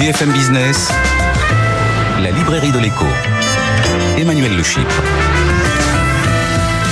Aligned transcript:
BFM 0.00 0.32
Business, 0.32 0.88
la 2.22 2.30
librairie 2.30 2.72
de 2.72 2.78
l'écho. 2.78 3.04
Emmanuel 4.16 4.56
Le 4.56 4.62
Chypre. 4.62 5.02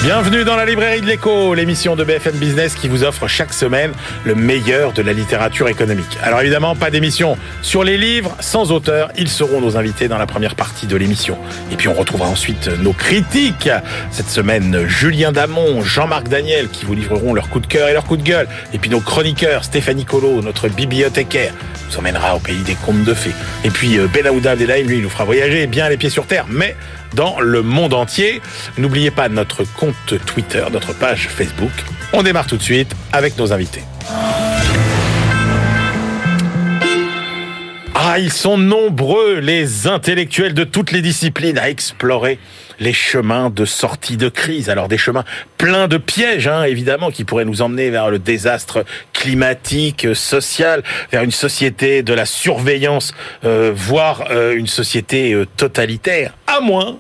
Bienvenue 0.05 0.45
dans 0.45 0.55
la 0.55 0.65
librairie 0.65 1.01
de 1.01 1.07
l'écho, 1.07 1.55
l'émission 1.55 1.97
de 1.97 2.05
BFM 2.05 2.37
Business 2.37 2.77
qui 2.77 2.87
vous 2.87 3.03
offre 3.03 3.27
chaque 3.27 3.53
semaine 3.53 3.93
le 4.25 4.37
meilleur 4.37 4.93
de 4.93 5.03
la 5.03 5.13
littérature 5.13 5.69
économique. 5.69 6.17
Alors 6.23 6.41
évidemment, 6.41 6.77
pas 6.77 6.91
d'émission 6.91 7.37
sur 7.63 7.83
les 7.83 7.99
livres 7.99 8.35
sans 8.39 8.71
auteur, 8.71 9.11
ils 9.19 9.29
seront 9.29 9.61
nos 9.61 9.77
invités 9.77 10.07
dans 10.07 10.17
la 10.17 10.27
première 10.27 10.55
partie 10.55 10.87
de 10.87 10.97
l'émission. 10.97 11.37
Et 11.73 11.77
puis 11.77 11.89
on 11.89 11.95
retrouvera 11.95 12.29
ensuite 12.29 12.69
nos 12.81 12.93
critiques. 12.93 13.69
Cette 14.13 14.31
semaine, 14.31 14.87
Julien 14.87 15.33
Damon, 15.33 15.83
Jean-Marc 15.83 16.29
Daniel 16.29 16.69
qui 16.69 16.85
vous 16.85 16.95
livreront 16.95 17.35
leur 17.35 17.49
coup 17.49 17.61
de 17.61 17.67
cœur 17.67 17.89
et 17.89 17.93
leur 17.93 18.05
coup 18.05 18.17
de 18.17 18.23
gueule. 18.23 18.47
Et 18.73 18.79
puis 18.79 18.91
nos 18.91 19.01
chroniqueurs, 19.01 19.65
Stéphanie 19.65 20.05
Colo, 20.05 20.43
notre 20.43 20.69
bibliothécaire, 20.69 21.53
nous 21.91 21.99
emmènera 21.99 22.37
au 22.37 22.39
pays 22.39 22.63
des 22.63 22.77
contes 22.77 23.05
de 23.05 23.15
fées. 23.15 23.35
Et 23.65 23.71
puis 23.71 23.99
Ben 24.15 24.27
Aouda 24.29 24.53
Abdelhaim, 24.53 24.87
lui, 24.87 25.03
nous 25.03 25.11
fera 25.11 25.25
voyager 25.25 25.67
bien 25.67 25.89
les 25.89 25.97
pieds 25.97 26.09
sur 26.09 26.27
terre, 26.27 26.47
mais 26.49 26.77
dans 27.15 27.41
le 27.41 27.63
monde 27.63 27.95
entier. 27.95 28.41
N'oubliez 28.77 29.11
pas 29.11 29.29
notre 29.29 29.65
compte 29.65 30.15
Twitter, 30.27 30.65
notre 30.73 30.93
page 30.93 31.29
Facebook. 31.29 31.73
On 32.13 32.23
démarre 32.23 32.47
tout 32.47 32.57
de 32.57 32.63
suite 32.63 32.95
avec 33.13 33.37
nos 33.39 33.53
invités. 33.53 33.83
Ah, 37.95 38.19
ils 38.19 38.33
sont 38.33 38.57
nombreux, 38.57 39.41
les 39.41 39.87
intellectuels 39.87 40.55
de 40.55 40.65
toutes 40.65 40.93
les 40.93 41.03
disciplines, 41.03 41.59
à 41.59 41.69
explorer 41.69 42.39
les 42.81 42.93
chemins 42.93 43.51
de 43.51 43.65
sortie 43.65 44.17
de 44.17 44.29
crise. 44.29 44.71
Alors 44.71 44.89
des 44.89 44.99
chemins 44.99 45.25
pleins 45.57 45.89
de 45.89 45.97
pièges, 45.97 46.49
hein, 46.49 46.65
évidemment, 46.65 47.11
qui 47.11 47.25
pourraient 47.25 47.45
nous 47.45 47.63
emmener 47.63 47.91
vers 47.91 48.11
le 48.11 48.19
désastre 48.19 48.85
climatique, 49.13 50.09
social, 50.15 50.83
vers 51.11 51.23
une 51.23 51.31
société 51.31 52.03
de 52.03 52.15
la 52.15 52.27
surveillance, 52.27 53.15
euh, 53.45 53.73
voire 53.75 54.25
euh, 54.31 54.55
une 54.55 54.67
société 54.67 55.33
euh, 55.33 55.47
totalitaire. 55.57 56.35
À 56.47 56.61
moins 56.61 56.99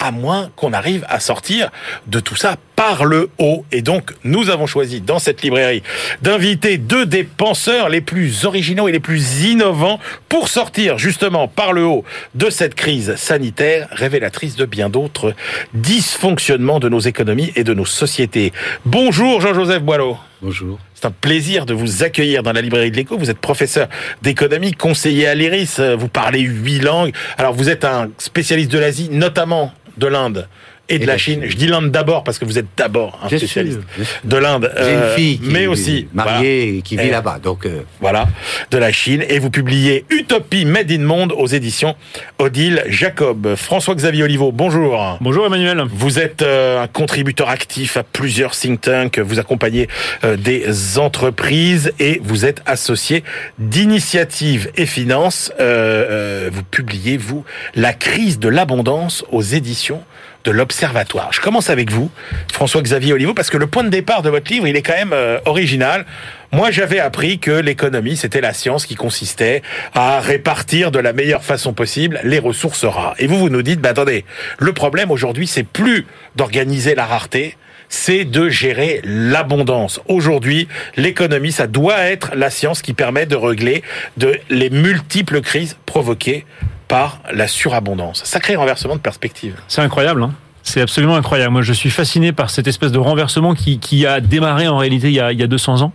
à 0.00 0.12
moins 0.12 0.50
qu'on 0.54 0.72
arrive 0.72 1.04
à 1.08 1.18
sortir 1.18 1.70
de 2.06 2.20
tout 2.20 2.36
ça 2.36 2.54
par 2.78 3.06
le 3.06 3.28
haut. 3.38 3.64
Et 3.72 3.82
donc, 3.82 4.12
nous 4.22 4.50
avons 4.50 4.68
choisi 4.68 5.00
dans 5.00 5.18
cette 5.18 5.42
librairie 5.42 5.82
d'inviter 6.22 6.78
deux 6.78 7.06
des 7.06 7.24
penseurs 7.24 7.88
les 7.88 8.00
plus 8.00 8.44
originaux 8.44 8.86
et 8.86 8.92
les 8.92 9.00
plus 9.00 9.46
innovants 9.46 9.98
pour 10.28 10.46
sortir 10.46 10.96
justement 10.96 11.48
par 11.48 11.72
le 11.72 11.82
haut 11.82 12.04
de 12.36 12.50
cette 12.50 12.76
crise 12.76 13.16
sanitaire 13.16 13.88
révélatrice 13.90 14.54
de 14.54 14.64
bien 14.64 14.90
d'autres 14.90 15.34
dysfonctionnements 15.74 16.78
de 16.78 16.88
nos 16.88 17.00
économies 17.00 17.52
et 17.56 17.64
de 17.64 17.74
nos 17.74 17.84
sociétés. 17.84 18.52
Bonjour 18.84 19.40
Jean-Joseph 19.40 19.82
Boileau. 19.82 20.16
Bonjour. 20.40 20.78
C'est 20.94 21.06
un 21.06 21.10
plaisir 21.10 21.66
de 21.66 21.74
vous 21.74 22.04
accueillir 22.04 22.44
dans 22.44 22.52
la 22.52 22.60
librairie 22.60 22.92
de 22.92 22.96
l'écho. 22.96 23.18
Vous 23.18 23.28
êtes 23.28 23.40
professeur 23.40 23.88
d'économie, 24.22 24.70
conseiller 24.70 25.26
à 25.26 25.34
l'IRIS, 25.34 25.80
vous 25.80 26.08
parlez 26.08 26.42
huit 26.42 26.78
langues. 26.78 27.12
Alors 27.38 27.54
vous 27.54 27.70
êtes 27.70 27.84
un 27.84 28.08
spécialiste 28.18 28.70
de 28.70 28.78
l'Asie, 28.78 29.08
notamment 29.10 29.72
de 29.96 30.06
l'Inde 30.06 30.46
et 30.88 30.98
de 30.98 31.06
la 31.06 31.18
Chine. 31.18 31.42
Je 31.44 31.56
dis 31.56 31.66
l'Inde 31.66 31.90
d'abord 31.90 32.24
parce 32.24 32.38
que 32.38 32.44
vous 32.44 32.58
êtes 32.58 32.66
d'abord 32.76 33.18
un 33.22 33.28
spécialiste 33.28 33.80
de 34.24 34.36
l'Inde. 34.36 34.72
J'ai 34.76 34.92
une 34.92 35.16
fille 35.16 35.38
qui 35.38 35.48
mais 35.48 35.66
aussi 35.66 36.08
mariée 36.12 36.66
voilà. 36.66 36.82
qui 36.82 36.96
vit 36.96 37.10
là-bas. 37.10 37.38
Donc 37.42 37.66
euh... 37.66 37.82
voilà, 38.00 38.28
de 38.70 38.78
la 38.78 38.92
Chine 38.92 39.24
et 39.28 39.38
vous 39.38 39.50
publiez 39.50 40.04
Utopie 40.10 40.64
Made 40.64 40.90
in 40.90 41.00
Monde 41.00 41.32
aux 41.36 41.46
éditions 41.46 41.96
Odile 42.38 42.84
Jacob. 42.88 43.54
François-Xavier 43.54 44.24
Oliveau, 44.24 44.52
bonjour. 44.52 45.18
Bonjour 45.20 45.46
Emmanuel. 45.46 45.82
Vous 45.90 46.18
êtes 46.18 46.42
euh, 46.42 46.82
un 46.82 46.86
contributeur 46.86 47.48
actif 47.48 47.96
à 47.96 48.02
plusieurs 48.02 48.52
think 48.52 48.80
tanks, 48.80 49.18
vous 49.18 49.38
accompagnez 49.38 49.88
euh, 50.24 50.36
des 50.36 50.98
entreprises 50.98 51.92
et 51.98 52.20
vous 52.22 52.44
êtes 52.44 52.62
associé 52.66 53.24
d'initiative 53.58 54.70
et 54.76 54.86
finance. 54.86 55.52
Euh, 55.60 56.48
vous 56.52 56.62
publiez 56.62 57.16
vous 57.16 57.44
La 57.74 57.92
crise 57.92 58.38
de 58.38 58.48
l'abondance 58.48 59.24
aux 59.30 59.42
éditions 59.42 60.02
de 60.44 60.50
l'Observatoire. 60.50 61.32
Je 61.32 61.40
commence 61.40 61.70
avec 61.70 61.90
vous, 61.90 62.10
François-Xavier 62.52 63.12
Oliveau, 63.12 63.34
parce 63.34 63.50
que 63.50 63.56
le 63.56 63.66
point 63.66 63.84
de 63.84 63.88
départ 63.88 64.22
de 64.22 64.30
votre 64.30 64.50
livre, 64.50 64.66
il 64.66 64.76
est 64.76 64.82
quand 64.82 64.94
même 64.94 65.12
euh, 65.12 65.38
original. 65.44 66.06
Moi, 66.52 66.70
j'avais 66.70 66.98
appris 66.98 67.38
que 67.38 67.50
l'économie, 67.50 68.16
c'était 68.16 68.40
la 68.40 68.54
science 68.54 68.86
qui 68.86 68.94
consistait 68.94 69.62
à 69.94 70.20
répartir 70.20 70.90
de 70.90 70.98
la 70.98 71.12
meilleure 71.12 71.44
façon 71.44 71.72
possible 71.72 72.20
les 72.24 72.38
ressources 72.38 72.84
rares. 72.84 73.14
Et 73.18 73.26
vous, 73.26 73.38
vous 73.38 73.50
nous 73.50 73.62
dites, 73.62 73.80
bah, 73.80 73.90
attendez, 73.90 74.24
le 74.58 74.72
problème 74.72 75.10
aujourd'hui, 75.10 75.46
c'est 75.46 75.64
plus 75.64 76.06
d'organiser 76.36 76.94
la 76.94 77.04
rareté, 77.04 77.56
c'est 77.88 78.24
de 78.24 78.48
gérer 78.48 79.00
l'abondance. 79.04 80.00
Aujourd'hui, 80.08 80.68
l'économie, 80.96 81.52
ça 81.52 81.66
doit 81.66 81.98
être 81.98 82.32
la 82.34 82.50
science 82.50 82.82
qui 82.82 82.92
permet 82.92 83.26
de 83.26 83.36
régler 83.36 83.82
de 84.16 84.38
les 84.50 84.70
multiples 84.70 85.40
crises 85.40 85.76
provoquées 85.86 86.44
par 86.88 87.20
la 87.32 87.46
surabondance. 87.46 88.22
Sacré 88.24 88.56
renversement 88.56 88.96
de 88.96 89.00
perspective. 89.00 89.54
C'est 89.68 89.82
incroyable, 89.82 90.22
hein 90.22 90.32
c'est 90.68 90.82
absolument 90.82 91.16
incroyable. 91.16 91.52
Moi, 91.52 91.62
je 91.62 91.72
suis 91.72 91.90
fasciné 91.90 92.32
par 92.32 92.50
cette 92.50 92.66
espèce 92.66 92.92
de 92.92 92.98
renversement 92.98 93.54
qui, 93.54 93.78
qui 93.78 94.06
a 94.06 94.20
démarré 94.20 94.68
en 94.68 94.76
réalité 94.76 95.08
il 95.08 95.14
y 95.14 95.20
a, 95.20 95.32
il 95.32 95.40
y 95.40 95.42
a 95.42 95.46
200 95.46 95.82
ans 95.82 95.92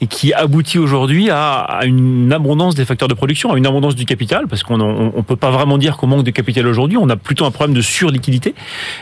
et 0.00 0.06
qui 0.06 0.32
aboutit 0.32 0.78
aujourd'hui 0.78 1.28
à, 1.28 1.58
à, 1.60 1.84
une 1.84 2.32
abondance 2.32 2.74
des 2.74 2.84
facteurs 2.84 3.08
de 3.08 3.14
production, 3.14 3.52
à 3.52 3.58
une 3.58 3.66
abondance 3.66 3.96
du 3.96 4.04
capital, 4.04 4.46
parce 4.46 4.62
qu'on 4.62 4.80
on, 4.80 5.12
on 5.14 5.22
peut 5.22 5.36
pas 5.36 5.50
vraiment 5.50 5.76
dire 5.76 5.96
qu'on 5.96 6.06
manque 6.06 6.24
de 6.24 6.30
capital 6.30 6.66
aujourd'hui. 6.66 6.96
On 6.98 7.08
a 7.08 7.16
plutôt 7.16 7.44
un 7.44 7.50
problème 7.50 7.74
de 7.74 7.82
surliquidité 7.82 8.54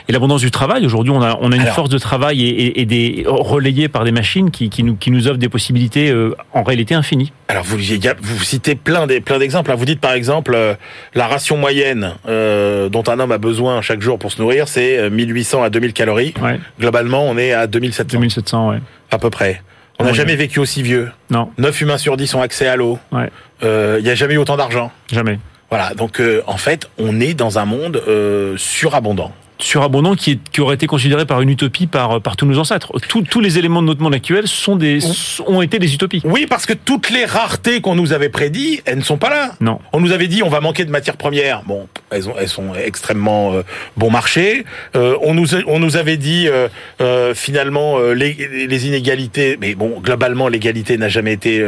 et 0.09 0.13
l'abondance 0.13 0.41
du 0.41 0.51
travail. 0.51 0.87
Aujourd'hui, 0.87 1.13
on 1.13 1.23
a, 1.23 1.37
on 1.41 1.53
a 1.53 1.57
une 1.57 1.63
Alors, 1.63 1.75
force 1.75 1.91
de 1.91 1.99
travail 1.99 2.43
et, 2.43 2.49
et, 2.49 2.81
et, 2.81 2.87
des 2.87 3.25
relayée 3.27 3.89
par 3.89 4.05
des 4.05 4.13
machines 4.13 4.51
qui, 4.51 4.71
qui, 4.71 4.83
nous, 4.83 4.97
qui 4.97 5.11
nous 5.11 5.29
offrent 5.29 5.39
des 5.39 5.49
possibilités 5.51 6.11
euh, 6.11 6.35
en 6.55 6.63
réalité 6.63 6.95
infinies. 6.95 7.33
Alors 7.51 7.65
vous, 7.65 7.77
vous 7.77 8.45
citez 8.45 8.77
plein 8.77 9.07
des 9.09 9.21
plein 9.21 9.39
d'exemples. 9.39 9.73
Vous 9.75 9.85
dites 9.85 10.01
par 10.01 10.13
exemple 10.13 10.53
euh, 10.55 10.75
la 11.15 11.27
ration 11.27 11.57
moyenne 11.57 12.15
euh, 12.29 12.89
dont 12.89 13.03
un 13.09 13.19
homme 13.19 13.33
a 13.33 13.39
besoin 13.39 13.81
chaque 13.83 14.01
jour 14.01 14.19
pour 14.19 14.31
se 14.31 14.41
nourrir, 14.41 14.69
c'est 14.69 15.11
1800 15.11 15.63
à 15.65 15.71
2000 15.71 15.93
calories. 15.93 16.33
Ouais. 16.41 16.61
Globalement, 16.79 17.25
on 17.25 17.37
est 17.37 17.53
à 17.53 17.67
2700. 17.67 18.19
2700, 18.19 18.71
ouais. 18.71 18.79
À 19.11 19.19
peu 19.19 19.31
près. 19.31 19.63
On 19.99 20.05
n'a 20.05 20.13
jamais 20.13 20.37
vécu 20.37 20.61
aussi 20.61 20.83
vieux. 20.83 21.11
Non, 21.31 21.51
9 21.59 21.81
humains 21.83 21.99
sur 21.99 22.17
10 22.17 22.35
ont 22.35 22.41
accès 22.41 22.67
à 22.69 22.77
l'eau. 22.77 22.99
ouais, 23.13 23.31
Euh, 23.65 23.97
Il 23.99 24.05
n'y 24.05 24.11
a 24.11 24.15
jamais 24.15 24.35
eu 24.35 24.39
autant 24.39 24.57
d'argent. 24.57 24.91
jamais. 25.13 25.39
Voilà. 25.71 25.93
Donc 25.95 26.21
euh, 26.21 26.43
en 26.47 26.57
fait, 26.57 26.89
on 26.99 27.21
est 27.21 27.35
dans 27.35 27.59
un 27.59 27.65
monde 27.65 28.03
euh, 28.09 28.55
surabondant. 28.57 29.33
Surabondant 29.63 30.15
qui, 30.15 30.33
est, 30.33 30.39
qui 30.53 30.61
aurait 30.61 30.75
été 30.75 30.87
considéré 30.87 31.27
par 31.27 31.41
une 31.41 31.51
utopie 31.51 31.87
par, 31.87 32.21
par 32.21 32.37
tous 32.37 32.47
nos 32.47 32.59
ancêtres. 32.59 32.93
Tous- 33.09 33.23
tous 33.23 33.41
les 33.41 33.59
éléments 33.59 33.83
de 33.83 33.87
notre 33.87 34.03
monde 34.03 34.15
actuel 34.15 34.47
sont 34.49 34.77
des, 34.77 35.01
ont 35.47 35.63
été 35.63 35.79
des 35.79 35.95
utopies. 35.95 36.23
Oui, 36.25 36.47
parce 36.49 36.67
que 36.67 36.73
toutes 36.73 37.11
les 37.11 37.25
raretés 37.25 37.81
qu'on 37.81 37.95
nous 37.95 38.13
avait 38.13 38.29
prédit, 38.29 38.81
elles 38.85 38.99
ne 38.99 39.03
sont 39.03 39.19
pas 39.19 39.31
là. 39.31 39.53
Non. 39.61 39.79
On 39.93 40.01
nous 40.01 40.13
avait 40.13 40.27
dit 40.29 40.43
on 40.43 40.49
va 40.49 40.61
manquer 40.61 40.85
de 40.85 40.91
matières 40.91 41.17
premières. 41.17 41.63
Bon, 41.65 41.87
elles, 42.11 42.29
ont, 42.29 42.35
elles 42.39 42.49
sont 42.49 42.75
extrêmement 42.75 43.53
euh, 43.53 43.63
bon 43.97 44.11
marché. 44.11 44.65
Euh, 44.97 45.17
on 45.23 45.35
nous 45.35 45.55
on 45.67 45.79
nous 45.79 45.97
avait 45.97 46.17
dit 46.17 46.49
euh, 46.49 46.69
euh, 47.01 47.35
finalement 47.35 47.99
euh, 47.99 48.13
les, 48.13 48.67
les 48.69 48.87
inégalités, 48.87 49.57
mais 49.61 49.75
bon 49.75 50.01
globalement 50.01 50.49
l'égalité 50.49 50.97
n'a 50.99 51.09
jamais 51.09 51.33
été 51.33 51.65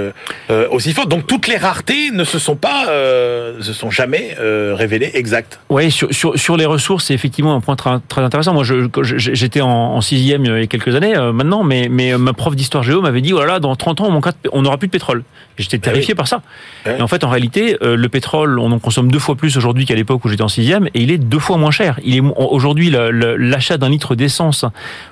aussi 0.70 0.92
forte. 0.92 1.08
Donc 1.08 1.26
toutes 1.26 1.48
les 1.48 1.56
raretés 1.56 2.10
ne 2.12 2.24
se 2.24 2.38
sont 2.38 2.56
pas 2.56 2.86
euh, 2.88 3.60
se 3.62 3.72
sont 3.72 3.90
jamais 3.90 4.36
euh, 4.40 4.74
révélées 4.76 5.10
exactes. 5.14 5.60
Oui, 5.68 5.90
sur, 5.90 6.12
sur, 6.12 6.38
sur 6.38 6.56
les 6.56 6.66
ressources, 6.66 7.06
c'est 7.06 7.14
effectivement 7.14 7.54
un 7.54 7.60
point 7.60 7.76
très, 7.82 7.98
très 8.08 8.22
intéressant. 8.22 8.54
Moi, 8.54 8.64
j'étais 8.64 9.60
en, 9.60 9.68
en 9.68 10.00
sixième 10.00 10.44
il 10.44 10.50
y 10.50 10.62
a 10.62 10.66
quelques 10.66 10.94
années 10.94 11.16
euh, 11.16 11.32
maintenant, 11.32 11.64
mais, 11.64 11.88
mais 11.90 12.16
ma 12.16 12.32
prof 12.32 12.54
d'histoire 12.54 12.82
géo 12.84 13.00
m'avait 13.02 13.20
dit, 13.20 13.32
voilà, 13.32 13.60
dans 13.60 13.74
30 13.74 14.00
ans, 14.02 14.20
on 14.52 14.62
n'aura 14.62 14.78
plus 14.78 14.88
de 14.88 14.92
pétrole. 14.92 15.24
J'étais 15.58 15.78
terrifié 15.78 16.12
oui. 16.12 16.16
par 16.16 16.28
ça. 16.28 16.42
Ouais. 16.86 16.98
Et 16.98 17.02
en 17.02 17.08
fait, 17.08 17.24
en 17.24 17.28
réalité, 17.28 17.76
euh, 17.82 17.96
le 17.96 18.08
pétrole, 18.08 18.58
on 18.58 18.70
en 18.72 18.78
consomme 18.78 19.10
deux 19.10 19.18
fois 19.18 19.34
plus 19.34 19.56
aujourd'hui 19.56 19.84
qu'à 19.84 19.94
l'époque 19.94 20.24
où 20.24 20.28
j'étais 20.28 20.42
en 20.42 20.48
sixième, 20.48 20.86
et 20.86 21.02
il 21.02 21.10
est 21.10 21.18
deux 21.18 21.38
fois 21.38 21.56
moins 21.56 21.70
cher. 21.70 21.98
Il 22.04 22.16
est 22.16 22.20
mo- 22.20 22.34
aujourd'hui 22.36 22.90
l'achat 22.90 23.78
d'un 23.78 23.88
litre 23.88 24.14
d'essence 24.14 24.64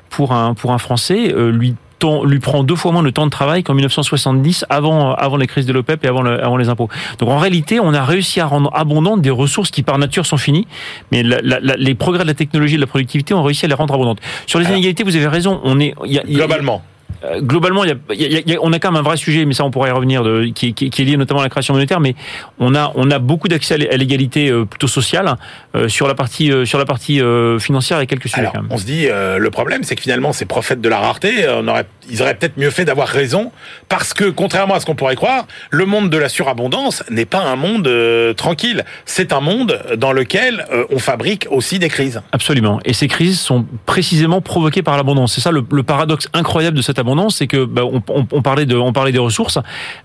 pour 0.09 0.33
un 0.33 0.55
pour 0.55 0.73
un 0.73 0.79
Français 0.79 1.33
euh, 1.35 1.51
lui 1.51 1.75
temps- 2.01 2.25
lui 2.25 2.41
prend 2.41 2.65
deux 2.65 2.75
fois 2.75 2.91
moins 2.93 3.03
de 3.05 3.11
temps 3.11 3.27
de 3.27 3.31
travail 3.31 3.63
qu'en 3.63 3.75
1970 3.75 4.65
avant 4.69 5.15
avant 5.15 5.37
les 5.37 5.47
crises 5.47 5.67
de 5.67 5.73
l'OPEP 5.73 6.05
et 6.05 6.09
avant 6.09 6.23
le- 6.23 6.43
avant 6.43 6.57
les 6.57 6.69
impôts. 6.69 6.89
Donc 7.19 7.29
en 7.29 7.39
réalité, 7.39 7.79
on 7.79 7.95
a 7.95 8.03
réussi 8.05 8.41
à 8.41 8.47
rendre 8.47 8.71
abondantes 8.75 9.21
des 9.23 9.31
ressources 9.31 9.71
qui 9.71 9.83
par 9.85 9.99
nature 9.99 10.27
sont 10.27 10.37
finies, 10.37 10.67
mais 11.13 11.23
la- 11.23 11.39
la- 11.43 11.61
la- 11.61 11.77
les 11.77 11.95
progrès 11.95 12.25
de 12.25 12.29
la 12.29 12.35
technologie 12.35 12.75
et 12.75 12.79
de 12.79 12.83
la 12.83 12.87
productivité 12.89 13.35
ont 13.35 13.43
réussi 13.43 13.65
à 13.67 13.69
les 13.69 13.75
rendre 13.75 13.95
abondantes. 13.95 14.19
Sur 14.47 14.59
les 14.59 14.67
Alors, 14.67 14.77
inégalités, 14.79 15.05
vous 15.05 15.15
avez 15.15 15.29
raison. 15.29 15.61
On 15.65 15.79
est 15.79 15.95
il 16.07 16.13
y 16.13 16.19
a- 16.19 16.23
il 16.27 16.33
y 16.33 16.37
a- 16.37 16.47
Globalement. 16.47 16.83
Euh, 17.25 17.41
globalement, 17.41 17.85
y 17.85 17.91
a, 17.91 17.95
y 18.15 18.59
on 18.61 18.73
a 18.73 18.79
quand 18.79 18.91
même 18.93 19.01
un 19.01 19.03
vrai 19.05 19.17
sujet, 19.17 19.45
mais 19.45 19.55
ça 19.55 19.65
on 19.65 19.71
pourrait 19.71 19.91
y 19.91 19.93
revenir, 19.93 20.23
de, 20.23 20.47
qui, 20.47 20.75
qui- 20.75 20.91
qui 20.91 21.03
est 21.03 21.05
lié 21.05 21.17
notamment 21.17 21.41
à 21.41 21.45
la 21.45 21.49
création 21.51 21.75
monétaire. 21.75 22.01
Mais 22.01 22.15
on 22.59 22.75
a, 22.75 22.93
on 22.95 23.11
a 23.11 23.19
beaucoup 23.19 23.49
d'accès 23.49 23.75
à 23.75 23.77
l'é- 23.77 23.91
à 23.91 23.97
l'égalité 23.97 24.49
euh, 24.51 24.65
plutôt 24.65 24.89
sociale 24.89 25.35
euh, 25.75 25.89
sur 25.89 26.07
la 26.09 26.15
partie, 26.15 26.51
euh, 26.53 26.65
sur 26.65 26.79
la 26.79 26.85
partie 26.85 27.21
financière 27.59 28.01
et 28.01 28.07
quelques 28.07 28.29
sujets 28.29 28.41
Alors, 28.41 28.53
quand 28.53 28.63
même. 28.63 28.71
on 28.73 28.79
se 28.79 28.85
dit, 28.85 29.07
le 29.09 29.51
problème, 29.51 29.83
c'est 29.85 29.95
que 29.97 30.03
finalement, 30.03 30.33
ces 30.33 30.45
prophètes 30.47 30.81
de 30.81 30.89
la 30.89 30.99
rareté, 31.01 31.47
on 31.49 31.67
aurait, 31.69 31.87
ils 32.11 32.23
auraient 32.23 32.35
peut-être 32.35 32.57
mieux 32.57 32.71
fait 32.71 32.85
d'avoir 32.85 33.09
raison, 33.09 33.53
parce 33.89 34.15
que, 34.15 34.25
contrairement 34.31 34.75
à 34.75 34.81
ce 34.81 34.87
qu'on 34.87 34.95
pourrait 34.95 35.17
croire, 35.17 35.47
le 35.71 35.87
monde 35.87 36.11
de 36.11 36.17
la 36.19 36.29
surabondance 36.29 37.03
n'est 37.11 37.25
pas 37.25 37.43
un 37.43 37.57
monde 37.57 37.89
tranquille. 38.37 38.85
C'est 39.05 39.33
un 39.33 39.41
monde 39.41 39.81
dans 39.97 40.13
lequel 40.13 40.67
on 40.91 40.99
fabrique 40.99 41.47
aussi 41.51 41.79
des 41.79 41.89
crises. 41.89 42.23
Absolument. 42.33 42.81
Et 42.85 42.93
ces 42.93 43.09
crises 43.09 43.41
sont 43.41 43.67
précisément 43.87 44.41
provoquées 44.41 44.83
par 44.83 44.97
l'abondance. 44.97 45.35
C'est 45.35 45.41
ça 45.41 45.51
le, 45.51 45.65
le 45.71 45.83
paradoxe 45.83 46.29
incroyable 46.33 46.77
de 46.77 46.83
cette 46.83 46.99
abondance, 46.99 47.10
c'est 47.31 47.47
que 47.47 47.65
bah, 47.65 47.83
on, 47.85 48.43
parlait 48.43 48.67
de, 48.67 48.77
on 48.77 48.93
parlait 48.93 49.13
des 49.13 49.19
ressources. 49.19 49.59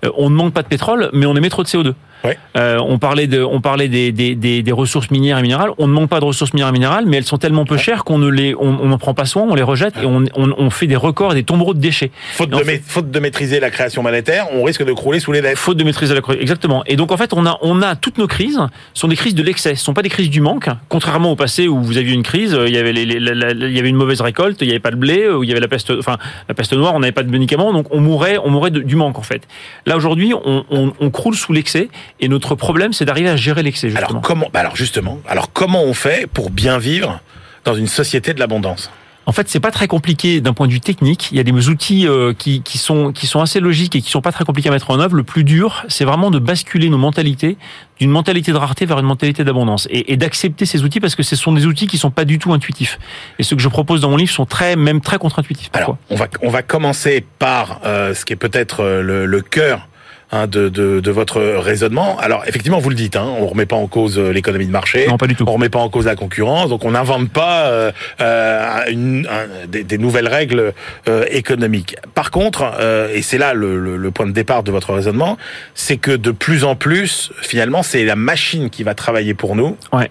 Euh, 0.04 0.10
on 0.16 0.30
ne 0.30 0.34
manque 0.34 0.52
pas 0.52 0.62
de 0.62 0.68
pétrole, 0.68 1.10
mais 1.12 1.26
on 1.26 1.36
émet 1.36 1.48
trop 1.48 1.62
de 1.62 1.68
CO2. 1.68 1.94
Ouais. 2.26 2.38
Euh, 2.56 2.78
on 2.78 2.98
parlait 2.98 3.26
de, 3.26 3.42
on 3.42 3.60
parlait 3.60 3.88
des, 3.88 4.12
des, 4.12 4.34
des, 4.34 4.62
des 4.62 4.72
ressources 4.72 5.10
minières 5.10 5.38
et 5.38 5.42
minérales. 5.42 5.70
On 5.78 5.86
ne 5.86 5.92
manque 5.92 6.08
pas 6.08 6.20
de 6.20 6.24
ressources 6.24 6.52
minières 6.52 6.68
et 6.68 6.72
minérales, 6.72 7.04
mais 7.06 7.16
elles 7.18 7.24
sont 7.24 7.38
tellement 7.38 7.64
peu 7.64 7.74
Ouais. 7.74 7.80
chères 7.80 8.04
qu'on 8.04 8.18
ne 8.18 8.28
les, 8.28 8.54
on 8.54 8.76
on 8.80 8.88
n'en 8.88 8.98
prend 8.98 9.14
pas 9.14 9.24
soin, 9.24 9.44
on 9.48 9.54
les 9.54 9.62
rejette 9.62 9.94
et 10.02 10.06
on, 10.06 10.24
on, 10.34 10.52
on 10.58 10.70
fait 10.70 10.86
des 10.86 10.96
records 10.96 11.32
et 11.32 11.34
des 11.36 11.44
tombereaux 11.44 11.74
de 11.74 11.78
déchets. 11.80 12.10
Faute 12.32 12.50
de, 12.50 12.56
fait- 12.58 12.64
ma- 12.76 12.82
faute 12.86 13.10
de 13.10 13.18
maîtriser 13.20 13.60
la 13.60 13.70
création 13.70 14.02
monétaire, 14.02 14.46
on 14.52 14.62
risque 14.62 14.84
de 14.84 14.92
crouler 14.92 15.20
sous 15.20 15.32
les 15.32 15.40
dettes. 15.42 15.56
Faute 15.58 15.76
de 15.76 15.84
maîtrise 15.84 16.10
de 16.10 16.14
la. 16.14 16.20
Exactement. 16.40 16.82
Et 16.86 16.96
donc, 16.96 17.12
en 17.12 17.16
fait, 17.16 17.32
on 17.32 17.46
a, 17.46 17.58
on 17.62 17.80
a 17.82 17.96
toutes 17.96 18.18
nos 18.18 18.26
crises 18.26 18.60
sont 18.94 19.08
des 19.08 19.16
crises 19.16 19.34
de 19.34 19.42
l'excès. 19.42 19.74
Ce 19.74 19.84
sont 19.84 19.94
pas 19.94 20.02
des 20.02 20.08
crises 20.08 20.30
du 20.30 20.40
manque. 20.40 20.68
Contrairement 20.88 21.32
au 21.32 21.36
passé 21.36 21.68
où 21.68 21.80
vous 21.82 21.96
aviez 21.98 22.14
une 22.14 22.22
crise, 22.22 22.54
euh, 22.54 22.68
il 22.68 22.74
y 22.74 22.78
avait 22.78 22.92
les, 22.92 23.04
les- 23.04 23.20
la- 23.20 23.34
la- 23.34 23.50
il 23.52 23.76
y 23.76 23.78
avait 23.78 23.88
une 23.88 23.96
mauvaise 23.96 24.20
récolte, 24.20 24.58
il 24.62 24.66
y 24.68 24.70
avait 24.70 24.80
pas 24.80 24.90
de 24.90 24.96
blé, 24.96 25.22
euh, 25.24 25.36
où 25.38 25.42
il 25.44 25.48
y 25.48 25.52
avait 25.52 25.60
la 25.60 25.68
peste, 25.68 25.92
enfin, 25.98 26.16
la 26.48 26.54
peste 26.54 26.72
noire, 26.72 26.94
on 26.94 27.00
n'avait 27.00 27.12
pas 27.12 27.22
de 27.22 27.30
médicaments, 27.30 27.72
donc 27.72 27.86
on 27.90 28.00
mourait, 28.00 28.38
on 28.42 28.50
mourait 28.50 28.70
de- 28.70 28.80
du 28.80 28.96
manque, 28.96 29.18
en 29.18 29.22
fait. 29.22 29.42
Là, 29.86 29.96
aujourd'hui, 29.96 30.32
on, 30.34 30.64
on, 30.70 30.92
on 31.00 31.10
croule 31.10 31.34
sous 31.36 31.52
l'excès 31.52 31.88
et 32.20 32.28
notre 32.28 32.54
problème, 32.54 32.92
c'est 32.92 33.04
d'arriver 33.04 33.28
à 33.28 33.36
gérer 33.36 33.62
l'excès. 33.62 33.94
Alors 33.96 34.20
comment 34.20 34.48
bah 34.52 34.60
Alors 34.60 34.76
justement, 34.76 35.20
alors 35.28 35.52
comment 35.52 35.82
on 35.82 35.94
fait 35.94 36.26
pour 36.26 36.50
bien 36.50 36.78
vivre 36.78 37.20
dans 37.64 37.74
une 37.74 37.88
société 37.88 38.32
de 38.34 38.40
l'abondance? 38.40 38.90
En 39.28 39.32
fait, 39.32 39.48
c'est 39.48 39.58
pas 39.58 39.72
très 39.72 39.88
compliqué 39.88 40.40
d'un 40.40 40.52
point 40.52 40.68
de 40.68 40.72
vue 40.72 40.80
technique. 40.80 41.30
Il 41.32 41.36
y 41.36 41.40
a 41.40 41.42
des 41.42 41.68
outils 41.68 42.06
euh, 42.06 42.32
qui, 42.32 42.62
qui 42.62 42.78
sont 42.78 43.10
qui 43.10 43.26
sont 43.26 43.40
assez 43.40 43.58
logiques 43.58 43.96
et 43.96 44.00
qui 44.00 44.08
sont 44.08 44.20
pas 44.20 44.30
très 44.30 44.44
compliqués 44.44 44.68
à 44.68 44.72
mettre 44.72 44.88
en 44.90 45.00
œuvre. 45.00 45.16
Le 45.16 45.24
plus 45.24 45.42
dur, 45.42 45.84
c'est 45.88 46.04
vraiment 46.04 46.30
de 46.30 46.38
basculer 46.38 46.88
nos 46.88 46.96
mentalités 46.96 47.56
d'une 47.98 48.10
mentalité 48.10 48.52
de 48.52 48.56
rareté 48.56 48.86
vers 48.86 49.00
une 49.00 49.06
mentalité 49.06 49.42
d'abondance 49.42 49.88
et, 49.90 50.12
et 50.12 50.16
d'accepter 50.16 50.64
ces 50.64 50.84
outils 50.84 51.00
parce 51.00 51.16
que 51.16 51.24
ce 51.24 51.34
sont 51.34 51.52
des 51.52 51.66
outils 51.66 51.88
qui 51.88 51.98
sont 51.98 52.12
pas 52.12 52.24
du 52.24 52.38
tout 52.38 52.52
intuitifs. 52.52 53.00
Et 53.40 53.42
ceux 53.42 53.56
que 53.56 53.62
je 53.62 53.68
propose 53.68 54.00
dans 54.00 54.10
mon 54.10 54.16
livre 54.16 54.30
sont 54.30 54.46
très 54.46 54.76
même 54.76 55.00
très 55.00 55.18
contre-intuitifs. 55.18 55.70
Alors, 55.72 55.96
on 56.08 56.14
va 56.14 56.28
on 56.42 56.48
va 56.48 56.62
commencer 56.62 57.26
par 57.40 57.80
euh, 57.84 58.14
ce 58.14 58.24
qui 58.24 58.32
est 58.32 58.36
peut-être 58.36 58.84
euh, 58.84 59.02
le, 59.02 59.26
le 59.26 59.40
cœur 59.40 59.88
hein, 60.32 60.46
de, 60.46 60.68
de, 60.68 61.00
de 61.00 61.10
votre 61.10 61.40
raisonnement. 61.40 62.18
Alors 62.18 62.44
effectivement, 62.46 62.78
vous 62.78 62.88
le 62.90 62.94
dites, 62.96 63.16
hein, 63.16 63.26
on 63.38 63.46
remet 63.46 63.66
pas 63.66 63.76
en 63.76 63.86
cause 63.86 64.18
euh, 64.18 64.30
l'économie 64.32 64.66
de 64.66 64.70
marché. 64.72 65.06
Non, 65.08 65.16
pas 65.18 65.26
du 65.26 65.34
tout. 65.34 65.44
On 65.46 65.52
remet 65.52 65.68
pas 65.68 65.78
en 65.78 65.88
cause 65.88 66.06
la 66.06 66.16
concurrence, 66.16 66.68
donc 66.70 66.84
on 66.84 66.92
n'invente 66.92 67.30
pas 67.30 67.66
euh, 67.66 67.92
euh, 68.20 68.80
une- 68.90 69.26
un- 69.30 69.66
des, 69.66 69.84
des 69.84 69.98
nouvelles 69.98 70.28
règles 70.28 70.72
euh, 71.08 71.24
économiques. 71.30 71.96
Par 72.14 72.30
contre, 72.30 72.64
euh, 72.80 73.08
et 73.14 73.22
c'est 73.22 73.38
là 73.38 73.54
le, 73.54 73.78
le- 73.78 73.96
le 73.96 74.10
point 74.10 74.26
de 74.26 74.32
départ 74.32 74.62
de 74.62 74.70
votre 74.70 74.92
raisonnement, 74.92 75.36
c'est 75.74 75.96
que 75.96 76.10
de 76.10 76.30
plus 76.30 76.64
en 76.64 76.76
plus, 76.76 77.32
finalement, 77.40 77.82
c'est 77.82 78.04
la 78.04 78.16
machine 78.16 78.70
qui 78.70 78.82
va 78.82 78.94
travailler 78.94 79.34
pour 79.34 79.56
nous. 79.56 79.76
Ouais. 79.92 80.10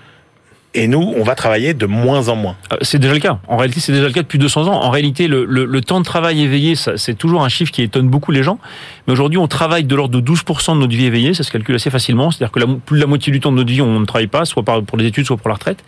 Et 0.78 0.88
nous, 0.88 1.14
on 1.18 1.24
va 1.24 1.36
travailler 1.36 1.74
de 1.74 1.86
moins 1.86 2.28
en 2.28 2.36
moins. 2.36 2.56
Euh, 2.74 2.78
C'est 2.82 3.00
déjà 3.00 3.14
le 3.14 3.20
cas. 3.22 3.40
En 3.48 3.56
réalité, 3.56 3.80
c'est 3.80 3.94
déjà 3.94 4.06
le 4.08 4.12
cas 4.14 4.22
depuis 4.22 4.38
200 4.38 4.68
ans. 4.68 4.74
En 4.84 4.90
réalité, 4.90 5.28
le, 5.30 5.46
le, 5.46 5.64
le 5.64 5.82
temps 5.82 6.00
de 6.00 6.06
travail 6.06 6.42
éveillé, 6.42 6.76
c'est 6.76 7.14
toujours 7.18 7.44
un 7.46 7.50
chiffre 7.50 7.72
qui 7.72 7.82
étonne 7.82 8.10
beaucoup 8.10 8.32
les 8.34 8.44
gens. 8.44 8.60
Mais 9.08 9.14
aujourd'hui, 9.14 9.38
on 9.40 9.48
travaille 9.48 9.86
de 9.86 9.96
l'ordre 9.96 10.20
de 10.20 10.34
12% 10.34 10.74
de 10.76 10.80
notre 10.80 10.92
vie 10.96 11.06
éveillée. 11.06 11.34
Ça 11.34 11.44
se 11.44 11.52
calcule 11.52 11.76
assez 11.76 11.90
facilement. 11.90 12.30
C'est-à-dire 12.30 12.52
que 12.52 12.60
la, 12.60 12.68
plus 12.68 12.98
de 12.98 13.02
la 13.02 13.08
moitié 13.08 13.32
du 13.32 13.40
temps 13.40 13.52
de 13.52 13.58
notre 13.58 13.70
vie, 13.72 13.82
on 13.82 14.00
ne 14.00 14.06
travaille 14.06 14.28
pas, 14.28 14.44
soit 14.44 14.64
pour 14.64 14.98
les 14.98 15.06
études, 15.06 15.26
soit 15.26 15.38
pour 15.38 15.48
la 15.48 15.56
retraite. 15.56 15.80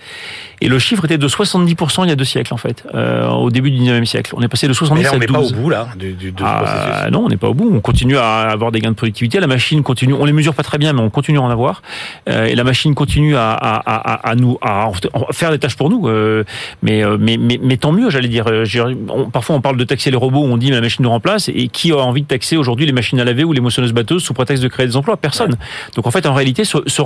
Et 0.61 0.69
le 0.69 0.79
chiffre 0.79 1.03
était 1.05 1.17
de 1.17 1.27
70% 1.27 2.03
il 2.03 2.09
y 2.09 2.11
a 2.11 2.15
deux 2.15 2.23
siècles, 2.25 2.53
en 2.53 2.57
fait, 2.57 2.83
euh, 2.95 3.27
au 3.27 3.51
début 3.51 3.69
du 3.71 3.79
19e 3.81 4.05
siècle. 4.05 4.33
On 4.37 4.41
est 4.41 4.47
passé 4.47 4.67
de 4.67 4.71
Mais 4.71 4.75
70 4.75 5.03
là, 5.03 5.09
on 5.11 5.15
à 5.15 5.19
n'est 5.19 5.27
pas 5.27 5.39
au 5.39 5.41
12. 5.43 5.53
bout 5.53 5.69
là 5.69 5.87
du, 5.99 6.13
du, 6.13 6.31
de 6.31 6.39
ce. 6.39 6.43
Ah, 6.45 7.09
non, 7.11 7.25
on 7.25 7.29
n'est 7.29 7.37
pas 7.37 7.49
au 7.49 7.53
bout. 7.53 7.69
On 7.73 7.79
continue 7.81 8.17
à 8.17 8.49
avoir 8.49 8.71
des 8.71 8.79
gains 8.79 8.91
de 8.91 8.95
productivité. 8.95 9.39
La 9.39 9.47
machine 9.47 9.83
continue. 9.83 10.13
On 10.13 10.23
les 10.25 10.31
mesure 10.31 10.53
pas 10.55 10.63
très 10.63 10.77
bien, 10.77 10.93
mais 10.93 11.01
on 11.01 11.09
continue 11.09 11.37
à 11.39 11.41
en 11.41 11.49
avoir. 11.49 11.81
Euh, 12.29 12.45
et 12.45 12.55
la 12.55 12.63
machine 12.63 12.95
continue 12.95 13.35
à, 13.35 13.51
à, 13.51 13.75
à, 13.85 14.29
à 14.29 14.35
nous 14.35 14.57
à 14.61 14.76
faire 15.31 15.51
des 15.51 15.59
tâches 15.59 15.75
pour 15.75 15.89
nous. 15.89 16.07
Euh, 16.07 16.44
mais, 16.81 17.03
euh, 17.03 17.18
mais, 17.19 17.38
mais, 17.38 17.59
mais 17.62 17.77
tant 17.77 17.91
mieux, 17.91 18.09
j'allais 18.09 18.27
dire. 18.27 18.45
Euh, 18.47 18.65
on- 19.09 19.29
parfois, 19.29 19.56
on 19.56 19.62
parle 19.62 19.77
de 19.77 19.83
taxer 19.83 20.12
les 20.12 20.18
robots. 20.18 20.44
On 20.44 20.57
dit 20.57 20.69
mais 20.69 20.75
la 20.75 20.81
machine 20.81 21.03
nous 21.03 21.09
remplace. 21.09 21.50
Et 21.50 21.68
qui 21.68 21.91
a 21.91 21.97
envie 21.97 22.21
de 22.21 22.27
taxer 22.27 22.57
aujourd'hui 22.57 22.85
les 22.85 22.91
machines 22.91 23.19
à 23.19 23.25
laver 23.25 23.44
ou 23.44 23.53
les 23.53 23.62
moissonneuses 23.62 23.94
batteuses 23.94 24.24
sous 24.24 24.33
prétexte 24.33 24.63
de 24.63 24.68
créer 24.68 24.85
des 24.88 24.95
emplois? 24.95 25.18
Personne. 25.18 25.56
Donc 25.95 26.07
en 26.07 26.12
fait, 26.12 26.25
en 26.25 26.33
réalité, 26.33 26.63
ce, 26.63 26.77
ce 26.88 27.01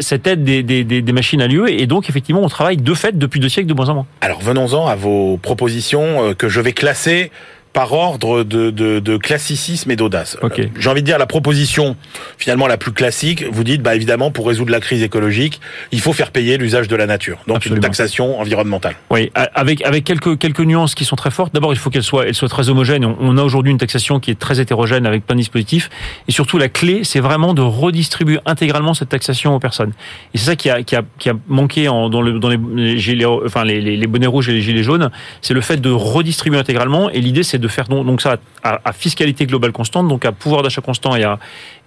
cette 0.00 0.26
aide 0.26 0.44
des, 0.44 0.62
des, 0.62 0.84
des, 0.84 1.02
des 1.02 1.12
machines 1.12 1.40
a 1.42 1.46
lieu. 1.46 1.70
Et 1.70 1.86
donc 1.86 2.08
effectivement, 2.08 2.42
on 2.42 2.48
travaille 2.48 2.76
de 2.76 2.94
fait 2.94 3.16
depuis 3.18 3.40
deux 3.40 3.48
siècles 3.48 3.68
de 3.68 3.74
moins 3.74 3.88
en 3.88 3.94
moins. 3.94 4.06
Alors 4.20 4.40
venons-en 4.40 4.86
à 4.86 4.94
vos 4.96 5.36
propositions 5.38 6.34
que 6.36 6.48
je 6.48 6.60
vais 6.60 6.72
classer 6.72 7.30
par 7.76 7.92
ordre 7.92 8.42
de, 8.42 8.70
de, 8.70 9.00
de 9.00 9.16
classicisme 9.18 9.90
et 9.90 9.96
d'audace. 9.96 10.38
Euh, 10.42 10.48
J'ai 10.80 10.88
envie 10.88 11.02
de 11.02 11.06
dire 11.06 11.18
la 11.18 11.26
proposition 11.26 11.94
finalement 12.38 12.66
la 12.66 12.78
plus 12.78 12.90
classique. 12.90 13.44
Vous 13.52 13.64
dites 13.64 13.82
bah 13.82 13.94
évidemment 13.94 14.30
pour 14.30 14.48
résoudre 14.48 14.72
la 14.72 14.80
crise 14.80 15.02
écologique, 15.02 15.60
il 15.92 16.00
faut 16.00 16.14
faire 16.14 16.30
payer 16.30 16.56
l'usage 16.56 16.88
de 16.88 16.96
la 16.96 17.04
nature. 17.04 17.36
Donc 17.46 17.58
Absolument. 17.58 17.76
une 17.76 17.82
taxation 17.82 18.40
environnementale. 18.40 18.94
Oui, 19.10 19.30
avec 19.34 19.82
avec 19.84 20.04
quelques 20.04 20.38
quelques 20.38 20.60
nuances 20.60 20.94
qui 20.94 21.04
sont 21.04 21.16
très 21.16 21.30
fortes. 21.30 21.52
D'abord, 21.52 21.74
il 21.74 21.78
faut 21.78 21.90
qu'elle 21.90 22.02
soit 22.02 22.26
elle 22.26 22.34
soit 22.34 22.48
très 22.48 22.70
homogène. 22.70 23.04
On, 23.04 23.14
on 23.20 23.36
a 23.36 23.42
aujourd'hui 23.42 23.72
une 23.72 23.78
taxation 23.78 24.20
qui 24.20 24.30
est 24.30 24.38
très 24.38 24.58
hétérogène 24.58 25.04
avec 25.04 25.26
plein 25.26 25.36
de 25.36 25.40
dispositifs. 25.42 25.90
Et 26.28 26.32
surtout, 26.32 26.56
la 26.56 26.70
clé, 26.70 27.04
c'est 27.04 27.20
vraiment 27.20 27.52
de 27.52 27.60
redistribuer 27.60 28.38
intégralement 28.46 28.94
cette 28.94 29.10
taxation 29.10 29.54
aux 29.54 29.60
personnes. 29.60 29.92
Et 30.32 30.38
c'est 30.38 30.46
ça 30.46 30.56
qui 30.56 30.70
a 30.70 30.82
qui 30.82 30.96
a 30.96 31.02
qui 31.18 31.28
a 31.28 31.34
manqué 31.46 31.88
en, 31.88 32.08
dans 32.08 32.22
le 32.22 32.38
dans 32.38 32.48
les 32.48 32.58
les 32.74 32.96
gilets 32.98 33.26
enfin 33.26 33.64
les, 33.64 33.82
les, 33.82 33.98
les 33.98 34.06
bonnets 34.06 34.26
rouges 34.34 34.48
et 34.48 34.52
les 34.54 34.62
gilets 34.62 34.82
jaunes. 34.82 35.10
C'est 35.42 35.52
le 35.52 35.60
fait 35.60 35.76
de 35.78 35.90
redistribuer 35.90 36.58
intégralement. 36.58 37.10
Et 37.10 37.20
l'idée, 37.20 37.42
c'est 37.42 37.58
de 37.58 37.65
faire 37.68 37.88
donc, 37.88 38.20
ça 38.20 38.36
à, 38.62 38.80
à 38.84 38.92
fiscalité 38.92 39.46
globale 39.46 39.72
constante, 39.72 40.08
donc 40.08 40.24
à 40.24 40.32
pouvoir 40.32 40.62
d'achat 40.62 40.80
constant 40.80 41.16
et 41.16 41.24
à 41.24 41.38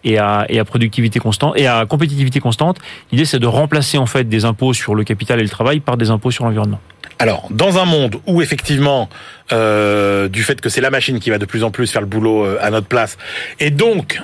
et 0.03 0.17
à, 0.17 0.45
et 0.49 0.59
à 0.59 0.65
productivité 0.65 1.19
constante 1.19 1.53
et 1.57 1.67
à 1.67 1.85
compétitivité 1.85 2.39
constante. 2.39 2.77
L'idée, 3.11 3.25
c'est 3.25 3.39
de 3.39 3.47
remplacer 3.47 3.97
en 3.97 4.05
fait 4.05 4.23
des 4.23 4.45
impôts 4.45 4.73
sur 4.73 4.95
le 4.95 5.03
capital 5.03 5.39
et 5.39 5.43
le 5.43 5.49
travail 5.49 5.79
par 5.81 5.97
des 5.97 6.09
impôts 6.09 6.31
sur 6.31 6.45
l'environnement. 6.45 6.79
Alors, 7.21 7.47
dans 7.51 7.77
un 7.79 7.85
monde 7.85 8.15
où 8.27 8.41
effectivement, 8.41 9.09
euh, 9.51 10.29
du 10.29 10.43
fait 10.43 10.61
que 10.61 10.69
c'est 10.69 10.79
la 10.79 10.89
machine 10.89 11.19
qui 11.19 11.29
va 11.29 11.37
de 11.37 11.45
plus 11.45 11.65
en 11.65 11.71
plus 11.71 11.91
faire 11.91 12.01
le 12.01 12.07
boulot 12.07 12.45
euh, 12.45 12.57
à 12.61 12.69
notre 12.71 12.87
place, 12.87 13.17
et 13.59 13.71
donc 13.71 14.21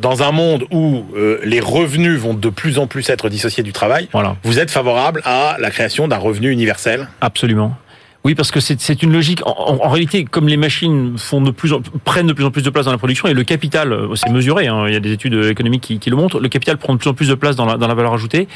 dans 0.00 0.22
un 0.22 0.32
monde 0.32 0.64
où 0.72 1.04
euh, 1.14 1.38
les 1.44 1.60
revenus 1.60 2.18
vont 2.18 2.34
de 2.34 2.48
plus 2.48 2.78
en 2.78 2.86
plus 2.86 3.08
être 3.10 3.28
dissociés 3.28 3.62
du 3.62 3.72
travail, 3.72 4.08
Voilà. 4.12 4.36
vous 4.42 4.58
êtes 4.58 4.70
favorable 4.70 5.20
à 5.24 5.56
la 5.60 5.70
création 5.70 6.08
d'un 6.08 6.16
revenu 6.16 6.50
universel? 6.50 7.08
Absolument. 7.20 7.76
Oui, 8.24 8.36
parce 8.36 8.52
que 8.52 8.60
c'est 8.60 9.02
une 9.02 9.12
logique. 9.12 9.44
En, 9.44 9.78
en- 9.82 9.88
réalité, 9.88 10.24
comme 10.24 10.46
les 10.46 10.56
machines 10.56 11.18
font 11.18 11.40
de 11.40 11.50
plus 11.50 11.72
en, 11.72 11.80
prennent 12.04 12.28
de 12.28 12.32
plus 12.32 12.44
en 12.44 12.52
plus 12.52 12.62
de 12.62 12.70
place 12.70 12.84
dans 12.84 12.92
la 12.92 12.98
production 12.98 13.26
et 13.26 13.34
le 13.34 13.42
capital, 13.42 13.92
euh, 13.92 14.14
c'est 14.14 14.30
mesuré. 14.30 14.68
hein, 14.68 14.84
il 14.86 14.92
y 14.92 14.96
a 14.96 15.00
des 15.00 15.10
études 15.12 15.34
économiques 15.50 15.82
qui, 15.82 15.98
qui 15.98 16.08
le 16.08 16.14
montrent. 16.14 16.38
Le 16.38 16.48
capital 16.48 16.76
prend 16.78 16.92
de 16.94 16.98
plus 16.98 17.10
en 17.10 17.14
plus 17.14 17.28
de 17.28 17.34
place 17.34 17.56
dans 17.56 17.66
la, 17.66 17.76
dans 17.76 17.88
la 17.88 17.94
valeur 17.94 18.14
ajoutée. 18.14 18.46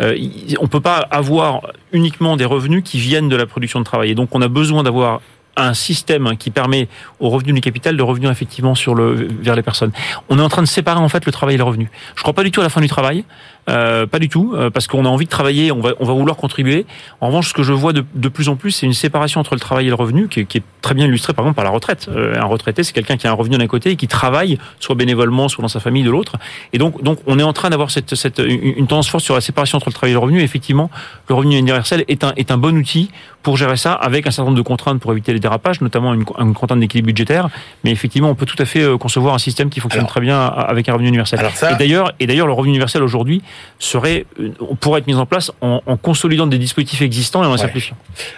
Euh, 0.00 0.16
on 0.60 0.68
peut 0.68 0.80
pas 0.80 0.98
avoir 1.10 1.62
uniquement 1.92 2.36
des 2.36 2.44
revenus 2.44 2.82
qui 2.84 2.98
viennent 2.98 3.28
de 3.28 3.34
la 3.36 3.46
production 3.46 3.80
de 3.80 3.84
travail. 3.84 4.10
Et 4.10 4.14
donc, 4.14 4.28
on 4.32 4.42
a 4.42 4.48
besoin 4.48 4.84
d'avoir 4.84 5.20
un 5.56 5.74
système 5.74 6.36
qui 6.36 6.50
permet 6.50 6.88
aux 7.20 7.30
revenus 7.30 7.54
du 7.54 7.60
capital 7.60 7.96
de 7.96 8.02
revenir 8.02 8.30
effectivement 8.30 8.74
sur 8.74 8.94
le 8.94 9.28
vers 9.40 9.54
les 9.54 9.62
personnes. 9.62 9.92
On 10.28 10.38
est 10.38 10.42
en 10.42 10.48
train 10.48 10.62
de 10.62 10.68
séparer 10.68 11.00
en 11.00 11.08
fait 11.08 11.24
le 11.24 11.32
travail 11.32 11.54
et 11.54 11.58
le 11.58 11.64
revenu. 11.64 11.90
Je 12.14 12.22
crois 12.22 12.34
pas 12.34 12.44
du 12.44 12.50
tout 12.50 12.60
à 12.60 12.64
la 12.64 12.68
fin 12.68 12.80
du 12.80 12.88
travail, 12.88 13.24
euh, 13.68 14.06
pas 14.06 14.18
du 14.18 14.28
tout, 14.28 14.52
euh, 14.54 14.70
parce 14.70 14.86
qu'on 14.86 15.04
a 15.04 15.08
envie 15.08 15.24
de 15.24 15.30
travailler, 15.30 15.72
on 15.72 15.80
va 15.80 15.94
on 15.98 16.04
va 16.04 16.12
vouloir 16.12 16.36
contribuer. 16.36 16.86
En 17.20 17.28
revanche, 17.28 17.48
ce 17.48 17.54
que 17.54 17.62
je 17.62 17.72
vois 17.72 17.92
de, 17.92 18.04
de 18.14 18.28
plus 18.28 18.48
en 18.48 18.56
plus, 18.56 18.70
c'est 18.70 18.86
une 18.86 18.92
séparation 18.92 19.40
entre 19.40 19.54
le 19.54 19.60
travail 19.60 19.86
et 19.86 19.88
le 19.88 19.94
revenu, 19.94 20.28
qui, 20.28 20.46
qui 20.46 20.58
est 20.58 20.62
très 20.82 20.94
bien 20.94 21.06
illustrée 21.06 21.32
par 21.32 21.44
exemple 21.44 21.56
par 21.56 21.64
la 21.64 21.70
retraite. 21.70 22.08
Euh, 22.08 22.40
un 22.40 22.44
retraité, 22.44 22.82
c'est 22.82 22.92
quelqu'un 22.92 23.16
qui 23.16 23.26
a 23.26 23.30
un 23.30 23.34
revenu 23.34 23.56
d'un 23.56 23.66
côté 23.66 23.90
et 23.90 23.96
qui 23.96 24.08
travaille, 24.08 24.58
soit 24.78 24.94
bénévolement, 24.94 25.48
soit 25.48 25.62
dans 25.62 25.68
sa 25.68 25.80
famille 25.80 26.04
de 26.04 26.10
l'autre. 26.10 26.34
Et 26.72 26.78
donc 26.78 27.02
donc 27.02 27.18
on 27.26 27.38
est 27.38 27.42
en 27.42 27.52
train 27.52 27.70
d'avoir 27.70 27.90
cette 27.90 28.14
cette 28.14 28.38
une 28.38 28.86
tendance 28.86 29.08
forte 29.08 29.24
sur 29.24 29.34
la 29.34 29.40
séparation 29.40 29.76
entre 29.76 29.88
le 29.88 29.94
travail 29.94 30.10
et 30.10 30.14
le 30.14 30.20
revenu. 30.20 30.40
Et 30.40 30.44
effectivement, 30.44 30.90
le 31.28 31.34
revenu 31.34 31.56
universel 31.56 32.04
est 32.08 32.24
un 32.24 32.32
est 32.36 32.50
un 32.50 32.58
bon 32.58 32.76
outil 32.76 33.10
pour 33.46 33.56
gérer 33.56 33.76
ça, 33.76 33.92
avec 33.92 34.26
un 34.26 34.32
certain 34.32 34.46
nombre 34.46 34.56
de 34.56 34.62
contraintes 34.62 35.00
pour 35.00 35.12
éviter 35.12 35.32
les 35.32 35.38
dérapages, 35.38 35.80
notamment 35.80 36.12
une, 36.14 36.24
une 36.40 36.52
contrainte 36.52 36.80
d'équilibre 36.80 37.06
budgétaire. 37.06 37.48
Mais 37.84 37.92
effectivement, 37.92 38.28
on 38.28 38.34
peut 38.34 38.44
tout 38.44 38.60
à 38.60 38.64
fait 38.64 38.80
euh, 38.82 38.98
concevoir 38.98 39.34
un 39.34 39.38
système 39.38 39.70
qui 39.70 39.78
fonctionne 39.78 40.00
Alors- 40.00 40.10
très 40.10 40.20
bien 40.20 40.44
avec 40.44 40.88
un 40.88 40.94
revenu 40.94 41.06
universel. 41.06 41.38
Ça- 41.54 41.70
Et 41.70 41.76
d'ailleurs, 41.76 42.12
et 42.18 42.26
d'ailleurs, 42.26 42.48
le 42.48 42.52
revenu 42.52 42.70
universel 42.70 43.04
aujourd'hui 43.04 43.42
serait, 43.78 44.26
euh, 44.40 44.50
pourrait 44.80 44.98
être 44.98 45.06
mis 45.06 45.14
en 45.14 45.26
place 45.26 45.52
en, 45.60 45.80
en 45.86 45.96
consolidant 45.96 46.48
des 46.48 46.58
dispositifs 46.58 47.02
existants 47.02 47.44
et 47.44 47.46
en 47.46 47.50
les 47.50 47.60
Ouais. 47.60 47.66
simplifiant. 47.66 47.96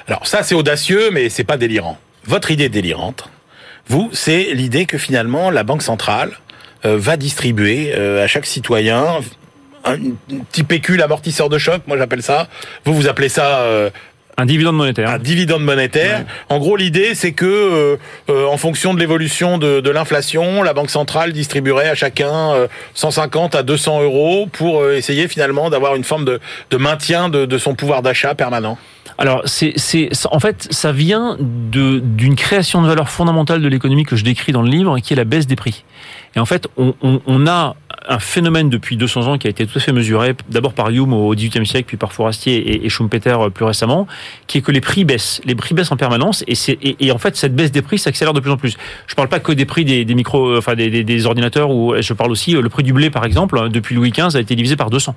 Alors 0.08 0.26
ça, 0.26 0.42
c'est 0.42 0.54
audacieux, 0.54 1.08
mais 1.10 1.30
c'est 1.30 1.44
pas 1.44 1.56
délirant. 1.56 1.96
Votre 2.26 2.50
idée 2.50 2.68
délirante, 2.68 3.30
vous, 3.86 4.10
c'est 4.12 4.52
l'idée 4.52 4.84
que 4.84 4.98
finalement 4.98 5.50
la 5.50 5.62
Banque 5.62 5.80
centrale 5.80 6.32
euh, 6.84 6.98
va 6.98 7.16
distribuer 7.16 7.92
euh, 7.94 8.22
à 8.22 8.26
chaque 8.26 8.44
citoyen 8.44 9.06
un, 9.84 9.94
un 9.94 10.40
petit 10.50 10.64
pécule 10.64 11.00
amortisseur 11.00 11.48
de 11.48 11.56
choc, 11.56 11.80
moi 11.86 11.96
j'appelle 11.96 12.22
ça. 12.22 12.48
Vous, 12.84 12.92
vous 12.94 13.08
appelez 13.08 13.28
ça 13.30 13.60
euh, 13.60 13.88
Un 14.40 14.46
dividende 14.46 14.76
monétaire. 14.76 15.10
un 15.10 15.18
dividende 15.18 15.64
monétaire. 15.64 16.24
En 16.48 16.58
gros, 16.58 16.76
l'idée, 16.76 17.16
c'est 17.16 17.32
que, 17.32 17.44
euh, 17.44 17.96
euh, 18.30 18.46
en 18.46 18.56
fonction 18.56 18.94
de 18.94 19.00
l'évolution 19.00 19.58
de, 19.58 19.80
de 19.80 19.90
l'inflation, 19.90 20.62
la 20.62 20.74
banque 20.74 20.90
centrale 20.90 21.32
distribuerait 21.32 21.88
à 21.88 21.96
chacun 21.96 22.52
euh, 22.52 22.68
150 22.94 23.56
à 23.56 23.64
200 23.64 24.02
euros 24.02 24.46
pour 24.52 24.80
euh, 24.80 24.96
essayer 24.96 25.26
finalement 25.26 25.70
d'avoir 25.70 25.96
une 25.96 26.04
forme 26.04 26.24
de, 26.24 26.38
de 26.70 26.76
maintien 26.76 27.28
de, 27.28 27.46
de 27.46 27.58
son 27.58 27.74
pouvoir 27.74 28.00
d'achat 28.02 28.36
permanent. 28.36 28.78
Alors, 29.20 29.42
c'est, 29.46 29.72
c'est, 29.74 30.08
en 30.30 30.38
fait, 30.38 30.68
ça 30.70 30.92
vient 30.92 31.36
de, 31.40 31.98
d'une 31.98 32.36
création 32.36 32.80
de 32.80 32.86
valeur 32.86 33.08
fondamentale 33.08 33.60
de 33.60 33.66
l'économie 33.66 34.04
que 34.04 34.14
je 34.14 34.22
décris 34.22 34.52
dans 34.52 34.62
le 34.62 34.70
livre, 34.70 35.00
qui 35.00 35.14
est 35.14 35.16
la 35.16 35.24
baisse 35.24 35.48
des 35.48 35.56
prix. 35.56 35.84
Et 36.36 36.38
en 36.38 36.46
fait, 36.46 36.68
on, 36.76 36.94
on, 37.02 37.20
on 37.26 37.46
a 37.48 37.74
un 38.08 38.18
phénomène 38.18 38.70
depuis 38.70 38.96
200 38.96 39.26
ans 39.26 39.38
qui 39.38 39.46
a 39.46 39.50
été 39.50 39.66
tout 39.66 39.78
à 39.78 39.80
fait 39.80 39.92
mesuré, 39.92 40.34
d'abord 40.50 40.72
par 40.72 40.88
Hume 40.90 41.12
au 41.12 41.34
XVIIIe 41.34 41.66
siècle, 41.66 41.84
puis 41.86 41.96
par 41.96 42.12
Fourastier 42.12 42.56
et, 42.56 42.86
et 42.86 42.88
Schumpeter 42.88 43.36
euh, 43.40 43.50
plus 43.50 43.64
récemment, 43.64 44.06
qui 44.46 44.58
est 44.58 44.60
que 44.62 44.72
les 44.72 44.80
prix 44.80 45.04
baissent. 45.04 45.40
Les 45.44 45.54
prix 45.54 45.74
baissent 45.74 45.92
en 45.92 45.96
permanence 45.96 46.44
et, 46.46 46.54
c'est, 46.54 46.78
et, 46.82 46.96
et 47.06 47.12
en 47.12 47.18
fait 47.18 47.36
cette 47.36 47.54
baisse 47.54 47.72
des 47.72 47.82
prix 47.82 47.98
s'accélère 47.98 48.32
de 48.32 48.40
plus 48.40 48.50
en 48.50 48.56
plus. 48.56 48.76
Je 49.06 49.14
parle 49.14 49.28
pas 49.28 49.40
que 49.40 49.52
des 49.52 49.64
prix 49.64 49.84
des, 49.84 50.04
des 50.04 50.14
micros, 50.14 50.56
enfin 50.56 50.74
des, 50.74 50.90
des, 50.90 51.04
des 51.04 51.26
ordinateurs, 51.26 51.70
ou 51.70 51.94
je 52.00 52.12
parle 52.12 52.30
aussi 52.30 52.54
euh, 52.56 52.62
le 52.62 52.68
prix 52.68 52.82
du 52.82 52.92
blé 52.92 53.10
par 53.10 53.24
exemple, 53.24 53.58
hein, 53.58 53.68
depuis 53.68 53.94
Louis 53.94 54.10
XV 54.10 54.36
a 54.36 54.40
été 54.40 54.54
divisé 54.54 54.76
par 54.76 54.90
200. 54.90 55.14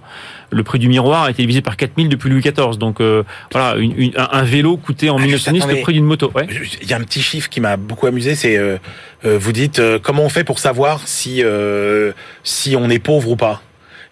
Le 0.50 0.64
prix 0.64 0.80
du 0.80 0.88
miroir 0.90 1.24
a 1.24 1.30
été 1.30 1.44
divisé 1.44 1.62
par 1.62 1.78
4000 1.78 2.10
depuis 2.10 2.30
Louis 2.30 2.42
XIV. 2.42 2.78
Donc 2.78 3.00
euh, 3.02 3.24
voilà, 3.52 3.76
une, 3.78 3.94
une, 3.98 4.12
un 4.18 4.44
vélo 4.44 4.78
coûtait 4.78 5.10
en 5.10 5.18
Ah, 5.18 5.22
1910 5.22 5.60
attendez. 5.62 5.76
le 5.76 5.82
prix 5.82 5.94
d'une 5.94 6.06
moto. 6.06 6.32
Ouais. 6.34 6.48
Il 6.82 6.90
y 6.90 6.94
a 6.94 6.98
un 6.98 7.02
petit 7.02 7.22
chiffre 7.22 7.48
qui 7.50 7.62
m'a 7.62 7.78
beaucoup 7.78 8.08
amusé, 8.08 8.34
c'est 8.36 8.58
euh, 8.58 8.62
euh, 8.72 8.78
vous 9.24 9.52
dites 9.52 9.80
euh, 9.80 10.00
comment 10.02 10.24
on 10.24 10.30
fait 10.30 10.44
pour 10.44 10.60
savoir 10.60 11.02
si 11.08 11.44
euh, 11.44 12.12
si 12.44 12.76
on 12.76 12.90
est 12.90 13.00
pauvre 13.00 13.30
ou 13.30 13.36
pas? 13.36 13.62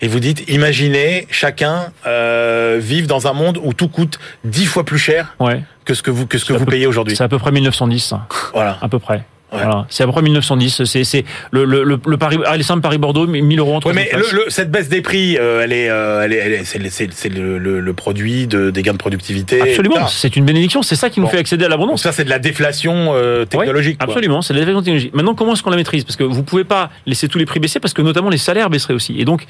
Et 0.02 0.08
vous 0.08 0.20
dites, 0.22 0.48
imaginez 0.50 1.28
chacun 1.30 1.92
euh, 2.08 2.78
vivre 2.80 3.08
dans 3.08 3.28
un 3.28 3.34
monde 3.34 3.60
où 3.62 3.74
tout 3.74 3.90
coûte 3.90 4.18
dix 4.46 4.66
fois 4.66 4.86
plus 4.86 4.98
cher 5.00 5.36
Ouais. 5.40 5.62
que 5.84 5.94
ce 5.94 6.02
que 6.02 6.10
vous 6.12 6.26
que 6.26 6.38
ce 6.38 6.46
que 6.46 6.54
vous 6.54 6.64
peu- 6.66 6.72
payez 6.72 6.88
aujourd'hui. 6.88 7.16
C'est 7.18 7.24
à 7.24 7.28
peu 7.28 7.38
près 7.40 7.52
1910, 7.52 8.00
ça, 8.00 8.26
Voilà. 8.54 8.78
à 8.82 8.88
peu 8.88 9.00
près. 9.00 9.24
Ouais. 9.52 9.58
Voilà. 9.64 9.88
C'est 9.90 10.04
à 10.04 10.06
peu 10.06 10.12
près 10.12 10.22
1910. 10.22 10.84
C'est, 10.86 11.26
le, 11.52 11.66
le, 11.66 11.84
le, 11.84 12.00
le 12.06 12.18
Paris, 12.18 12.38
les 12.56 12.64
simples 12.64 12.82
Paris-Bordeaux, 12.82 13.26
1000 13.26 13.60
euros 13.60 13.74
entre 13.76 13.88
Ouais, 13.88 13.94
mais 13.94 14.10
le, 14.14 14.20
le- 14.32 14.50
cette 14.50 14.70
baisse 14.70 14.90
des 14.90 15.02
prix, 15.02 15.38
euh, 15.40 15.62
elle 15.64 15.74
est, 15.74 15.90
euh, 15.90 16.22
elle 16.24 16.34
est, 16.34 16.38
elle 16.38 16.54
est- 16.86 16.92
c'est, 17.12 17.30
le- 17.30 17.94
produit 17.94 18.46
de, 18.46 18.70
des 18.70 18.84
gains 18.84 18.94
de 18.94 18.98
productivité. 19.00 19.60
Absolument, 19.62 20.08
c'est 20.08 20.36
une 20.36 20.46
bénédiction. 20.46 20.84
C'est 20.84 20.96
ça 20.96 21.10
qui 21.10 21.20
nous 21.20 21.26
Bon. 21.26 21.32
fait 21.32 21.40
accéder 21.40 21.66
à 21.66 21.70
l'abondance. 21.70 22.04
ça, 22.04 22.12
c'est 22.12 22.24
de 22.26 22.30
la 22.30 22.40
déflation 22.40 23.12
euh, 23.16 23.46
technologique. 23.46 23.98
Ouais, 24.00 24.04
absolument, 24.08 24.42
c'est 24.44 24.54
de 24.54 24.60
la 24.60 24.66
déflation 24.66 24.82
technologique. 24.84 25.14
Maintenant, 25.16 25.34
comment 25.34 25.54
est-ce 25.54 25.64
qu'on 25.64 25.72
la 25.72 25.78
maîtrise? 25.78 26.04
Parce 26.04 26.16
que 26.16 26.24
vous 26.24 26.44
pouvez 26.44 26.64
pas 26.64 26.90
laisser 27.08 27.28
tous 27.28 27.40
les 27.40 27.46
prix 27.46 27.60
baisser, 27.60 27.80
parce 27.80 27.94
que 27.96 28.02
notamment 28.04 28.30
les 28.30 28.38
salaires 28.38 28.70
baisseraient 28.70 28.94
aussi. 28.94 29.20
Et 29.20 29.26
donc, 29.26 29.48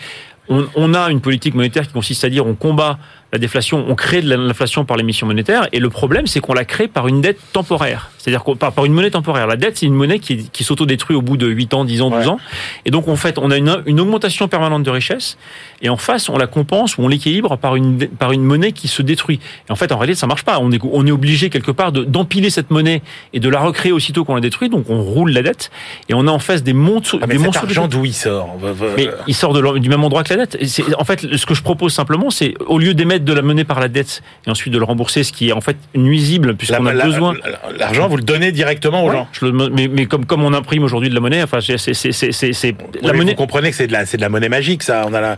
on, 0.47 0.65
on 0.75 0.93
a 0.93 1.11
une 1.11 1.21
politique 1.21 1.53
monétaire 1.53 1.85
qui 1.85 1.93
consiste 1.93 2.23
à 2.23 2.29
dire 2.29 2.47
on 2.47 2.55
combat 2.55 2.97
la 3.31 3.37
déflation, 3.37 3.85
on 3.87 3.93
crée 3.93 4.21
de 4.23 4.33
l'inflation 4.33 4.85
par 4.85 4.97
l'émission 4.97 5.27
monétaire. 5.27 5.67
Et 5.71 5.79
le 5.79 5.89
problème, 5.91 6.25
c'est 6.25 6.39
qu'on 6.39 6.53
la 6.55 6.65
crée 6.65 6.87
par 6.87 7.07
une 7.07 7.21
dette 7.21 7.37
temporaire, 7.53 8.09
c'est-à-dire 8.19 8.43
qu'on- 8.43 8.55
par, 8.55 8.71
par 8.73 8.85
une 8.85 8.93
monnaie 8.93 9.09
temporaire. 9.09 9.47
La 9.47 9.55
dette, 9.55 9.77
c'est 9.77 9.87
une 9.87 9.95
monnaie 9.95 10.19
qui, 10.19 10.49
qui 10.51 10.63
s'autodétruit 10.63 11.15
au 11.15 11.21
bout 11.23 11.37
de 11.37 11.47
8 11.47 11.73
ans, 11.73 11.85
10 11.85 12.01
ans, 12.03 12.09
12 12.11 12.19
Ouais. 12.19 12.27
ans. 12.27 12.39
Et 12.85 12.91
donc, 12.91 13.07
en 13.07 13.15
fait, 13.15 13.37
on 13.39 13.49
a 13.49 13.57
une, 13.57 13.81
une 13.87 13.99
augmentation 13.99 14.47
permanente 14.47 14.83
de 14.83 14.89
richesse. 14.91 15.37
Et 15.81 15.89
en 15.89 15.97
face, 15.97 16.29
on 16.29 16.37
la 16.37 16.45
compense 16.47 16.97
ou 16.97 17.01
on 17.03 17.07
l'équilibre 17.07 17.57
par 17.57 17.75
une, 17.77 17.97
par 18.07 18.31
une 18.33 18.43
monnaie 18.43 18.73
qui 18.73 18.87
se 18.89 19.01
détruit. 19.01 19.39
Et 19.67 19.71
en 19.71 19.75
fait, 19.75 19.91
en 19.91 19.97
réalité, 19.97 20.19
ça 20.19 20.27
marche 20.27 20.43
pas. 20.43 20.59
On 20.59 20.71
est, 20.71 20.79
on 20.83 21.07
est 21.07 21.11
obligé 21.11 21.49
quelque 21.49 21.71
part 21.71 21.91
de- 21.91 22.03
d'empiler 22.03 22.49
cette 22.49 22.69
monnaie 22.69 23.01
et 23.33 23.39
de 23.39 23.47
la 23.49 23.59
recréer 23.61 23.91
aussitôt 23.93 24.25
qu'on 24.25 24.35
la 24.35 24.41
détruit. 24.41 24.69
Donc, 24.69 24.89
on 24.89 25.01
roule 25.01 25.31
la 25.31 25.41
dette 25.41 25.71
et 26.09 26.13
on 26.13 26.27
a 26.27 26.31
en 26.31 26.39
face 26.39 26.61
des 26.63 26.73
montres, 26.73 27.15
Ah, 27.21 27.25
mais 27.27 27.33
des 27.35 27.37
cet 27.39 27.45
monstres 27.45 27.63
argent, 27.63 27.87
d'où 27.87 28.03
il 28.05 28.13
sort 28.13 28.57
Mais 28.97 29.09
il 29.27 29.33
sort 29.33 29.53
de 29.53 29.79
du 29.79 29.87
même 29.89 30.03
endroit 30.03 30.23
que 30.23 30.33
la 30.33 30.45
dette. 30.45 30.55
Et 30.61 30.67
En 30.97 31.05
fait, 31.05 31.21
ce 31.37 31.45
que 31.45 31.53
je 31.53 31.61
propose 31.63 31.93
simplement, 31.93 32.29
c'est 32.29 32.55
au 32.65 32.77
lieu 32.79 32.93
d'émettre 32.93 33.23
de 33.23 33.31
la 33.33 33.41
monnaie 33.41 33.63
par 33.63 33.79
la 33.79 33.87
dette 33.87 34.21
et 34.45 34.49
ensuite 34.49 34.73
de 34.73 34.77
le 34.79 34.83
rembourser, 34.83 35.23
ce 35.23 35.31
qui 35.31 35.49
est 35.49 35.51
en 35.53 35.61
fait 35.61 35.77
nuisible 35.95 36.55
puisqu'on 36.55 36.85
a 36.85 36.93
la- 36.93 37.05
besoin. 37.05 37.33
la- 37.33 37.77
L'argent, 37.77 38.08
vous 38.09 38.17
le 38.17 38.23
donnez 38.23 38.51
directement 38.51 39.03
aux 39.05 39.09
Ouais, 39.09 39.15
gens. 39.15 39.27
je 39.31 39.45
le- 39.45 39.69
mais, 39.69 39.87
mais 39.87 40.05
comme 40.05 40.25
comme 40.25 40.43
on 40.43 40.53
imprime 40.53 40.83
aujourd'hui 40.83 41.09
de 41.09 41.13
la 41.15 41.21
monnaie, 41.21 41.41
enfin 41.43 41.59
c'est 41.61 41.75
Oui, 41.77 42.75
la 43.01 43.13
monnaie. 43.13 43.31
Vous 43.31 43.37
comprenez 43.37 43.69
que 43.69 43.75
c'est 43.77 43.87
de 43.87 43.93
la, 43.93 44.05
c'est 44.05 44.17
de 44.17 44.21
la 44.21 44.29
monnaie 44.29 44.49
magique, 44.49 44.83
ça. 44.83 45.05
On 45.07 45.13
a 45.13 45.21
la, 45.21 45.37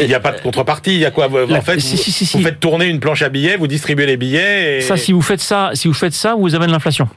il 0.00 0.06
n'y 0.06 0.14
a 0.14 0.20
pas 0.20 0.32
de 0.32 0.40
contrepartie. 0.40 0.94
Il 0.94 1.00
y 1.00 1.04
a 1.04 1.10
quoi 1.10 1.28
La- 1.48 1.58
En 1.58 1.60
fait, 1.60 1.80
si, 1.80 1.96
vous, 1.96 2.02
si, 2.02 2.12
si, 2.12 2.24
vous 2.24 2.38
si. 2.38 2.42
faites 2.44 2.60
tourner 2.60 2.86
une 2.86 3.00
planche 3.00 3.22
à 3.22 3.28
billets, 3.28 3.56
vous 3.56 3.66
distribuez 3.66 4.06
les 4.06 4.16
billets. 4.16 4.78
Et... 4.78 4.80
Ça, 4.80 4.96
si 4.96 5.12
vous 5.12 5.22
faites 5.22 5.40
ça, 5.40 5.70
si 5.74 5.88
vous 5.88 5.94
faites 5.94 6.14
ça, 6.14 6.34
vous 6.34 6.54
avez 6.54 6.66
de 6.66 6.72
l'inflation. 6.72 7.08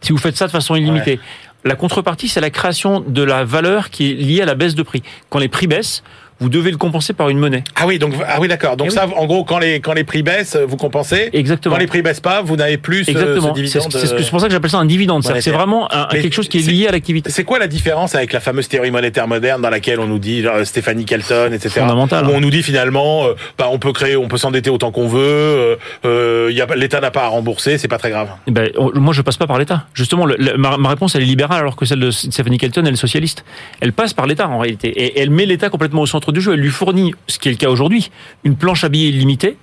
Si 0.00 0.12
vous 0.12 0.18
faites 0.18 0.36
ça 0.36 0.46
de 0.46 0.52
façon 0.52 0.76
illimitée. 0.76 1.18
La 1.66 1.76
contrepartie, 1.76 2.28
c'est 2.28 2.42
la 2.42 2.50
création 2.50 3.00
de 3.00 3.22
la 3.22 3.44
valeur 3.44 3.88
qui 3.88 4.10
est 4.10 4.14
liée 4.14 4.42
à 4.42 4.44
la 4.44 4.54
baisse 4.54 4.74
de 4.74 4.82
prix. 4.82 5.02
Quand 5.30 5.38
les 5.38 5.48
prix 5.48 5.66
baissent, 5.66 6.02
vous 6.40 6.48
devez 6.48 6.70
le 6.70 6.76
compenser 6.76 7.12
par 7.12 7.28
une 7.28 7.38
monnaie. 7.38 7.64
Ah 7.76 7.86
oui, 7.86 7.98
donc 7.98 8.14
ah 8.26 8.38
oui, 8.40 8.48
d'accord. 8.48 8.76
Donc 8.76 8.88
Eh 8.90 8.94
ça, 8.94 9.06
en 9.16 9.26
gros, 9.26 9.44
quand 9.44 9.58
les 9.58 9.80
quand 9.80 9.92
les 9.94 10.04
prix 10.04 10.22
baissent, 10.22 10.56
vous 10.66 10.76
compensez. 10.76 11.30
Exactement. 11.32 11.74
Quand 11.74 11.80
les 11.80 11.86
prix 11.86 12.02
baissent 12.02 12.20
pas, 12.20 12.42
vous 12.42 12.56
n'avez 12.56 12.76
plus 12.76 13.04
ce- 13.04 13.10
Exactement. 13.10 13.54
ce 13.54 13.66
C'est 13.66 13.80
ce- 14.24 14.30
pour 14.30 14.40
ça 14.40 14.46
que 14.48 14.52
j'appelle 14.52 14.70
ça 14.70 14.78
un 14.78 14.84
dividende. 14.84 15.22
C'est 15.40 15.50
vraiment 15.50 15.92
un- 15.92 16.06
quelque 16.08 16.32
chose 16.34 16.48
qui 16.48 16.58
est 16.58 16.66
lié 16.68 16.88
à 16.88 16.92
l'activité. 16.92 17.30
C'est 17.30 17.44
quoi 17.44 17.58
la 17.58 17.66
différence 17.68 18.14
avec 18.14 18.32
la 18.32 18.40
fameuse 18.40 18.68
théorie 18.68 18.90
monétaire 18.90 19.28
moderne 19.28 19.62
dans 19.62 19.70
laquelle 19.70 20.00
on 20.00 20.06
nous 20.06 20.18
dit 20.18 20.42
genre, 20.42 20.64
Stéphanie 20.64 21.04
Kelton, 21.04 21.52
etc. 21.52 21.80
Fondamental, 21.80 22.24
Où 22.26 22.28
hein. 22.30 22.32
on 22.36 22.40
nous 22.40 22.50
dit 22.50 22.62
finalement, 22.62 23.26
euh, 23.26 23.34
bah, 23.58 23.68
on 23.70 23.78
peut 23.78 23.92
créer, 23.92 24.16
on 24.16 24.28
peut 24.28 24.38
s'endetter 24.38 24.70
autant 24.70 24.90
qu'on 24.90 25.08
veut. 25.08 25.20
euh, 25.24 25.76
euh, 26.04 26.50
y 26.52 26.60
a 26.60 26.66
l'État 26.74 27.00
n'a 27.00 27.10
pas 27.10 27.24
à 27.24 27.28
rembourser, 27.28 27.78
c'est 27.78 27.88
pas 27.88 27.98
très 27.98 28.10
grave. 28.10 28.28
Eh 28.46 28.50
Ben, 28.50 28.70
moi, 28.94 29.12
je 29.14 29.22
passe 29.22 29.36
pas 29.36 29.46
par 29.46 29.58
l'État. 29.58 29.86
Justement, 29.94 30.26
le- 30.26 30.36
le- 30.38 30.56
ma, 30.56 30.76
ma 30.78 30.88
réponse, 30.88 31.14
elle 31.14 31.22
est 31.22 31.26
libérale, 31.26 31.60
alors 31.60 31.76
que 31.76 31.84
celle 31.84 32.00
de 32.00 32.10
Stephanie 32.10 32.58
Kelton, 32.58 32.84
elle 32.86 32.94
est 32.94 32.96
socialiste. 32.96 33.44
Elle 33.80 33.92
passe 33.92 34.12
par 34.14 34.26
l'État, 34.26 34.48
en 34.48 34.58
réalité. 34.58 34.88
Et 34.88 35.20
elle 35.20 35.30
met 35.30 35.46
l'État 35.46 35.68
complètement 35.68 36.02
au 36.02 36.06
centre 36.06 36.32
du 36.34 36.42
jeu. 36.42 36.52
Elle 36.52 36.60
lui 36.60 36.70
fournit, 36.70 37.14
ce 37.26 37.38
qui 37.38 37.48
est 37.48 37.52
le 37.52 37.56
cas 37.56 37.70
aujourd'hui, 37.70 38.10
une 38.44 38.56
planche 38.56 38.84
à 38.84 38.90
billets 38.90 39.08
illimitée. 39.08 39.56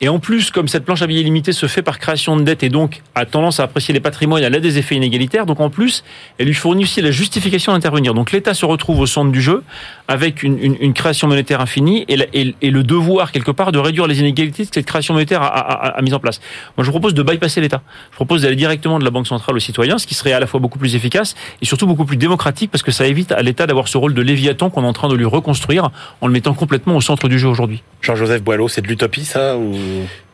Et 0.00 0.08
en 0.08 0.18
plus, 0.18 0.50
comme 0.50 0.66
cette 0.68 0.84
planche 0.84 1.02
à 1.02 1.06
billets 1.06 1.20
illimitée 1.20 1.52
se 1.52 1.66
fait 1.66 1.80
par 1.80 1.98
création 1.98 2.36
de 2.36 2.42
dette 2.42 2.62
et 2.62 2.68
donc 2.68 3.02
a 3.14 3.24
tendance 3.26 3.60
à 3.60 3.62
apprécier 3.62 3.94
les 3.94 4.00
patrimoines, 4.00 4.42
elle 4.42 4.54
a 4.54 4.60
des 4.60 4.76
effets 4.76 4.96
inégalitaires. 4.96 5.46
Donc 5.46 5.60
en 5.60 5.70
plus, 5.70 6.04
elle 6.38 6.46
lui 6.46 6.54
fournit 6.54 6.82
aussi 6.82 7.00
la 7.00 7.10
justification 7.12 7.72
d'intervenir. 7.72 8.12
Donc 8.12 8.32
l'État 8.32 8.54
se 8.54 8.66
retrouve 8.66 9.00
au 9.00 9.06
centre 9.06 9.30
du 9.30 9.40
jeu 9.40 9.62
avec 10.08 10.42
une, 10.42 10.92
création 10.92 11.28
monétaire 11.28 11.60
infinie 11.60 12.04
et, 12.08 12.70
le 12.70 12.82
devoir 12.82 13.30
quelque 13.32 13.50
part 13.52 13.72
de 13.72 13.78
réduire 13.78 14.06
les 14.06 14.18
inégalités 14.20 14.66
que 14.66 14.70
cette 14.74 14.84
création 14.84 15.14
monétaire 15.14 15.42
a, 15.42 15.46
a- 15.46 15.86
a- 15.86 15.98
a 15.98 16.02
mis 16.02 16.12
en 16.12 16.18
place. 16.18 16.40
Moi, 16.76 16.82
je 16.84 16.90
vous 16.90 16.92
propose 16.98 17.14
de 17.14 17.22
bypasser 17.22 17.60
l'État. 17.60 17.80
Je 18.10 18.16
propose 18.16 18.42
d'aller 18.42 18.56
directement 18.56 18.98
de 18.98 19.04
la 19.04 19.10
Banque 19.10 19.26
centrale 19.28 19.56
aux 19.56 19.60
citoyens, 19.60 19.98
ce 19.98 20.06
qui 20.06 20.14
serait 20.14 20.32
à 20.32 20.40
la 20.40 20.46
fois 20.46 20.60
beaucoup 20.60 20.78
plus 20.78 20.96
efficace 20.96 21.34
et 21.62 21.64
surtout 21.64 21.86
beaucoup 21.86 22.04
plus 22.04 22.16
démocratique 22.16 22.70
parce 22.70 22.82
que 22.82 22.90
ça 22.90 23.06
évite 23.06 23.32
à 23.32 23.40
l'État 23.42 23.66
d'avoir 23.66 23.88
ce 23.88 23.96
rôle 23.96 24.12
de 24.12 24.22
léviathan 24.22 24.70
qu'on 24.70 24.82
est 24.82 24.86
en 24.86 24.92
train 24.92 25.08
de 25.08 25.14
lui 25.14 25.24
reconstruire 25.24 25.90
en 26.20 26.26
le 26.26 26.32
mettant 26.32 26.52
complètement 26.52 26.96
au 26.96 27.00
centre 27.00 27.28
du 27.28 27.38
jeu 27.38 27.48
aujourd'hui. 27.48 27.82
Jean-Joseph 28.02 28.42
Boileau, 28.42 28.68
c'est 28.68 28.82
de 28.82 28.88
l'utopie, 28.88 29.24
ça 29.24 29.56
ou... 29.56 29.72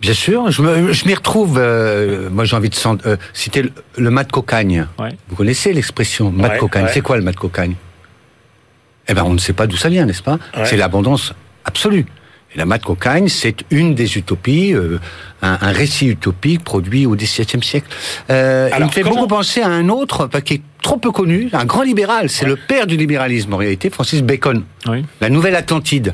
Bien 0.01 0.15
sûr, 0.15 0.51
je 0.51 1.07
m'y 1.07 1.15
retrouve. 1.15 1.59
euh, 1.59 2.29
moi, 2.31 2.45
j'ai 2.45 2.57
envie 2.57 2.71
de 2.71 2.77
euh, 3.07 3.17
citer 3.33 3.63
le, 3.63 3.73
le 3.99 4.11
mat 4.11 4.25
de 4.25 4.33
cocagne. 4.33 4.87
Ouais. 4.99 5.11
Vous 5.29 5.37
connaissez 5.37 5.73
l'expression 5.73 6.31
mat 6.31 6.49
de 6.49 6.53
Ouais, 6.55 6.59
cocagne? 6.59 6.85
ouais. 6.85 6.91
C'est 6.93 7.01
quoi 7.01 7.17
le 7.17 7.23
mat 7.23 7.33
de 7.33 7.37
cocagne? 7.37 7.75
Eh 9.09 9.15
ben, 9.15 9.25
on 9.25 9.33
ne 9.33 9.39
sait 9.39 9.53
pas 9.53 9.67
d'où 9.67 9.77
ça 9.77 9.89
vient, 9.89 10.07
n'est-ce 10.07 10.23
pas? 10.23 10.39
C'est 10.65 10.77
l'abondance 10.77 11.33
absolue. 11.65 12.07
Et 12.55 12.59
la 12.59 12.65
mat 12.65 12.79
de 12.79 12.85
cocagne, 12.85 13.29
c'est 13.29 13.65
une 13.71 13.95
des 13.95 14.17
utopies, 14.19 14.73
euh, 14.75 14.99
un, 15.43 15.57
un 15.61 15.71
récit 15.73 16.09
utopique 16.09 16.65
produit 16.65 17.07
au 17.07 17.15
XVIIe 17.15 17.63
siècle. 17.63 17.87
Euh, 18.31 18.67
il 18.71 18.75
Alors, 18.75 18.89
me 18.89 18.93
fait 18.93 19.03
comment- 19.03 19.15
beaucoup 19.17 19.29
penser 19.29 19.61
à 19.63 19.69
un 19.69 19.89
autre 19.89 20.29
qui 20.41 20.55
est 20.55 20.63
trop 20.83 20.97
peu 20.97 21.13
connu, 21.13 21.49
un 21.53 21.65
grand 21.65 21.83
libéral. 21.83 22.29
C'est 22.29 22.45
Ouais. 22.45 22.51
le 22.51 22.57
père 22.57 22.87
du 22.89 22.97
libéralisme 22.97 23.53
en 23.55 23.57
réalité, 23.57 23.89
Francis 23.91 24.23
Bacon. 24.23 24.65
Oui. 24.89 25.05
La 25.21 25.29
Nouvelle 25.31 25.55
Atlantide, 25.55 26.13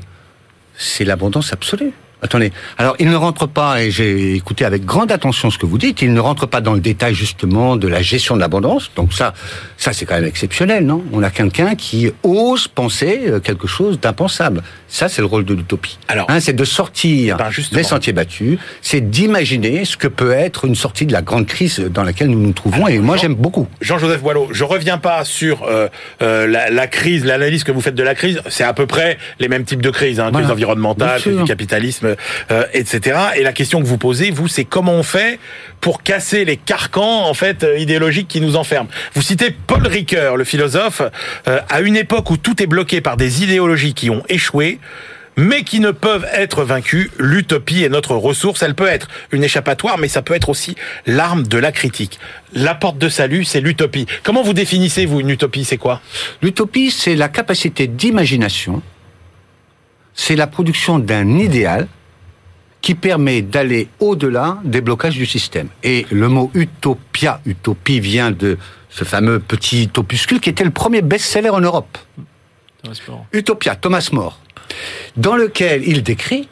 c'est 0.77 1.05
l'abondance 1.05 1.53
absolue. 1.55 1.93
Attendez. 2.23 2.51
Alors, 2.79 2.97
il 2.99 3.11
ne 3.11 3.17
rentre 3.17 3.47
pas, 3.47 3.83
et 3.83 3.91
j'ai 3.91 4.35
écouté 4.35 4.65
avec 4.65 4.85
grande 4.85 5.13
attention 5.13 5.51
ce 5.51 5.59
que 5.59 5.67
vous 5.67 5.79
dites, 5.79 6.01
il 6.03 6.13
ne 6.15 6.21
rentre 6.21 6.47
pas 6.47 6.61
dans 6.61 6.73
le 6.73 6.81
détail 6.81 7.15
justement 7.15 7.77
de 7.77 7.87
la 7.89 8.01
gestion 8.03 8.35
de 8.37 8.41
l'abondance. 8.41 8.91
Donc 8.97 9.13
ça, 9.13 9.35
ça 9.77 9.93
c'est 9.93 10.07
quand 10.07 10.15
même 10.15 10.25
exceptionnel, 10.25 10.85
non? 10.87 11.05
On 11.13 11.23
a 11.23 11.31
quelqu'un 11.31 11.75
qui 11.75 12.11
ose 12.23 12.69
penser 12.69 13.21
euh, 13.27 13.41
quelque 13.41 13.67
chose 13.67 14.01
d'impensable. 14.01 14.63
Ça, 14.89 15.09
c'est 15.09 15.21
le 15.21 15.27
rôle 15.27 15.45
de 15.45 15.55
l'utopie. 15.55 15.99
Alors, 16.09 16.27
Hein, 16.31 16.41
c'est 16.41 16.53
de 16.55 16.65
sortir 16.65 17.37
ben, 17.37 17.51
des 17.73 17.83
sentiers 17.83 18.13
battus, 18.13 18.59
c'est 18.83 19.01
d'imaginer 19.11 19.85
ce 19.85 19.97
que 19.97 20.09
peut 20.09 20.33
être 20.33 20.65
une 20.65 20.75
sortie 20.75 21.07
de 21.07 21.13
la 21.13 21.23
grande 21.23 21.47
crise 21.47 21.81
dans 21.81 22.03
laquelle 22.03 22.29
nous 22.29 22.41
nous 22.41 22.53
trouvons. 22.53 22.89
et 22.89 22.99
moi, 22.99 23.17
j'aime 23.17 23.35
beaucoup. 23.35 23.67
Jean-Joseph 23.81 24.23
Boileau, 24.23 24.49
je 24.53 24.65
reviens 24.65 24.99
pas 24.99 25.25
sur 25.25 25.65
euh, 25.65 25.89
euh, 26.23 26.47
la, 26.47 26.71
la 26.71 26.87
crise, 26.87 27.25
l'analyse 27.25 27.63
que 27.65 27.73
vous 27.73 27.81
faites 27.81 27.95
de 27.95 28.03
la 28.03 28.15
crise. 28.15 28.41
C'est 28.49 28.65
à 28.65 28.73
peu 28.73 28.87
près 28.87 29.19
les 29.39 29.49
mêmes 29.49 29.65
types 29.65 29.83
de 29.83 29.91
crises, 29.91 30.19
hein, 30.21 30.31
Voilà. 30.31 30.47
crise 30.47 30.53
environnementale, 30.53 31.21
crise 31.21 31.37
du 31.37 31.45
capitalisme, 31.45 32.06
euh, 32.51 32.65
etc. 32.73 33.19
Et 33.37 33.43
la 33.43 33.53
question 33.53 33.81
que 33.81 33.87
vous 33.87 33.99
posez, 33.99 34.31
vous, 34.31 34.49
c'est 34.49 34.65
comment 34.65 34.93
on 34.93 35.03
fait 35.03 35.39
pour 35.81 36.03
casser 36.03 36.45
les 36.45 36.57
carcans 36.57 37.27
en 37.29 37.35
fait 37.35 37.65
euh, 37.65 37.79
idéologiques 37.79 38.29
qui 38.29 38.41
nous 38.41 38.57
enferment. 38.57 38.89
Vous 39.15 39.23
citez 39.23 39.51
Paul 39.51 39.87
Ricoeur, 39.87 40.37
le 40.37 40.45
philosophe, 40.45 41.03
euh, 41.49 41.61
à 41.69 41.81
une 41.81 41.97
époque 41.97 42.31
où 42.31 42.37
tout 42.37 42.63
est 42.63 42.67
bloqué 42.67 43.01
par 43.01 43.17
des 43.17 43.43
idéologies 43.43 43.95
qui 43.95 44.11
ont 44.11 44.23
échoué 44.29 44.79
mais 45.37 45.65
qui 45.65 45.81
ne 45.81 45.91
peuvent 45.91 46.27
être 46.33 46.65
vaincus. 46.65 47.11
L'utopie 47.19 47.85
est 47.85 47.89
notre 47.89 48.15
ressource. 48.15 48.63
Elle 48.63 48.75
peut 48.75 48.87
être 48.87 49.09
une 49.33 49.45
échappatoire, 49.45 49.99
mais 49.99 50.09
ça 50.09 50.23
peut 50.23 50.35
être 50.35 50.49
aussi 50.49 50.77
l'arme 51.07 51.47
de 51.47 51.59
la 51.59 51.73
critique. 51.73 52.19
La 52.55 52.75
porte 52.75 52.99
de 52.99 53.09
salut, 53.09 53.45
c'est 53.45 53.61
l'utopie. 53.61 54.07
Comment 54.23 54.43
vous 54.43 54.55
définissez, 54.55 55.05
vous, 55.05 55.21
une 55.21 55.31
utopie 55.31 55.65
C'est 55.65 55.77
quoi? 55.77 56.01
L'utopie, 56.43 56.91
c'est 56.91 57.15
la 57.15 57.29
capacité 57.29 57.87
d'imagination, 57.87 58.83
c'est 60.15 60.37
la 60.37 60.47
production 60.47 60.99
d'un 60.99 61.39
idéal 61.39 61.87
qui 62.81 62.95
permet 62.95 63.43
d'aller 63.43 63.89
au-delà 64.01 64.59
des 64.65 64.81
blocages 64.81 65.17
du 65.17 65.27
système. 65.27 65.69
Et 65.83 66.07
le 66.11 66.29
mot 66.29 66.51
utopia, 66.55 67.41
utopie 67.47 68.01
vient 68.01 68.31
de 68.31 68.59
ce 68.91 69.05
fameux 69.05 69.41
petit 69.41 69.91
opuscule 69.97 70.41
qui 70.41 70.51
était 70.51 70.65
le 70.65 70.71
premier 70.71 71.03
best-seller 71.03 71.51
en 71.51 71.61
Europe. 71.61 71.99
Utopia, 73.33 73.75
Thomas 73.75 74.09
More, 74.13 74.39
dans 75.17 75.35
lequel 75.37 75.83
il 75.87 76.03
décrit 76.03 76.49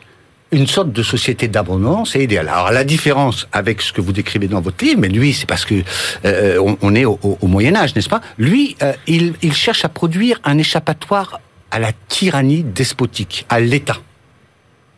une 0.50 0.66
sorte 0.66 0.92
de 0.92 1.02
société 1.02 1.48
d'abondance 1.48 2.14
et 2.16 2.22
idéale. 2.24 2.48
Alors 2.48 2.70
la 2.70 2.84
différence 2.84 3.46
avec 3.52 3.80
ce 3.82 3.92
que 3.92 4.00
vous 4.00 4.12
décrivez 4.12 4.46
dans 4.46 4.60
votre 4.60 4.84
livre, 4.84 5.00
mais 5.00 5.08
lui 5.08 5.32
c'est 5.32 5.46
parce 5.46 5.64
que 5.64 5.82
euh, 6.24 6.58
on, 6.60 6.76
on 6.80 6.94
est 6.94 7.04
au, 7.04 7.18
au- 7.22 7.38
au 7.40 7.46
Moyen 7.48 7.74
Âge, 7.74 7.94
n'est-ce 7.96 8.08
pas? 8.08 8.20
Lui, 8.38 8.76
euh, 8.82 8.92
il, 9.06 9.34
il 9.42 9.52
cherche 9.54 9.84
à 9.84 9.88
produire 9.88 10.40
un 10.44 10.58
échappatoire 10.58 11.40
à 11.72 11.78
la 11.80 11.90
tyrannie 12.08 12.62
despotique, 12.62 13.46
à 13.48 13.58
l'État. 13.58 13.96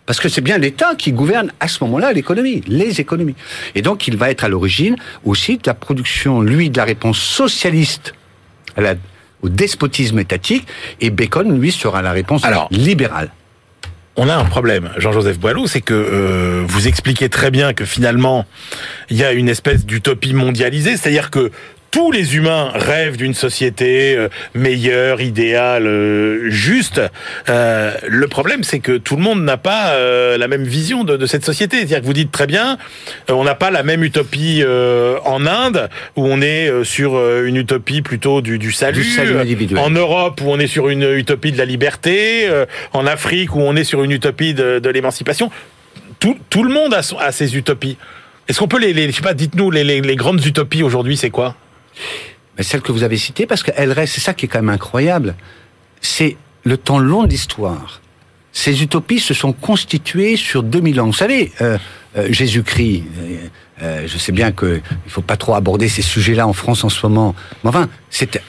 Parce 0.07 0.21
que 0.21 0.29
c'est 0.29 0.41
bien 0.41 0.57
l'État 0.57 0.95
qui 0.97 1.13
gouverne 1.13 1.53
à 1.61 1.69
ce 1.69 1.83
moment-là 1.85 2.13
l'économie, 2.13 2.63
les 2.67 3.01
économies. 3.01 3.35
Et 3.75 3.83
donc 3.83 4.07
il 4.07 4.17
va 4.17 4.31
être 4.31 4.45
à 4.45 4.49
l'origine 4.49 4.97
aussi 5.25 5.59
de 5.59 5.63
la 5.67 5.75
production, 5.75 6.41
lui, 6.41 6.71
de 6.71 6.79
la 6.79 6.85
réponse 6.85 7.19
socialiste 7.19 8.15
à 8.77 8.81
la, 8.81 8.95
au 9.43 9.49
despotisme 9.49 10.19
étatique, 10.19 10.67
et 11.01 11.11
Bacon, 11.11 11.59
lui, 11.59 11.73
sera 11.73 12.03
la 12.03 12.13
réponse 12.13 12.45
Alors, 12.45 12.69
libérale. 12.71 13.31
On 14.19 14.31
a 14.31 14.35
un 14.35 14.47
problème, 14.47 14.91
Jean-Joseph 14.97 15.39
Boileau, 15.39 15.67
c'est 15.67 15.83
que 15.83 15.93
euh, 15.93 16.65
vous 16.67 16.89
expliquez 16.89 17.29
très 17.29 17.51
bien 17.51 17.75
que 17.75 17.85
finalement, 17.85 18.47
il 19.11 19.19
y 19.19 19.25
a 19.25 19.33
une 19.33 19.49
espèce 19.49 19.85
d'utopie 19.85 20.33
mondialisée, 20.33 20.97
c'est-à-dire 20.97 21.31
que 21.31 21.51
tous 21.97 22.13
les 22.13 22.37
humains 22.37 22.73
rêvent 22.75 23.17
d'une 23.17 23.33
société 23.33 24.15
euh, 24.19 24.29
meilleure, 24.55 25.23
idéale, 25.23 25.87
euh, 25.87 26.51
juste. 26.51 27.01
Euh, 27.49 27.91
le 28.07 28.29
problème, 28.29 28.65
c'est 28.65 28.81
que 28.81 28.99
tout 28.99 29.17
le 29.17 29.23
monde 29.23 29.43
n'a 29.43 29.57
pas 29.57 29.93
euh, 29.93 30.37
la 30.37 30.47
même 30.47 30.65
vision 30.65 31.05
de, 31.05 31.17
de 31.17 31.25
cette 31.25 31.47
société. 31.47 31.79
C'est-à-dire 31.79 32.03
que 32.03 32.05
vous 32.05 32.13
dites 32.13 32.31
très 32.31 32.47
bien, 32.47 32.77
euh, 33.31 33.33
on 33.33 33.45
n'a 33.45 33.55
pas 33.55 33.71
la 33.71 33.83
même 33.83 34.05
utopie 34.05 34.61
euh, 34.63 35.17
en 35.25 35.47
Inde, 35.47 35.89
où 36.17 36.27
on 36.27 36.43
est 36.43 36.71
sur 36.85 37.19
une 37.45 37.57
utopie 37.57 38.03
plutôt 38.03 38.43
du, 38.43 38.59
du 38.59 38.73
salut. 38.73 39.01
Du 39.01 39.05
salut 39.11 39.39
individuel. 39.39 39.79
En 39.81 39.89
Europe, 39.89 40.43
où 40.45 40.51
on 40.51 40.59
est 40.59 40.67
sur 40.67 40.91
une 40.91 41.11
utopie 41.15 41.51
de 41.51 41.57
la 41.59 41.65
liberté. 41.65 42.47
euh, 42.47 42.67
en 42.93 43.07
Afrique, 43.07 43.57
où 43.57 43.61
on 43.63 43.75
est 43.75 43.85
sur 43.85 44.05
une 44.05 44.11
utopie 44.11 44.53
de, 44.53 44.81
de 44.81 44.91
l'émancipation. 44.91 45.51
Tout, 46.21 46.37
tout 46.51 46.63
le 46.63 46.73
monde 46.75 46.93
a, 46.93 47.03
son- 47.03 47.17
a 47.17 47.33
ses 47.33 47.57
utopies. 47.57 47.97
Est-ce 48.49 48.59
qu'on 48.59 48.69
peut 48.69 48.79
les, 48.79 48.93
les 48.93 49.07
je 49.11 49.17
sais 49.17 49.23
pas, 49.23 49.33
dites-nous 49.33 49.71
les, 49.71 49.83
les, 49.83 50.03
les 50.03 50.17
grandes 50.17 50.45
utopies 50.45 50.83
aujourd'hui, 50.83 51.17
c'est 51.17 51.31
quoi? 51.31 51.55
Mais 52.57 52.63
celle 52.63 52.81
que 52.81 52.93
vous 52.93 53.03
avez 53.03 53.17
citée, 53.17 53.47
parce 53.47 53.63
qu'elle 53.63 53.93
reste, 53.93 54.15
c'est 54.15 54.21
ça 54.21 54.35
qui 54.35 54.47
est 54.47 54.49
quand 54.49 54.59
même 54.59 54.71
incroyable, 54.71 55.35
c'est 56.01 56.37
le 56.65 56.77
temps 56.77 56.99
long 56.99 57.25
de 57.25 57.29
l'histoire. 57.29 58.01
Ces 58.53 58.83
utopies 58.83 59.21
se 59.21 59.35
sont 59.35 59.53
constituées 59.53 60.37
sur 60.37 60.63
2000 60.63 61.01
ans. 61.01 61.07
Vous 61.07 61.13
savez, 61.13 61.53
euh, 61.61 61.77
euh, 62.17 62.29
Jésus-Christ, 62.31 63.05
euh, 63.83 64.07
je 64.07 64.19
sais 64.19 64.33
bien 64.33 64.51
qu'il 64.51 64.69
ne 64.69 65.11
faut 65.11 65.21
pas 65.21 65.37
trop 65.37 65.55
aborder 65.55 65.89
ces 65.89 66.01
sujets-là 66.01 66.47
en 66.47 66.55
France 66.55 66.83
en 66.83 66.89
ce 66.89 67.07
moment, 67.07 67.35
mais 67.63 67.69
enfin, 67.69 67.89
c'est 68.11 68.41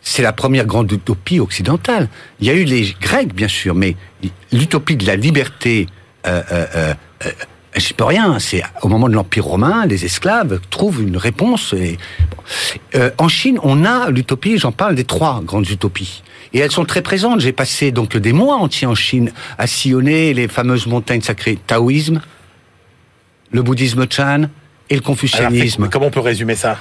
c'est 0.00 0.22
la 0.22 0.32
première 0.32 0.64
grande 0.64 0.90
utopie 0.90 1.40
occidentale. 1.40 2.08
Il 2.40 2.46
y 2.46 2.50
a 2.50 2.54
eu 2.54 2.64
les 2.64 2.94
Grecs, 3.00 3.34
bien 3.34 3.48
sûr, 3.48 3.74
mais 3.74 3.96
l'utopie 4.52 4.96
de 4.96 5.06
la 5.06 5.16
liberté, 5.16 5.86
je 7.76 7.92
peux 7.92 8.04
rien. 8.04 8.38
C'est 8.38 8.62
au 8.82 8.88
moment 8.88 9.08
de 9.08 9.14
l'Empire 9.14 9.44
romain, 9.44 9.86
les 9.86 10.04
esclaves 10.04 10.60
trouvent 10.70 11.02
une 11.02 11.16
réponse. 11.16 11.72
Et. 11.72 11.98
Euh, 12.94 13.10
en 13.18 13.28
Chine, 13.28 13.58
on 13.62 13.84
a 13.84 14.10
l'utopie. 14.10 14.58
J'en 14.58 14.72
parle 14.72 14.94
des 14.94 15.04
trois 15.04 15.42
grandes 15.42 15.68
utopies, 15.68 16.22
et 16.52 16.58
elles 16.58 16.70
sont 16.70 16.84
très 16.84 17.02
présentes. 17.02 17.40
J'ai 17.40 17.52
passé 17.52 17.92
donc 17.92 18.16
des 18.16 18.32
mois 18.32 18.56
entiers 18.56 18.86
en 18.86 18.94
Chine 18.94 19.32
à 19.58 19.66
sillonner 19.66 20.34
les 20.34 20.48
fameuses 20.48 20.86
montagnes 20.86 21.20
sacrées 21.20 21.58
taoïsme, 21.66 22.20
le 23.50 23.62
bouddhisme 23.62 24.06
Chan 24.10 24.48
et 24.90 24.94
le 24.94 25.00
confucianisme. 25.00 25.88
comment 25.90 26.06
on 26.06 26.10
peut 26.10 26.20
résumer 26.20 26.54
ça? 26.54 26.78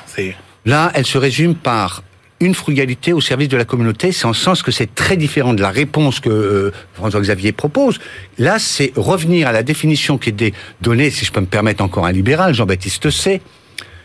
Là, 0.65 0.91
elle 0.94 1.06
se 1.06 1.17
résume 1.17 1.56
par 1.56 2.03
une 2.39 2.53
frugalité 2.53 3.13
au 3.13 3.22
service 3.22 3.48
de 3.48 3.58
la 3.58 3.65
communauté, 3.65 4.12
c'est 4.12 4.25
en 4.25 4.34
sens 4.34 4.62
que 4.62 4.72
c'est 4.72 4.94
très 4.94 5.17
différent 5.17 5.53
de 5.53 5.62
la 5.62 5.72
réponse 5.72 6.20
que 6.20 6.29
euh, 6.29 6.72
François-Xavier 6.94 7.51
propose. 7.51 8.00
Là, 8.38 8.60
c'est 8.60 8.91
revenir 8.96 9.48
à 9.48 9.51
la 9.51 9.63
définition 9.63 10.17
qui 10.17 10.29
est 10.29 10.53
donnée, 10.82 11.10
si 11.10 11.25
je 11.25 11.32
peux 11.32 11.41
me 11.41 11.48
permettre 11.48 11.84
encore 11.84 12.06
un 12.06 12.12
libéral, 12.12 12.53
Jean-Baptiste 12.53 13.10
C. 13.10 13.41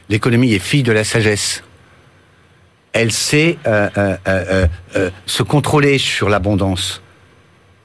L'économie 0.08 0.54
est 0.54 0.58
fille 0.58 0.82
de 0.82 0.92
la 0.92 1.04
sagesse. 1.04 1.62
Elle 2.92 3.12
sait 3.12 3.58
euh, 3.66 3.88
euh, 4.26 5.10
se 5.26 5.42
contrôler 5.42 5.98
sur 5.98 6.28
l'abondance 6.28 7.02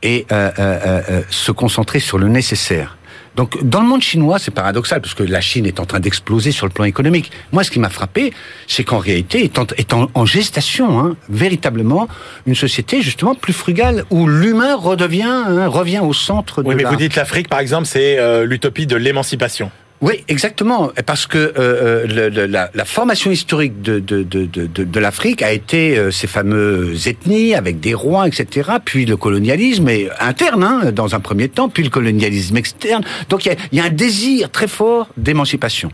et 0.03 0.25
se 0.29 1.51
concentrer 1.51 1.99
sur 1.99 2.17
le 2.17 2.27
nécessaire. 2.27 2.96
Donc, 3.37 3.63
dans 3.63 3.81
le 3.81 3.87
monde 3.87 4.01
chinois, 4.01 4.39
c'est 4.39 4.51
paradoxal, 4.51 4.99
parce 4.99 5.13
que 5.13 5.21
la 5.21 5.41
Chine 5.41 5.67
est 5.67 5.79
en 5.79 5.85
train 5.85 5.99
d'exploser 5.99 6.51
sur 6.51 6.65
le 6.65 6.71
plan 6.71 6.85
économique. 6.85 7.31
Moi, 7.51 7.63
ce 7.63 7.69
qui 7.69 7.79
m'a 7.79 7.89
frappé, 7.89 8.33
c'est 8.67 8.83
qu'en 8.83 8.97
réalité, 8.97 9.43
est 9.43 9.59
en, 9.59 9.67
est 9.77 9.93
en, 9.93 10.09
en 10.15 10.25
gestation, 10.25 10.99
hein, 10.99 11.15
véritablement, 11.29 12.07
une 12.47 12.55
société 12.55 13.03
justement 13.03 13.35
plus 13.35 13.53
frugale, 13.53 14.05
où 14.09 14.27
l'humain 14.27 14.75
redevient, 14.75 15.23
hein, 15.23 15.67
revient 15.67 15.99
au 15.99 16.13
centre 16.13 16.63
de 16.63 16.67
Oui, 16.67 16.75
mais 16.75 16.83
la... 16.83 16.89
vous 16.89 16.95
dites 16.95 17.15
l'Afrique, 17.15 17.47
par 17.47 17.59
exemple, 17.59 17.85
c'est 17.85 18.17
euh, 18.17 18.43
l'utopie 18.43 18.87
de 18.87 18.95
l'émancipation. 18.95 19.69
Oui, 19.99 20.23
exactement, 20.27 20.91
parce 21.07 21.25
que 21.25 21.39
euh, 21.39 21.53
euh, 21.57 22.05
le- 22.07 22.29
le- 22.29 22.45
la, 22.45 22.69
la 22.75 22.85
formation 22.85 23.31
historique 23.31 23.81
de, 23.81 23.97
de, 23.97 24.21
de, 24.21 24.45
de, 24.45 24.67
de- 24.83 24.99
l'Afrique 24.99 25.41
a 25.41 25.51
été 25.51 25.97
euh, 25.97 26.11
ces 26.11 26.27
fameuses 26.27 27.07
ethnies 27.07 27.55
avec 27.55 27.79
des 27.79 27.95
rois, 27.95 28.27
etc., 28.27 28.69
puis 28.85 29.05
le 29.05 29.17
colonialisme 29.17 29.89
et 29.89 30.07
interne, 30.19 30.63
hein, 30.63 30.91
dans 30.91 31.15
un 31.15 31.19
premier 31.19 31.49
temps, 31.49 31.67
puis 31.67 31.81
le 31.83 31.89
colonialisme 31.89 32.55
externe. 32.57 33.03
Donc 33.29 33.45
il 33.45 33.49
y 33.49 33.51
a, 33.53 33.55
y 33.71 33.79
a 33.79 33.85
un 33.85 33.89
désir 33.89 34.51
très 34.51 34.67
fort 34.67 35.07
d'émancipation. 35.17 35.91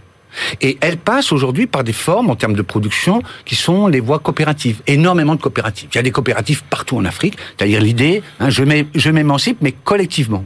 Et 0.60 0.78
elle 0.82 0.98
passe 0.98 1.32
aujourd'hui 1.32 1.66
par 1.68 1.86
des 1.86 1.94
formes 1.94 2.30
en 2.30 2.36
termes 2.36 2.56
de 2.56 2.62
production 2.64 3.22
qui 3.46 3.56
sont 3.56 3.88
les 3.88 4.02
voies 4.02 4.20
coopératives. 4.20 4.82
Énormément 4.86 5.36
de 5.36 5.42
coopératives. 5.42 5.88
Il 5.94 5.96
y 5.96 6.00
a 6.00 6.04
des 6.04 6.12
coopératives 6.12 6.64
partout 6.70 6.98
en 6.98 7.06
Afrique, 7.06 7.36
c'est-à-dire 7.58 7.80
l'idée, 7.80 8.22
hein, 8.42 8.50
je 8.50 9.10
m'émancipe, 9.12 9.60
mais 9.62 9.72
collectivement. 9.72 10.44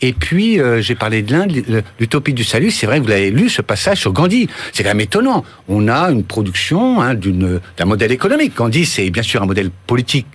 Et 0.00 0.12
puis, 0.12 0.60
euh, 0.60 0.80
j'ai 0.80 0.94
parlé 0.94 1.22
de 1.22 1.32
l'Inde, 1.32 1.52
l'utopie 1.98 2.34
du 2.34 2.44
salut. 2.44 2.70
C'est 2.70 2.86
vrai 2.86 3.00
que 3.00 3.04
vous 3.04 3.10
avez 3.10 3.30
lu 3.30 3.48
ce 3.48 3.62
passage 3.62 4.00
sur 4.00 4.12
Gandhi. 4.12 4.48
C'est 4.72 4.82
quand 4.82 4.90
même 4.90 5.00
étonnant. 5.00 5.44
On 5.68 5.88
a 5.88 6.10
une 6.10 6.24
production 6.24 7.00
hein, 7.00 7.14
d'un 7.14 7.84
modèle 7.84 8.12
économique. 8.12 8.54
Gandhi, 8.56 8.84
c'est 8.84 9.08
bien 9.10 9.22
sûr 9.22 9.42
un 9.42 9.46
modèle 9.46 9.70
politique 9.86 10.26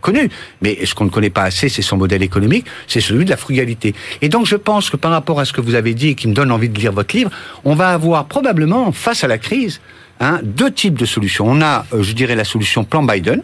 connu, 0.00 0.30
mais 0.62 0.84
ce 0.84 0.94
qu'on 0.94 1.04
ne 1.04 1.10
connaît 1.10 1.30
pas 1.30 1.42
assez, 1.42 1.68
c'est 1.68 1.82
son 1.82 1.96
modèle 1.96 2.22
économique, 2.22 2.66
c'est 2.86 3.00
celui 3.00 3.24
de 3.24 3.30
la 3.30 3.36
frugalité. 3.36 3.94
Et 4.22 4.28
donc, 4.28 4.46
je 4.46 4.56
pense 4.56 4.90
que 4.90 4.96
par 4.96 5.10
rapport 5.10 5.40
à 5.40 5.44
ce 5.44 5.52
que 5.52 5.60
vous 5.60 5.74
avez 5.74 5.94
dit 5.94 6.08
et 6.08 6.14
qui 6.14 6.28
me 6.28 6.34
donne 6.34 6.52
envie 6.52 6.68
de 6.68 6.78
lire 6.78 6.92
votre 6.92 7.16
livre, 7.16 7.30
on 7.64 7.74
va 7.74 7.90
avoir 7.90 8.26
probablement, 8.26 8.92
face 8.92 9.24
à 9.24 9.28
la 9.28 9.38
crise, 9.38 9.80
hein, 10.20 10.40
deux 10.42 10.70
types 10.70 10.98
de 10.98 11.04
solutions. 11.04 11.46
On 11.48 11.60
a, 11.60 11.84
euh, 11.92 12.02
je 12.02 12.12
dirais, 12.12 12.36
la 12.36 12.44
solution 12.44 12.84
plan 12.84 13.02
Biden, 13.02 13.42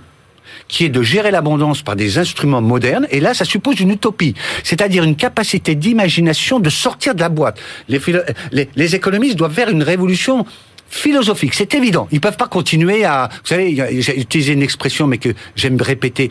qui 0.69 0.85
est 0.85 0.88
de 0.88 1.03
gérer 1.03 1.31
l'abondance 1.31 1.83
par 1.83 1.97
des 1.97 2.19
instruments 2.19 2.61
modernes, 2.61 3.07
et 3.11 3.21
là, 3.21 3.35
ça 3.35 3.45
suppose 3.45 3.81
une 3.81 3.90
utopie, 3.90 4.35
c'est-à-dire 4.62 5.05
une 5.05 5.17
capacité 5.17 5.75
d'imagination 5.75 6.61
de 6.61 6.71
sortir 6.71 7.14
de 7.14 7.21
la 7.21 7.29
boîte. 7.29 7.59
Les, 7.88 8.95
économistes 8.95 9.37
doivent 9.37 9.53
faire 9.53 9.69
une 9.69 9.83
révolution 9.83 10.47
philosophique, 10.88 11.55
c'est 11.55 11.75
évident. 11.75 12.09
Ils 12.12 12.21
peuvent 12.21 12.37
pas 12.37 12.47
continuer 12.47 13.05
à... 13.05 13.29
Vous 13.33 13.49
savez, 13.49 14.01
j'ai 14.01 14.21
utilisé 14.21 14.53
une 14.53 14.62
expression, 14.62 15.07
mais 15.07 15.19
que 15.19 15.31
j'aime 15.57 15.81
répéter. 15.81 16.31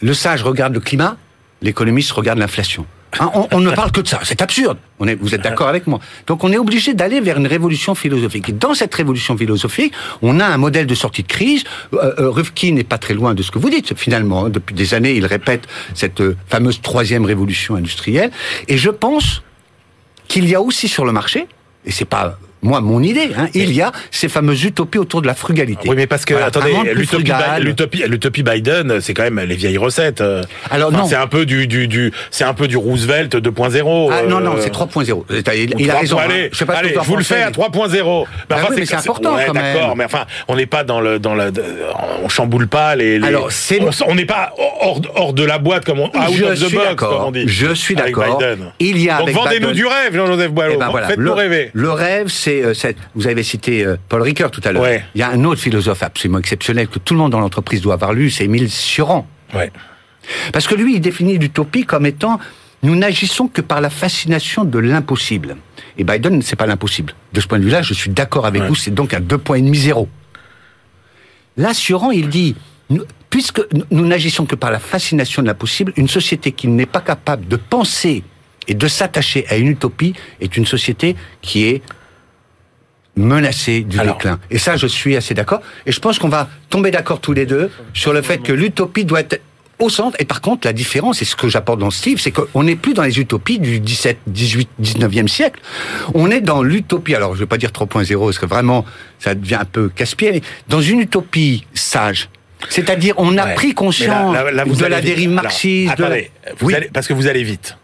Le 0.00 0.14
sage 0.14 0.42
regarde 0.42 0.74
le 0.74 0.80
climat, 0.80 1.16
l'économiste 1.62 2.12
regarde 2.12 2.38
l'inflation. 2.38 2.86
Hein, 3.20 3.30
on, 3.52 3.60
ne 3.60 3.70
parle 3.70 3.92
que 3.92 4.00
de 4.00 4.08
ça, 4.08 4.20
c'est 4.22 4.40
absurde. 4.40 4.78
Vous 4.98 5.34
êtes 5.34 5.42
d'accord 5.42 5.68
avec 5.68 5.86
moi 5.86 6.00
Donc 6.26 6.44
on 6.44 6.52
est 6.52 6.58
obligé 6.58 6.94
d'aller 6.94 7.20
vers 7.20 7.36
une 7.36 7.46
révolution 7.46 7.94
philosophique. 7.94 8.48
Et 8.48 8.52
dans 8.52 8.74
cette 8.74 8.94
révolution 8.94 9.36
philosophique, 9.36 9.92
on 10.22 10.40
a 10.40 10.46
un 10.46 10.56
modèle 10.56 10.86
de 10.86 10.94
sortie 10.94 11.22
de 11.22 11.28
crise. 11.28 11.64
Euh, 11.92 12.14
euh, 12.18 12.30
Rifkin 12.30 12.72
n'est 12.72 12.84
pas 12.84 12.98
très 12.98 13.14
loin 13.14 13.34
de 13.34 13.42
ce 13.42 13.50
que 13.50 13.58
vous 13.58 13.68
dites 13.68 13.94
finalement. 13.96 14.46
hein. 14.46 14.50
Depuis 14.50 14.74
des 14.74 14.94
années, 14.94 15.14
il 15.14 15.26
répète 15.26 15.66
cette 15.94 16.20
euh, 16.20 16.36
fameuse 16.48 16.80
troisième 16.80 17.24
révolution 17.24 17.74
industrielle. 17.74 18.30
Et 18.68 18.78
je 18.78 18.90
pense 18.90 19.42
qu'il 20.28 20.48
y 20.48 20.54
a 20.54 20.62
aussi 20.62 20.88
sur 20.88 21.04
le 21.04 21.12
marché, 21.12 21.46
et 21.84 21.90
c'est 21.90 22.06
pas 22.06 22.38
moi 22.62 22.80
mon 22.80 23.02
idée, 23.02 23.30
hein, 23.36 23.48
il 23.54 23.72
y 23.72 23.82
a 23.82 23.92
ces 24.10 24.28
fameuses 24.28 24.64
utopies 24.64 24.98
autour 24.98 25.20
de 25.22 25.26
la 25.26 25.34
frugalité. 25.34 25.88
Oui, 25.88 25.96
mais 25.96 26.06
parce 26.06 26.24
que, 26.24 26.34
Voilà, 26.34 26.46
attendez, 26.48 26.74
l'utopie, 28.08 28.42
Biden, 28.42 29.00
c'est 29.00 29.14
quand 29.14 29.22
même 29.24 29.40
les 29.40 29.56
vieilles 29.56 29.78
recettes. 29.78 30.20
euh. 30.20 30.42
Alors, 30.70 30.88
Enfin, 30.90 30.98
non. 30.98 31.04
C'est 31.06 31.16
un 31.16 31.26
peu 31.26 31.44
du, 31.46 31.66
du, 31.66 31.88
du, 31.88 32.12
c'est 32.30 32.44
un 32.44 32.54
peu 32.54 32.68
du 32.68 32.76
Roosevelt 32.76 33.34
2.0. 33.36 34.10
Ah 34.12 34.22
non, 34.28 34.40
non, 34.40 34.54
euh, 34.56 34.60
c'est 34.60 34.72
3.0. 34.72 35.24
Il, 35.78 35.90
a 35.90 35.92
3. 35.94 36.00
raison. 36.00 36.18
hein. 36.18 36.22
Allez, 36.24 36.48
Je 36.52 36.58
sais 36.58 36.64
pas 36.66 36.74
ce 36.76 36.80
que 36.80 36.84
allez, 36.86 36.94
vous 36.94 37.00
en 37.00 37.02
je 37.02 37.08
vous 37.08 37.16
le 37.16 37.24
fais 37.24 37.42
à 37.42 37.46
mais- 37.46 37.52
3.0. 37.52 38.26
Bah 38.48 38.56
oui, 38.70 38.76
mais 38.78 38.86
c'est 38.86 38.94
important, 38.96 39.34
ouais, 39.34 39.44
quand 39.46 39.54
même. 39.54 39.74
D'accord, 39.74 39.96
mais 39.96 40.04
enfin, 40.04 40.24
on 40.48 40.56
n'est 40.56 40.66
pas 40.66 40.84
dans 40.84 41.00
le, 41.00 41.18
dans 41.18 41.34
on 42.22 42.28
chamboule 42.28 42.68
pas 42.68 42.94
les, 42.96 43.18
les- 43.18 43.26
Alors, 43.26 43.50
c'est- 43.50 43.80
on 44.06 44.14
n'est 44.14 44.24
pas 44.24 44.52
hors, 44.80 45.00
hors 45.14 45.32
de 45.32 45.44
la 45.44 45.58
boîte 45.58 45.84
comme 45.84 46.00
on, 46.00 46.06
out 46.06 46.12
Je 46.36 46.44
of 46.44 46.60
the 46.60 46.72
box, 46.74 46.94
comme 46.96 47.24
on 47.26 47.30
dit. 47.30 47.44
Je 47.46 47.74
suis 47.74 47.94
d'accord. 47.94 48.40
Il 48.78 48.98
y 48.98 49.10
a 49.10 49.18
Donc 49.18 49.30
vendez-nous 49.30 49.72
du 49.72 49.86
rêve, 49.86 50.14
Jean-Joseph 50.14 50.50
Boileau. 50.52 50.74
Eh 50.76 50.78
ben. 50.78 50.92
Faites-nous 51.08 51.34
rêver. 51.34 51.70
le 51.72 51.90
rêve, 51.90 52.28
c'est, 52.28 52.51
euh, 52.62 52.74
vous 53.14 53.26
avez 53.28 53.42
cité 53.42 53.84
euh, 53.86 53.96
Paul 54.08 54.20
Ricoeur 54.22 54.50
tout 54.50 54.60
à 54.64 54.72
l'heure. 54.72 54.82
Ouais. 54.82 55.04
Il 55.14 55.20
y 55.20 55.22
a 55.22 55.30
un 55.30 55.44
autre 55.44 55.60
philosophe 55.60 56.02
absolument 56.02 56.38
exceptionnel 56.40 56.88
que 56.88 56.98
tout 56.98 57.14
le 57.14 57.20
monde 57.20 57.32
dans 57.32 57.40
l'entreprise 57.40 57.80
doit 57.80 57.94
avoir 57.94 58.12
lu, 58.12 58.30
c'est 58.30 58.44
Émile 58.44 58.68
Cioran. 58.70 59.26
Ouais. 59.54 59.70
Parce 60.52 60.66
que 60.66 60.74
lui, 60.74 60.96
il 60.96 61.00
définit 61.00 61.38
l'utopie 61.38 61.84
comme 61.84 62.04
étant 62.06 62.38
nous 62.84 62.96
n'agissons 62.96 63.46
que 63.46 63.60
par 63.60 63.80
la 63.80 63.90
fascination 63.90 64.64
de 64.64 64.78
l'impossible. 64.80 65.56
Et 65.98 66.02
Biden, 66.04 66.42
c'est 66.42 66.56
pas 66.56 66.66
l'impossible. 66.66 67.14
De 67.32 67.40
ce 67.40 67.46
point 67.46 67.60
de 67.60 67.64
vue-là, 67.64 67.80
je 67.82 67.94
suis 67.94 68.10
d'accord 68.10 68.44
avec 68.44 68.62
Ouais. 68.62 68.68
vous, 68.68 68.74
c'est 68.74 68.90
donc 68.92 69.14
un 69.14 69.20
2.5-0. 69.20 70.08
Là, 71.56 71.74
Cioran, 71.74 72.10
il 72.10 72.28
dit, 72.28 72.56
nous- 72.90 73.04
puisque 73.30 73.60
nous 73.90 74.04
n'agissons 74.06 74.46
que 74.46 74.54
par 74.56 74.70
la 74.70 74.78
fascination 74.78 75.42
de 75.42 75.46
l'impossible, 75.48 75.92
une 75.96 76.08
société 76.08 76.52
qui 76.52 76.66
n'est 76.68 76.86
pas 76.86 77.00
capable 77.00 77.46
de 77.46 77.56
penser 77.56 78.24
et 78.68 78.74
de 78.74 78.88
s'attacher 78.88 79.44
à 79.48 79.56
une 79.56 79.68
utopie 79.68 80.14
est 80.40 80.56
une 80.56 80.66
société 80.66 81.16
qui 81.40 81.64
est 81.66 81.82
menacée 83.16 83.80
du 83.82 83.98
Alors. 84.00 84.16
déclin. 84.16 84.38
Et 84.50 84.58
ça, 84.58 84.76
je 84.76 84.86
suis 84.86 85.16
assez 85.16 85.34
d'accord. 85.34 85.60
Et 85.86 85.92
je 85.92 86.00
pense 86.00 86.18
qu'on 86.18 86.28
va 86.28 86.48
tomber 86.70 86.90
d'accord 86.90 87.20
tous 87.20 87.32
les 87.32 87.46
deux 87.46 87.70
sur 87.94 88.12
le 88.12 88.22
fait 88.22 88.38
que 88.38 88.52
l'utopie 88.52 89.04
doit 89.04 89.20
être 89.20 89.40
au 89.78 89.88
centre. 89.88 90.16
Et 90.20 90.24
par 90.24 90.40
contre, 90.40 90.66
la 90.66 90.72
différence, 90.72 91.22
et 91.22 91.24
ce 91.24 91.34
que 91.34 91.48
j'apporte 91.48 91.80
dans 91.80 91.90
ce 91.90 92.04
livre, 92.08 92.20
c'est 92.20 92.30
qu'on 92.30 92.62
n'est 92.62 92.76
plus 92.76 92.94
dans 92.94 93.02
les 93.02 93.18
utopies 93.18 93.58
du 93.58 93.80
17, 93.80 94.18
18, 94.28 94.68
19e 94.80 95.26
siècle. 95.28 95.60
On 96.14 96.30
est 96.30 96.40
dans 96.40 96.62
l'utopie, 96.62 97.14
alors 97.14 97.34
je 97.34 97.40
vais 97.40 97.46
pas 97.46 97.58
dire 97.58 97.70
3.0, 97.72 98.24
parce 98.24 98.38
que 98.38 98.46
vraiment, 98.46 98.84
ça 99.18 99.34
devient 99.34 99.56
un 99.56 99.64
peu 99.64 99.88
casse-pied, 99.88 100.30
mais 100.32 100.42
dans 100.68 100.80
une 100.80 101.00
utopie 101.00 101.66
sage. 101.74 102.28
C'est-à-dire, 102.68 103.14
on 103.18 103.36
a 103.38 103.44
Ouais. 103.46 103.54
pris 103.54 103.74
conscience 103.74 104.32
là- 104.32 104.44
là- 104.44 104.50
là, 104.52 104.64
vous 104.64 104.76
de 104.76 104.86
la 104.86 105.00
dérive 105.00 105.30
marxiste. 105.30 105.98
de 105.98 106.04
attendez, 106.04 106.30
vous 106.60 106.68
Oui. 106.68 106.74
allez- 106.74 106.90
parce 106.92 107.08
que 107.08 107.12
vous 107.12 107.26
allez 107.26 107.42
vite. 107.42 107.76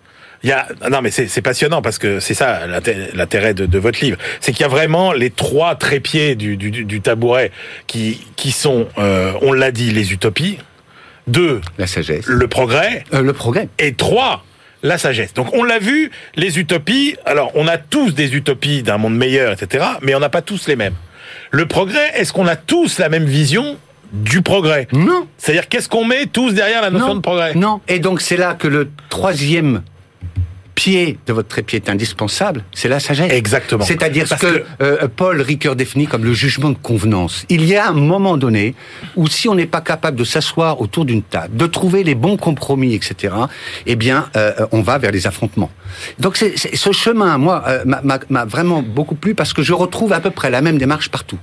Il 0.44 0.50
y 0.50 0.52
a, 0.52 0.68
non 0.90 1.00
mais 1.02 1.10
c'est 1.10 1.42
passionnant 1.42 1.82
parce 1.82 1.98
que 1.98 2.20
c'est 2.20 2.34
ça 2.34 2.66
l'inté- 2.68 3.08
l'intérêt 3.14 3.54
de, 3.54 3.66
de 3.66 3.78
votre 3.78 4.00
livre, 4.00 4.18
c'est 4.40 4.52
qu'il 4.52 4.60
y 4.60 4.64
a 4.64 4.68
vraiment 4.68 5.12
les 5.12 5.30
trois 5.30 5.74
trépieds 5.74 6.36
du, 6.36 6.56
du, 6.56 6.70
du 6.84 7.00
tabouret 7.00 7.50
qui 7.88 8.24
qui 8.36 8.52
sont, 8.52 8.86
euh, 8.98 9.32
on 9.42 9.52
l'a 9.52 9.72
dit, 9.72 9.90
les 9.90 10.12
utopies. 10.12 10.58
Deux, 11.26 11.60
La 11.76 11.86
sagesse. 11.86 12.26
le 12.26 12.48
progrès. 12.48 13.04
Euh, 13.12 13.20
le 13.22 13.32
progrès. 13.34 13.68
Et 13.78 13.92
trois, 13.92 14.44
la 14.82 14.96
sagesse. 14.96 15.34
Donc 15.34 15.52
on 15.54 15.62
l'a 15.64 15.78
vu, 15.78 16.10
les 16.36 16.58
utopies. 16.58 17.16
Alors 17.26 17.50
on 17.54 17.66
a 17.68 17.76
tous 17.76 18.12
des 18.14 18.34
utopies 18.34 18.82
d'un 18.82 18.96
monde 18.96 19.16
meilleur, 19.16 19.52
etc. 19.52 19.84
Mais 20.02 20.14
on 20.14 20.20
n'a 20.20 20.30
pas 20.30 20.40
tous 20.42 20.68
les 20.68 20.76
mêmes. 20.76 20.94
Le 21.50 21.66
progrès, 21.66 22.12
est-ce 22.14 22.32
qu'on 22.32 22.46
a 22.46 22.56
tous 22.56 22.98
la 22.98 23.08
même 23.10 23.24
vision 23.26 23.76
du 24.12 24.40
progrès? 24.40 24.88
Non. 24.92 25.26
C'est-à-dire 25.36 25.68
qu'est-ce 25.68 25.88
qu'on 25.88 26.04
met 26.04 26.26
tous 26.26 26.52
derrière 26.54 26.80
la 26.80 26.90
notion 26.90 27.08
non, 27.08 27.14
de 27.16 27.20
progrès? 27.20 27.54
Non. 27.56 27.80
Et 27.88 27.98
donc 27.98 28.20
c'est 28.22 28.36
là 28.38 28.54
que 28.54 28.68
le 28.68 28.88
troisième 29.10 29.82
pied 30.74 31.18
de 31.26 31.32
votre 31.32 31.48
trépied 31.48 31.76
est 31.84 31.88
indispensable, 31.90 32.62
c'est 32.72 32.88
la 32.88 33.00
sagesse. 33.00 33.32
Exactement. 33.32 33.84
C'est-à-dire 33.84 34.26
ce 34.26 34.30
Parce 34.30 34.42
que, 34.42 34.58
que- 34.58 34.64
euh, 34.80 35.08
Paul 35.08 35.40
Ricoeur 35.40 35.74
définit 35.74 36.06
comme 36.06 36.24
le 36.24 36.32
jugement 36.32 36.70
de 36.70 36.76
convenance. 36.80 37.44
Il 37.48 37.64
y 37.64 37.74
a 37.74 37.88
un 37.88 37.92
moment 37.94 38.36
donné 38.36 38.76
où 39.16 39.26
si 39.26 39.48
on 39.48 39.56
n'est 39.56 39.66
pas 39.66 39.80
capable 39.80 40.16
de 40.16 40.22
s'asseoir 40.22 40.80
autour 40.80 41.04
d'une 41.04 41.22
table, 41.24 41.56
de 41.56 41.66
trouver 41.66 42.04
les 42.04 42.14
bons 42.14 42.36
compromis, 42.36 42.94
etc., 42.94 43.34
eh 43.86 43.96
bien, 43.96 44.28
euh, 44.36 44.52
on 44.70 44.80
va 44.80 44.98
vers 44.98 45.10
les 45.10 45.26
affrontements. 45.26 45.72
Donc 46.20 46.36
c'est, 46.36 46.56
c'est- 46.56 46.76
ce 46.76 46.92
chemin, 46.92 47.38
moi, 47.38 47.64
euh, 47.66 47.82
m'a- 47.84 48.00
m'a 48.04 48.20
m'a 48.30 48.44
vraiment 48.44 48.80
beaucoup 48.80 49.16
plu 49.16 49.34
parce 49.34 49.52
que 49.52 49.62
je 49.64 49.72
retrouve 49.72 50.12
à 50.12 50.20
peu 50.20 50.30
près 50.30 50.48
la 50.48 50.60
même 50.60 50.78
démarche 50.78 51.08
partout. 51.08 51.38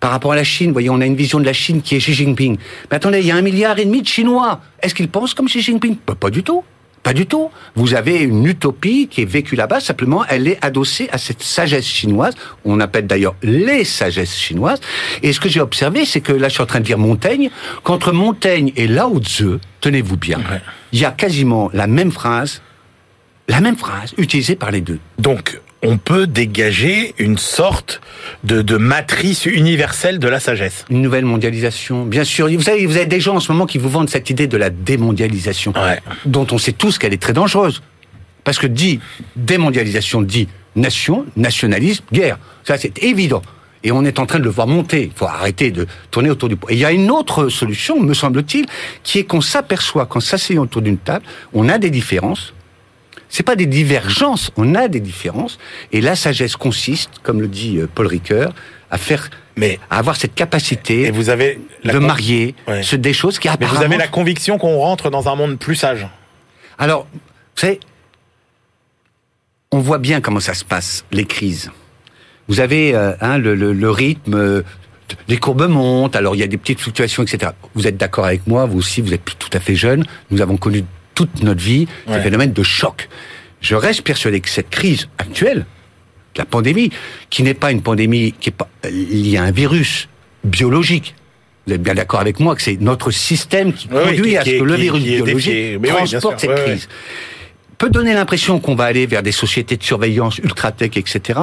Par 0.00 0.10
rapport 0.10 0.32
à 0.32 0.36
la 0.36 0.44
Chine, 0.44 0.68
vous 0.68 0.72
voyez, 0.72 0.90
on 0.90 1.00
a 1.00 1.06
une 1.06 1.14
vision 1.14 1.38
de 1.38 1.44
la 1.44 1.52
Chine 1.52 1.82
qui 1.82 1.94
est 1.94 1.98
Xi 1.98 2.14
Jinping. 2.14 2.56
Mais 2.90 2.96
attendez, 2.96 3.20
il 3.20 3.26
y 3.26 3.30
a 3.30 3.36
un 3.36 3.42
milliard 3.42 3.78
et 3.78 3.84
demi 3.84 4.02
de 4.02 4.08
Chinois. 4.08 4.60
Est-ce 4.82 4.92
qu'ils 4.94 5.08
pensent 5.08 5.34
comme 5.34 5.46
Xi 5.46 5.60
Jinping? 5.60 5.98
Bah, 6.04 6.14
Pas 6.18 6.30
du 6.30 6.42
tout. 6.42 6.64
Pas 7.02 7.14
du 7.14 7.26
tout. 7.26 7.50
Vous 7.76 7.94
avez 7.94 8.18
une 8.20 8.44
utopie 8.44 9.08
qui 9.08 9.22
est 9.22 9.24
vécue 9.24 9.56
là-bas, 9.56 9.80
simplement 9.80 10.24
elle 10.28 10.46
est 10.46 10.62
adossée 10.62 11.08
à 11.12 11.18
cette 11.18 11.42
sagesse 11.42 11.86
chinoise. 11.86 12.34
On 12.64 12.78
appelle 12.78 13.06
d'ailleurs 13.06 13.34
les 13.42 13.84
sagesses 13.84 14.36
chinoises. 14.36 14.80
Et 15.22 15.32
ce 15.32 15.40
que 15.40 15.48
j'ai 15.48 15.60
observé, 15.62 16.04
c'est 16.04 16.20
que 16.20 16.32
là 16.32 16.48
je 16.48 16.54
suis 16.54 16.62
en 16.62 16.66
train 16.66 16.80
de 16.80 16.84
dire 16.84 16.98
Montaigne, 16.98 17.50
qu'entre 17.84 18.12
Montaigne 18.12 18.72
et 18.76 18.86
Lao 18.86 19.18
Tzu, 19.18 19.58
tenez-vous 19.80 20.18
bien, 20.18 20.38
Ouais. 20.38 20.60
il 20.92 21.00
y 21.00 21.04
a 21.06 21.10
quasiment 21.10 21.70
la 21.72 21.86
même 21.86 22.12
phrase, 22.12 22.60
la 23.48 23.60
même 23.62 23.76
phrase 23.76 24.12
utilisée 24.18 24.54
par 24.56 24.70
les 24.70 24.82
deux. 24.82 24.98
Donc 25.18 25.58
on 25.82 25.96
peut 25.96 26.26
dégager 26.26 27.14
une 27.18 27.38
sorte 27.38 28.00
de, 28.44 28.60
de 28.62 28.76
matrice 28.76 29.46
universelle 29.46 30.18
de 30.18 30.28
la 30.28 30.38
sagesse. 30.40 30.84
Une 30.90 31.00
nouvelle 31.02 31.24
mondialisation, 31.24 32.04
bien 32.04 32.24
sûr. 32.24 32.48
Vous 32.50 32.60
savez, 32.62 32.84
vous 32.86 32.96
avez 32.96 33.06
des 33.06 33.20
gens 33.20 33.36
en 33.36 33.40
ce 33.40 33.50
moment 33.50 33.66
qui 33.66 33.78
vous 33.78 33.88
vendent 33.88 34.10
cette 34.10 34.28
idée 34.30 34.46
de 34.46 34.56
la 34.56 34.68
démondialisation, 34.70 35.72
Ouais. 35.76 36.00
dont 36.26 36.46
on 36.50 36.58
sait 36.58 36.72
tous 36.72 36.98
qu'elle 36.98 37.14
est 37.14 37.22
très 37.22 37.32
dangereuse. 37.32 37.82
Parce 38.44 38.58
que 38.58 38.66
dit 38.66 39.00
démondialisation 39.36 40.22
dit 40.22 40.48
nation, 40.76 41.26
nationalisme, 41.36 42.04
guerre. 42.12 42.38
Ça, 42.64 42.76
c'est 42.78 43.02
évident. 43.02 43.42
Et 43.82 43.92
on 43.92 44.04
est 44.04 44.18
en 44.18 44.26
train 44.26 44.38
de 44.38 44.44
le 44.44 44.50
voir 44.50 44.66
monter. 44.66 45.04
Il 45.04 45.12
faut 45.18 45.24
arrêter 45.26 45.70
de 45.70 45.86
tourner 46.10 46.28
autour 46.30 46.48
du 46.50 46.56
pot. 46.56 46.68
Et 46.68 46.74
il 46.74 46.78
y 46.78 46.84
a 46.84 46.92
une 46.92 47.10
autre 47.10 47.48
solution, 47.48 47.98
me 47.98 48.12
semble-t-il, 48.12 48.66
qui 49.02 49.18
est 49.20 49.24
qu'on 49.24 49.40
s'aperçoit 49.40 50.04
qu'en 50.04 50.20
s'asseyant 50.20 50.62
autour 50.62 50.82
d'une 50.82 50.98
table, 50.98 51.24
on 51.54 51.68
a 51.70 51.78
des 51.78 51.88
différences. 51.90 52.52
C'est 53.30 53.42
pas 53.44 53.56
des 53.56 53.66
divergences, 53.66 54.50
on 54.56 54.74
a 54.74 54.88
des 54.88 55.00
différences. 55.00 55.58
Et 55.92 56.00
la 56.00 56.16
sagesse 56.16 56.56
consiste, 56.56 57.10
comme 57.22 57.40
le 57.40 57.48
dit 57.48 57.78
euh, 57.78 57.88
Paul 57.94 58.06
Ricoeur, 58.06 58.52
à 58.90 58.98
faire, 58.98 59.30
Mais 59.56 59.78
à 59.88 59.98
avoir 59.98 60.16
cette 60.16 60.34
capacité 60.34 61.02
et 61.02 61.10
vous 61.12 61.28
avez 61.30 61.60
de 61.84 61.98
marier 61.98 62.54
Ouais. 62.66 62.82
ce- 62.82 62.96
des 62.96 63.12
choses 63.12 63.38
qui 63.38 63.46
Mais 63.48 63.54
apparemment... 63.54 63.78
vous 63.78 63.84
avez 63.86 63.96
la 63.96 64.08
conviction 64.08 64.58
qu'on 64.58 64.76
rentre 64.78 65.10
dans 65.10 65.28
un 65.28 65.36
monde 65.36 65.58
plus 65.58 65.76
sage. 65.76 66.06
Alors, 66.78 67.06
vous 67.12 67.20
savez, 67.60 67.78
on 69.70 69.78
voit 69.78 69.98
bien 69.98 70.20
comment 70.20 70.40
ça 70.40 70.54
se 70.54 70.64
passe, 70.64 71.04
les 71.12 71.24
crises. 71.24 71.70
Vous 72.48 72.58
avez 72.60 72.94
euh, 72.94 73.12
hein, 73.20 73.38
le, 73.38 73.54
le- 73.54 73.72
le 73.72 73.90
rythme, 73.90 74.34
euh, 74.34 74.62
les 75.28 75.36
courbes 75.38 75.68
montent, 75.68 76.16
alors 76.16 76.34
il 76.34 76.38
y 76.38 76.42
a 76.42 76.48
des 76.48 76.56
petites 76.56 76.80
fluctuations, 76.80 77.22
etc. 77.22 77.52
Vous 77.74 77.86
êtes 77.86 77.96
d'accord 77.96 78.24
avec 78.24 78.46
moi, 78.48 78.66
vous 78.66 78.78
aussi, 78.78 79.00
vous 79.00 79.14
êtes 79.14 79.24
tout 79.38 79.50
à 79.52 79.60
fait 79.60 79.76
jeune, 79.76 80.04
nous 80.32 80.40
avons 80.40 80.56
connu 80.56 80.84
toute 81.20 81.42
notre 81.42 81.60
vie 81.60 81.86
des 82.06 82.14
Ouais. 82.14 82.22
phénomènes 82.22 82.52
de 82.54 82.62
choc. 82.62 83.08
Je 83.60 83.74
reste 83.74 84.00
persuadé 84.02 84.40
que 84.40 84.48
cette 84.48 84.70
crise 84.70 85.08
actuelle, 85.18 85.66
la 86.36 86.46
pandémie, 86.46 86.90
qui 87.28 87.42
n'est 87.42 87.52
pas 87.52 87.72
une 87.72 87.82
pandémie 87.82 88.32
qui 88.40 88.48
est 88.48 88.52
pas 88.52 88.68
liée 88.90 89.36
à 89.36 89.42
un 89.42 89.50
virus 89.50 90.08
biologique, 90.44 91.14
vous 91.66 91.74
êtes 91.74 91.82
bien 91.82 91.92
d'accord 91.94 92.20
avec 92.20 92.40
moi 92.40 92.56
que 92.56 92.62
c'est 92.62 92.80
notre 92.80 93.10
système 93.10 93.74
qui 93.74 93.86
Oui, 93.92 94.02
conduit 94.02 94.30
qui- 94.30 94.36
à 94.38 94.44
ce 94.46 94.50
que 94.50 94.64
le 94.64 94.74
virus 94.76 95.02
biologique 95.04 95.78
oui, 95.82 95.88
transporte 95.88 96.40
cette 96.40 96.54
crise 96.64 96.88
peut 97.76 97.90
donner 97.90 98.14
l'impression 98.14 98.60
qu'on 98.60 98.74
va 98.74 98.84
aller 98.84 99.04
vers 99.06 99.22
des 99.22 99.32
sociétés 99.32 99.76
de 99.76 99.82
surveillance 99.82 100.38
ultra-tech, 100.38 100.96
etc. 100.96 101.40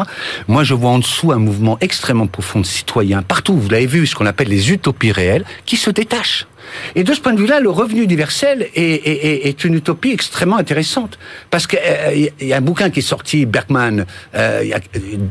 Moi, 0.47 0.63
je 0.63 0.73
vois 0.75 0.91
en 0.91 0.99
dessous 0.99 1.31
un 1.31 1.39
mouvement 1.39 1.77
extrêmement 1.81 2.27
profond 2.27 2.59
de 2.59 2.65
citoyens, 2.65 3.21
partout, 3.23 3.55
vous 3.57 3.69
l'avez 3.69 3.87
vu, 3.87 4.05
ce 4.07 4.15
qu'on 4.15 4.25
appelle 4.27 4.47
les 4.49 4.71
utopies 4.71 5.11
réelles, 5.11 5.45
qui 5.65 5.77
se 5.77 5.89
détachent. 5.91 6.45
Et 6.95 7.03
de 7.03 7.13
ce 7.13 7.19
point 7.21 7.33
de 7.33 7.39
vue-là, 7.39 7.59
le 7.59 7.69
revenu 7.69 8.01
universel 8.03 8.67
est, 8.75 8.81
est- 8.81 9.25
est- 9.25 9.47
est 9.47 9.63
une 9.63 9.75
utopie 9.75 10.11
extrêmement 10.11 10.57
intéressante. 10.57 11.17
Parce 11.49 11.67
qu'il 11.67 12.31
y 12.41 12.53
a 12.53 12.57
un 12.57 12.61
bouquin 12.61 12.89
qui 12.89 12.99
est 12.99 13.09
sorti, 13.15 13.45
Bergman, 13.45 14.05
euh, 14.35 14.61
il 14.63 14.69
y 14.69 14.73
a 14.73 14.79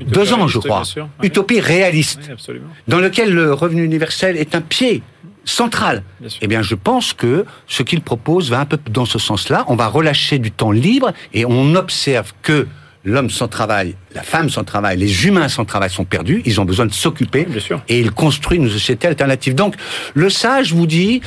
deux 0.07 0.33
ans, 0.33 0.46
je 0.49 0.59
crois. 0.59 0.83
Ouais. 0.96 1.03
Utopie 1.22 1.61
réaliste 1.61 2.20
Oui, 2.49 2.61
dans 2.88 2.99
lequel 2.99 3.33
le 3.33 3.53
revenu 3.53 3.85
universel 3.85 4.37
est 4.37 4.55
un 4.55 4.61
pied 4.61 5.03
central. 5.44 6.03
Bien. 6.20 6.29
Eh 6.42 6.46
bien, 6.49 6.62
je 6.62 6.75
pense 6.75 7.12
que 7.12 7.44
ce 7.68 7.83
qu'il 7.85 8.01
propose 8.01 8.51
va 8.51 8.61
un 8.61 8.64
peu 8.66 8.79
dans 8.90 9.05
ce 9.05 9.18
sens-là. 9.18 9.64
On 9.68 9.77
va 9.77 9.87
relâcher 9.87 10.38
du 10.38 10.51
temps 10.51 10.72
libre 10.72 11.12
et 11.33 11.44
on 11.46 11.75
observe 11.77 12.33
que 12.42 12.66
l'homme 13.07 13.31
sans 13.31 13.49
travail, 13.49 13.95
la 14.14 14.23
femme 14.23 14.51
sans 14.51 14.64
travail, 14.64 14.99
les 14.99 15.27
humains 15.27 15.49
sans 15.49 15.64
travail 15.64 15.88
sont 15.88 16.05
perdus. 16.05 16.42
Ils 16.45 16.61
ont 16.61 16.64
besoin 16.66 16.85
de 16.85 16.92
s'occuper 16.92 17.47
et 17.88 18.01
il 18.01 18.11
construit 18.11 18.59
une 18.59 18.69
société 18.69 19.07
alternative. 19.09 19.55
Donc, 19.55 19.77
le 20.14 20.29
sage 20.29 20.75
vous 20.75 20.87
dit, 20.87 21.23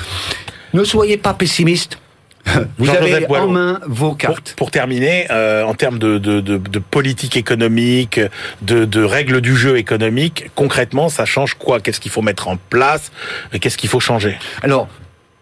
ne 0.74 0.84
soyez 0.84 1.18
pas 1.18 1.34
pessimiste. 1.34 1.98
Vous 2.78 2.90
avez 2.90 3.28
en 3.28 3.48
main 3.48 3.80
vos 3.86 4.16
cartes. 4.16 4.54
pour 4.56 4.72
terminer, 4.72 5.28
euh, 5.30 5.64
en 5.64 5.76
termes 5.76 6.00
de, 6.00 6.18
de, 6.18 6.40
de, 6.40 6.58
de 6.58 6.80
politique 6.80 7.36
économique, 7.36 8.20
de, 8.62 8.86
de 8.86 9.04
règles 9.04 9.42
du 9.42 9.56
jeu 9.56 9.78
économique, 9.78 10.50
concrètement, 10.56 11.10
ça 11.10 11.26
change 11.26 11.56
quoi? 11.56 11.80
Qu'est-ce 11.82 12.00
qu'il 12.00 12.12
faut 12.12 12.22
mettre 12.22 12.48
en 12.48 12.58
place? 12.58 13.12
Qu'est-ce 13.60 13.78
qu'il 13.78 13.90
faut 13.90 14.00
changer? 14.00 14.38
Alors, 14.64 14.88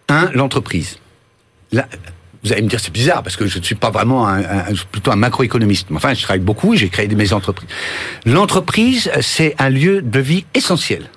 un, 0.09 0.31
l'entreprise. 0.33 0.97
Vous 2.47 2.53
allez 2.53 2.61
me 2.63 2.67
dire, 2.69 2.79
c'est 2.79 2.91
bizarre, 2.93 3.21
parce 3.23 3.35
que 3.35 3.45
je 3.47 3.59
ne 3.59 3.63
suis 3.63 3.75
pas 3.75 3.89
vraiment 3.91 4.27
un, 4.27 4.39
un- 4.39 4.73
plutôt 4.91 5.11
un 5.11 5.15
macroéconomiste. 5.15 5.87
Mais 5.89 5.97
Enfin, 5.97 6.13
je 6.13 6.21
travaille 6.23 6.39
beaucoup 6.41 6.73
et 6.73 6.77
j'ai 6.77 6.89
créé 6.89 7.07
mes 7.07 7.33
entreprises. 7.33 7.69
L'entreprise, 8.25 9.09
c'est 9.21 9.55
un 9.59 9.69
lieu 9.69 10.01
de 10.01 10.19
vie 10.19 10.45
essentiel. 10.53 11.09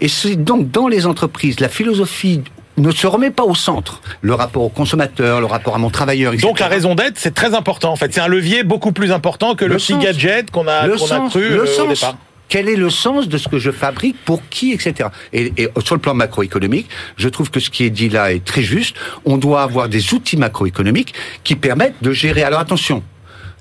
Et 0.00 0.08
c'est 0.08 0.36
donc 0.36 0.70
dans 0.70 0.88
les 0.88 1.06
entreprises, 1.06 1.60
la 1.60 1.68
philosophie 1.68 2.42
ne 2.78 2.90
se 2.90 3.06
remet 3.06 3.30
pas 3.30 3.44
au 3.44 3.54
centre. 3.54 4.00
Le 4.20 4.34
rapport 4.34 4.62
au 4.62 4.68
consommateur, 4.68 5.40
le 5.40 5.46
rapport 5.46 5.74
à 5.74 5.78
mon 5.78 5.90
travailleur, 5.90 6.32
etc. 6.34 6.46
Donc 6.46 6.58
la 6.60 6.68
raison 6.68 6.94
d'être, 6.94 7.18
c'est 7.18 7.34
très 7.34 7.54
important. 7.54 7.92
En 7.92 7.96
fait, 7.96 8.12
c'est 8.12 8.20
un 8.20 8.28
levier 8.28 8.64
beaucoup 8.64 8.92
plus 8.92 9.12
important 9.12 9.54
que 9.54 9.64
le, 9.64 9.72
Le 9.72 9.76
petit 9.76 9.92
sens. 9.94 10.02
gadget 10.02 10.50
qu'on 10.50 10.66
a, 10.68 10.88
qu'on 10.88 11.10
a 11.10 11.28
cru 11.28 11.48
le 11.48 11.60
euh, 11.60 11.62
au 11.62 11.66
sens. 11.66 11.88
départ. 11.88 12.16
Quel 12.48 12.68
est 12.68 12.76
le 12.76 12.90
sens 12.90 13.28
de 13.28 13.38
ce 13.38 13.48
que 13.48 13.58
je 13.58 13.70
fabrique, 13.72 14.16
pour 14.24 14.40
qui, 14.48 14.72
etc. 14.72 15.08
Et, 15.32 15.52
et 15.56 15.68
sur 15.84 15.94
le 15.96 16.00
plan 16.00 16.14
macroéconomique, 16.14 16.88
je 17.16 17.28
trouve 17.28 17.50
que 17.50 17.58
ce 17.60 17.70
qui 17.70 17.84
est 17.84 17.90
dit 17.90 18.08
là 18.08 18.32
est 18.32 18.44
très 18.44 18.62
juste. 18.62 18.94
On 19.24 19.36
doit 19.36 19.62
avoir 19.62 19.88
des 19.88 20.14
outils 20.14 20.36
macroéconomiques 20.36 21.12
qui 21.42 21.56
permettent 21.56 21.96
de 22.02 22.12
gérer. 22.12 22.42
Alors 22.44 22.60
attention, 22.60 23.02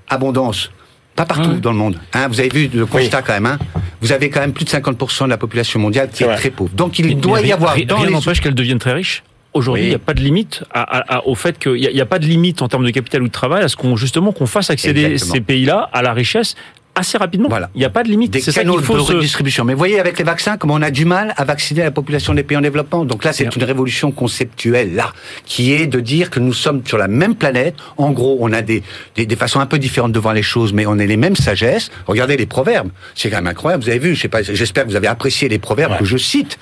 abondance, 0.07 0.71
pas 1.15 1.25
partout 1.25 1.49
Ouais. 1.51 1.59
dans 1.59 1.71
le 1.71 1.77
monde. 1.77 1.99
Hein, 2.13 2.27
vous 2.27 2.39
avez 2.39 2.49
vu 2.49 2.69
le 2.73 2.85
constat 2.85 3.21
quand 3.21 3.33
même. 3.33 3.45
Hein, 3.45 3.59
vous 4.01 4.11
avez 4.11 4.29
quand 4.29 4.41
même 4.41 4.53
plus 4.53 4.65
de 4.65 4.69
50% 4.69 5.23
de 5.25 5.29
la 5.29 5.37
population 5.37 5.79
mondiale 5.79 6.09
qui 6.13 6.23
est, 6.23 6.35
très 6.35 6.49
pauvre. 6.51 6.71
Donc 6.75 6.99
il 6.99 7.07
Mais 7.07 7.13
doit 7.15 7.41
y 7.41 7.51
avoir 7.51 7.73
rien 7.73 7.85
les 8.05 8.11
n'empêche 8.11 8.41
qu'elle 8.41 8.55
devienne 8.55 8.79
très 8.79 8.93
riche. 8.93 9.23
Aujourd'hui, 9.53 9.83
il 9.83 9.85
Oui. 9.85 9.89
n'y 9.91 9.95
a 9.95 9.99
pas 9.99 10.13
de 10.13 10.19
limite 10.21 10.63
à, 10.73 10.81
à- 10.81 11.15
à- 11.19 11.25
au 11.27 11.33
fait 11.33 11.57
qu'il 11.57 11.75
n'y 11.75 12.01
a, 12.01 12.05
pas 12.05 12.19
de 12.19 12.25
limite 12.25 12.61
en 12.61 12.67
termes 12.67 12.83
de 12.85 12.91
capital 12.91 13.23
ou 13.23 13.27
de 13.27 13.31
travail 13.31 13.63
à 13.63 13.69
ce 13.69 13.77
qu'on 13.77 13.95
justement 13.95 14.33
qu'on 14.33 14.47
fasse 14.47 14.69
accéder 14.69 15.05
Exactement. 15.05 15.33
ces 15.33 15.39
pays-là 15.41 15.89
à 15.93 16.01
la 16.01 16.11
richesse 16.11 16.55
assez 16.95 17.17
rapidement. 17.17 17.49
Voilà. 17.49 17.69
Il 17.75 17.79
n'y 17.79 17.85
a 17.85 17.89
pas 17.89 18.03
de 18.03 18.09
limite. 18.09 18.31
des 18.31 18.41
canaux 18.41 18.79
faut 18.81 18.97
de 18.97 18.99
se... 19.03 19.13
redistribution. 19.13 19.63
Mais 19.65 19.73
voyez, 19.73 19.99
avec 19.99 20.17
les 20.17 20.23
vaccins, 20.23 20.57
comment 20.57 20.75
on 20.75 20.81
a 20.81 20.91
du 20.91 21.05
mal 21.05 21.33
à 21.37 21.43
vacciner 21.43 21.83
la 21.83 21.91
population 21.91 22.33
des 22.33 22.43
pays 22.43 22.57
en 22.57 22.61
développement. 22.61 23.05
Donc 23.05 23.23
là, 23.23 23.33
c'est 23.33 23.55
une 23.55 23.63
révolution 23.63 24.11
conceptuelle, 24.11 24.95
là, 24.95 25.11
qui 25.45 25.73
est 25.73 25.87
de 25.87 25.99
dire 25.99 26.29
que 26.29 26.39
nous 26.39 26.53
sommes 26.53 26.81
sur 26.85 26.97
la 26.97 27.07
même 27.07 27.35
planète. 27.35 27.75
En 27.97 28.11
gros, 28.11 28.37
on 28.39 28.51
a 28.53 28.61
des, 28.61 28.81
des, 29.15 29.25
des 29.25 29.35
façons 29.35 29.59
un 29.59 29.65
peu 29.65 29.77
différentes 29.77 30.11
de 30.13 30.19
voir 30.19 30.33
les 30.33 30.43
choses, 30.43 30.73
mais 30.73 30.85
on 30.85 30.97
a 30.99 31.05
les 31.05 31.17
mêmes 31.17 31.35
sagesses. 31.35 31.91
Regardez 32.07 32.37
les 32.37 32.45
proverbes. 32.45 32.89
C'est 33.13 33.29
quand 33.29 33.37
même 33.37 33.47
incroyable. 33.47 33.83
Vous 33.83 33.89
avez 33.89 33.99
vu, 33.99 34.15
je 34.15 34.21
sais 34.21 34.27
pas, 34.27 34.41
j'espère 34.41 34.85
que 34.85 34.89
vous 34.89 34.95
avez 34.95 35.07
apprécié 35.07 35.49
les 35.49 35.59
proverbes 35.59 35.91
Ouais. 35.93 35.99
que 35.99 36.05
je 36.05 36.17
cite. 36.17 36.57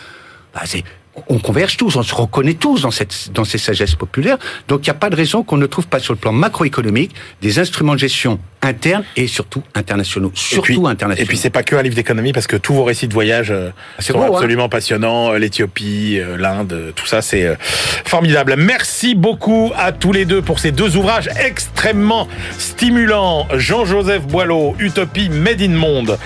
Bah, 0.53 0.61
c'est 0.65 0.83
on 1.29 1.37
converge 1.37 1.77
tous, 1.77 1.95
on 1.95 2.03
se 2.03 2.13
reconnaît 2.13 2.55
tous 2.55 2.81
dans, 2.81 2.91
cette, 2.91 3.31
dans 3.33 3.43
ces 3.45 3.57
sagesses 3.57 3.95
populaires. 3.95 4.37
Donc 4.67 4.81
il 4.81 4.89
n'y 4.89 4.91
a 4.91 4.95
pas 4.95 5.09
de 5.09 5.15
raison 5.15 5.43
qu'on 5.43 5.57
ne 5.57 5.65
trouve 5.65 5.87
pas 5.87 5.99
sur 5.99 6.13
le 6.13 6.19
plan 6.19 6.31
macroéconomique 6.31 7.13
des 7.41 7.59
instruments 7.59 7.93
de 7.93 7.99
gestion 7.99 8.39
internes 8.61 9.03
et 9.15 9.27
surtout 9.27 9.61
internationaux. 9.75 10.31
Surtout 10.33 10.71
et 10.71 10.75
puis, 10.75 10.87
internationaux. 10.87 11.25
Et 11.25 11.27
puis 11.27 11.37
c'est 11.37 11.49
pas 11.49 11.63
que 11.63 11.75
un 11.75 11.81
livre 11.81 11.95
d'économie 11.95 12.33
parce 12.33 12.47
que 12.47 12.55
tous 12.55 12.73
vos 12.73 12.83
récits 12.83 13.07
de 13.07 13.13
voyage 13.13 13.51
euh, 13.51 13.69
sont 13.99 14.13
beau, 14.13 14.23
hein. 14.23 14.29
absolument 14.33 14.69
passionnants. 14.69 15.33
L'Éthiopie, 15.33 16.17
euh, 16.19 16.37
l'Inde, 16.37 16.73
euh, 16.73 16.91
tout 16.95 17.05
ça 17.05 17.21
c'est 17.21 17.45
euh, 17.45 17.55
formidable. 17.59 18.55
Merci 18.57 19.15
beaucoup 19.15 19.71
à 19.77 19.91
tous 19.91 20.13
les 20.13 20.25
deux 20.25 20.41
pour 20.41 20.59
ces 20.59 20.71
deux 20.71 20.95
ouvrages 20.97 21.29
extrêmement 21.39 22.27
stimulants. 22.57 23.47
Jean-Joseph 23.53 24.23
Boileau, 24.23 24.75
Utopie 24.79 25.29
Made 25.29 25.61
in 25.61 25.69
Monde. 25.69 26.17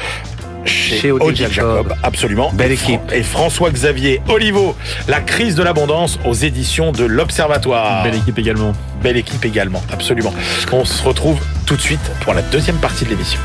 Chez, 0.68 0.98
Chez 1.00 1.12
Odile 1.12 1.28
Odile 1.30 1.48
Jacob. 1.52 1.88
Jacob. 1.88 1.98
absolument. 2.04 2.52
Belle 2.54 2.72
équipe. 2.74 3.00
Et 3.12 3.24
François-Xavier 3.24 4.22
Olivo, 4.30 4.76
La 5.08 5.22
crise 5.22 5.56
de 5.56 5.64
l'abondance 5.64 6.20
aux 6.26 6.34
éditions 6.34 6.92
de 6.92 7.06
l'Observatoire. 7.06 8.04
Belle 8.04 8.16
équipe 8.16 8.38
également. 8.38 8.74
Belle 9.02 9.18
équipe 9.18 9.44
également, 9.46 9.82
absolument. 9.92 10.34
On 10.72 10.86
se 10.86 11.02
retrouve 11.04 11.40
tout 11.66 11.76
de 11.76 11.82
suite 11.82 12.00
pour 12.22 12.34
la 12.34 12.42
deuxième 12.44 12.78
partie 12.78 13.06
de 13.06 13.10
l'émission. 13.12 13.40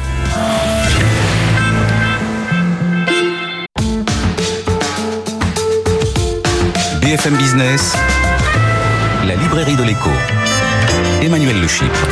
BFM 7.00 7.36
Business, 7.36 7.94
la 9.26 9.34
librairie 9.34 9.76
de 9.76 9.82
l'écho. 9.84 10.10
Emmanuel 11.22 11.60
Le 11.60 11.68
Chypre. 11.68 12.06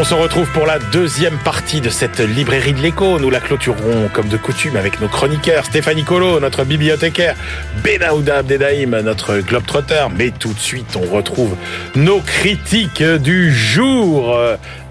On 0.00 0.04
se 0.04 0.14
retrouve 0.14 0.50
pour 0.52 0.64
la 0.64 0.78
deuxième 0.78 1.36
partie 1.44 1.82
de 1.82 1.90
cette 1.90 2.20
librairie 2.20 2.72
de 2.72 2.80
l'écho. 2.80 3.18
Nous 3.18 3.28
la 3.28 3.38
clôturerons 3.38 4.08
comme 4.14 4.28
de 4.28 4.38
coutume 4.38 4.76
avec 4.76 4.98
nos 4.98 5.08
chroniqueurs. 5.08 5.66
Stéphanie 5.66 6.04
Colo, 6.04 6.40
notre 6.40 6.64
bibliothécaire. 6.64 7.36
Benahouda 7.84 8.38
Abdedaïm, 8.38 8.98
notre 9.00 9.40
globetrotter. 9.40 10.06
Mais 10.16 10.30
tout 10.30 10.54
de 10.54 10.58
suite, 10.58 10.96
on 10.96 11.14
retrouve 11.14 11.54
nos 11.96 12.20
critiques 12.20 13.02
du 13.02 13.52
jour. 13.54 14.34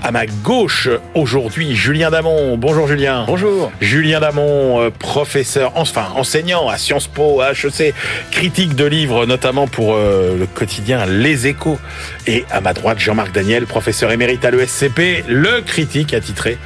À 0.02 0.12
ma 0.12 0.26
gauche, 0.26 0.88
aujourd'hui, 1.14 1.76
Julien 1.76 2.10
Damon. 2.10 2.58
Bonjour 2.58 2.88
Julien. 2.88 3.26
Bonjour. 3.28 3.70
Julien 3.82 4.22
Damon, 4.22 4.80
euh, 4.80 4.90
professeur, 4.92 5.74
enfin 5.76 6.08
enseignant 6.16 6.70
à 6.70 6.78
Sciences 6.78 7.08
Po, 7.08 7.42
à 7.42 7.52
HEC, 7.52 7.94
critique 8.32 8.76
de 8.76 8.86
livres 8.86 9.26
notamment 9.26 9.68
pour 9.68 9.96
euh, 9.96 10.38
le 10.40 10.46
quotidien 10.46 11.06
Les 11.06 11.48
Échos. 11.48 11.78
Et 12.28 12.46
à 12.50 12.62
ma 12.62 12.74
droite, 12.74 13.00
Jean-Marc 13.00 13.34
Daniel, 13.34 13.66
professeur 13.66 14.12
émérite 14.12 14.46
à 14.46 14.52
l'ESCP, 14.52 15.26
le 15.28 15.62
critique 15.62 16.14
attitré 16.14 16.58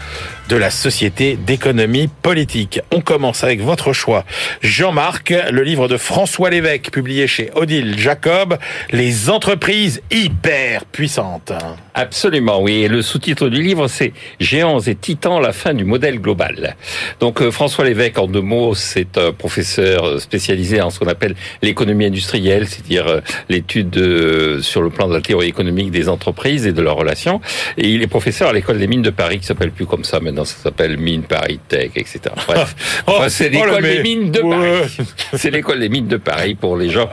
de 0.50 0.56
la 0.56 0.70
Société 0.70 1.38
d'économie 1.38 2.10
politique. 2.22 2.82
On 2.92 3.02
commence 3.02 3.44
avec 3.44 3.62
votre 3.62 3.94
choix. 3.94 4.26
Jean-Marc, 4.62 5.34
le 5.52 5.64
livre 5.64 5.88
de 5.88 5.98
François 5.98 6.50
Lévesque, 6.50 6.90
publié 6.92 7.28
chez 7.28 7.50
Odile 7.56 7.98
Jacob, 7.98 8.58
Les 8.92 9.30
entreprises 9.30 10.02
hyper 10.12 10.86
puissantes. 10.86 11.54
Absolument, 11.94 12.62
oui. 12.62 12.84
Et 12.84 12.88
le 12.88 13.02
sous-titre 13.02 13.50
du 13.50 13.62
livre, 13.62 13.88
c'est 13.88 14.14
Géants 14.40 14.80
et 14.80 14.96
titans, 14.96 15.42
la 15.42 15.54
fin 15.54 15.74
du 15.74 15.86
modèle 15.86 16.20
global. 16.20 16.76
Donc 17.20 17.42
euh, 17.42 17.52
François 17.52 17.86
Lévesque, 17.86 18.18
en 18.18 18.28
deux 18.28 18.42
mots, 18.42 18.74
c'est 18.76 19.18
un 19.18 19.32
professeur 19.32 20.20
spécialisé 20.20 20.82
en 20.82 20.90
ce 20.90 21.00
qu'on 21.00 21.08
appelle 21.08 21.36
l'économie 21.62 22.06
industrielle, 22.06 22.68
c'est-à-dire 22.68 23.08
euh, 23.08 23.22
l'étude 23.50 23.90
de- 23.90 24.60
sur 24.62 24.82
le 24.82 24.90
plan 24.90 25.08
de 25.08 25.14
la 25.14 25.22
théorie 25.22 25.48
économique 25.48 25.92
des 25.92 26.10
entreprises 26.10 26.66
et 26.66 26.74
de 26.74 26.82
leurs 26.82 26.96
relations. 26.96 27.42
Et 27.78 27.90
il 27.90 28.02
est 28.02 28.08
professeur 28.08 28.50
à 28.50 28.54
l'école 28.54 28.80
des 28.80 28.88
mines 28.88 29.02
de 29.02 29.10
Paris, 29.10 29.40
qui 29.40 29.46
s'appelle 29.46 29.72
plus 29.72 29.86
comme 29.86 30.04
ça 30.04 30.20
maintenant, 30.20 30.43
ça 30.46 30.56
s'appelle 30.64 30.98
Mines 30.98 31.24
Paris 31.24 31.60
Tech, 31.68 31.92
etc. 31.96 32.20
Bref, 32.48 32.76
Enfin, 33.08 33.30
c'est 33.30 33.48
oh, 33.56 33.66
le 33.66 33.66
l'école 33.66 33.84
des 33.84 34.04
mines 34.04 34.32
de 34.32 34.42
Ouais. 34.42 34.56
Paris. 34.82 34.98
C'est 35.36 35.50
l'école 35.52 35.80
des 35.80 35.90
mines 35.90 36.08
de 36.08 36.18
Paris 36.18 36.56
pour 36.56 36.78
les 36.78 36.90
gens 36.90 37.10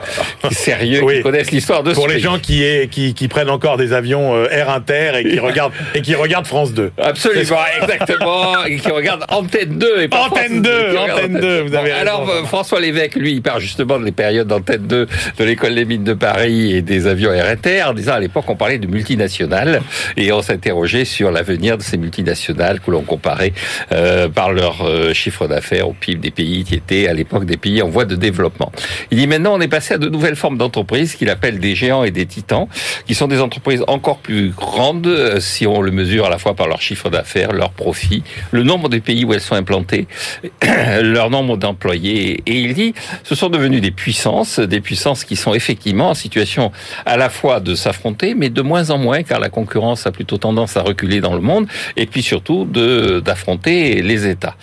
sérieux 0.51 1.01
Oui. 1.03 1.17
qui 1.17 1.21
connaissent 1.23 1.51
l'histoire 1.51 1.83
de 1.83 1.93
Pour 1.93 2.03
ce 2.03 2.07
les 2.09 2.13
pays. 2.15 2.23
gens 2.23 2.39
qui, 2.39 2.63
est, 2.63 2.89
qui, 2.89 3.13
qui 3.13 3.27
prennent 3.27 3.49
encore 3.49 3.77
des 3.77 3.93
avions 3.93 4.35
euh, 4.35 4.47
Air 4.51 4.69
Inter 4.69 5.11
et 5.19 5.23
qui 5.29 5.39
regardent, 5.39 5.73
et 5.95 6.01
qui 6.01 6.15
regardent 6.15 6.47
France 6.47 6.73
2. 6.73 6.91
Absolument, 7.01 7.57
exactement. 7.81 8.63
Et 8.67 8.77
qui 8.77 8.89
regarde 8.91 9.23
Antenne 9.29 9.77
2. 9.77 10.01
Et 10.01 10.07
pas 10.07 10.27
Antenne 10.27 10.63
France 10.63 10.63
2, 10.63 10.91
qui 10.91 10.97
regarde 10.97 11.19
Antenne 11.19 11.39
2, 11.39 11.61
vous 11.61 11.75
avez 11.75 11.91
raison. 11.93 12.01
Alors, 12.01 12.29
euh, 12.29 12.43
François 12.43 12.79
Lévesque, 12.79 13.15
lui, 13.15 13.33
il 13.33 13.41
part 13.41 13.59
justement 13.59 13.99
de 13.99 14.05
les 14.05 14.11
périodes 14.11 14.47
d'Antenne 14.47 14.85
2 14.87 15.07
de 15.37 15.43
l'école 15.43 15.75
des 15.75 15.85
mines 15.85 16.03
de 16.03 16.13
Paris 16.13 16.73
et 16.75 16.81
des 16.81 17.07
avions 17.07 17.31
RNTR, 17.31 17.89
en 17.89 17.93
disant 17.93 18.13
à 18.13 18.19
l'époque, 18.19 18.45
on 18.47 18.55
parlait 18.55 18.77
de 18.79 18.87
multinationales 18.87 19.81
et 20.17 20.31
on 20.31 20.41
s'interrogeait 20.41 21.05
sur 21.05 21.31
l'avenir 21.31 21.77
de 21.77 21.83
ces 21.83 21.97
multinationales 21.97 22.79
que 22.79 22.91
l'on 22.91 23.01
comparait 23.11 23.51
euh, 23.91 24.29
par 24.29 24.53
leur 24.53 24.85
euh, 24.85 25.13
chiffre 25.13 25.45
d'affaires 25.45 25.89
au 25.89 25.93
PIB 25.93 26.21
des 26.21 26.31
pays 26.31 26.63
qui 26.63 26.75
étaient 26.75 27.07
à 27.09 27.13
l'époque 27.13 27.45
des 27.45 27.57
pays 27.57 27.81
en 27.81 27.89
voie 27.89 28.05
de 28.05 28.15
développement. 28.15 28.71
Il 29.11 29.17
dit 29.17 29.27
maintenant, 29.27 29.53
on 29.53 29.59
est 29.59 29.67
passé 29.67 29.95
à 29.95 29.97
de 29.97 30.07
nouvelles 30.07 30.37
formes 30.37 30.57
d'entreprises 30.57 31.15
qu'il 31.15 31.29
appelle 31.29 31.59
des 31.59 31.75
géants 31.75 32.05
et 32.05 32.11
des 32.11 32.25
titans, 32.25 32.67
qui 33.05 33.13
sont 33.13 33.27
des 33.27 33.41
entreprises 33.41 33.83
encore 33.87 34.19
plus 34.19 34.51
grandes 34.51 35.07
euh, 35.07 35.41
si 35.41 35.67
on 35.67 35.81
le 35.81 35.91
mesure 35.91 36.25
à 36.25 36.29
la 36.29 36.37
fois 36.37 36.53
par 36.55 36.69
leur 36.69 36.81
chiffre 36.81 37.09
d'affaires, 37.09 37.51
leur 37.51 37.71
profit, 37.71 38.23
le 38.51 38.63
nombre 38.63 38.87
de 38.87 38.99
pays 38.99 39.25
où 39.25 39.33
elles 39.33 39.41
sont 39.41 39.55
implantées, 39.55 40.07
leur 41.01 41.29
nombre 41.29 41.57
d'employés. 41.57 42.41
Et 42.45 42.59
il 42.59 42.73
dit, 42.73 42.93
ce 43.23 43.35
sont 43.35 43.49
devenus 43.49 43.81
des 43.81 43.91
puissances, 43.91 44.59
des 44.59 44.79
puissances 44.79 45.25
qui 45.25 45.35
sont 45.35 45.53
effectivement 45.53 46.11
en 46.11 46.13
situation 46.13 46.71
à 47.05 47.17
la 47.17 47.29
fois 47.29 47.59
de 47.59 47.75
s'affronter, 47.75 48.35
mais 48.35 48.49
de 48.49 48.61
moins 48.61 48.89
en 48.89 48.97
moins, 48.97 49.23
car 49.23 49.41
la 49.41 49.49
concurrence 49.49 50.07
a 50.07 50.11
plutôt 50.13 50.37
tendance 50.37 50.77
à 50.77 50.81
reculer 50.81 51.19
dans 51.19 51.33
le 51.33 51.41
monde, 51.41 51.67
et 51.97 52.05
puis 52.05 52.21
surtout 52.21 52.63
de 52.63 53.00
d'affronter 53.01 54.01
les 54.01 54.27
États. 54.27 54.55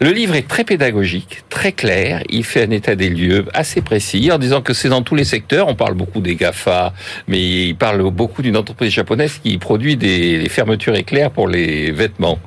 Le 0.00 0.10
livre 0.10 0.34
est 0.34 0.48
très 0.48 0.64
pédagogique, 0.64 1.44
très 1.48 1.72
clair. 1.72 2.22
Il 2.28 2.44
fait 2.44 2.64
un 2.64 2.70
état 2.70 2.96
des 2.96 3.08
lieux 3.08 3.44
assez 3.54 3.80
précis 3.80 4.30
en 4.32 4.38
disant 4.38 4.60
que 4.60 4.74
c'est 4.74 4.88
dans 4.88 5.02
tous 5.02 5.14
les 5.14 5.24
secteurs. 5.24 5.68
On 5.68 5.76
parle 5.76 5.94
beaucoup 5.94 6.20
des 6.20 6.34
GAFA, 6.34 6.92
mais 7.28 7.68
il 7.68 7.76
parle 7.76 8.02
beaucoup 8.10 8.42
d'une 8.42 8.56
entreprise 8.56 8.92
japonaise 8.92 9.38
qui 9.42 9.56
produit 9.58 9.96
des, 9.96 10.48
fermetures 10.48 10.96
éclairs 10.96 11.30
pour 11.30 11.48
les 11.48 11.90
vêtements. 11.92 12.38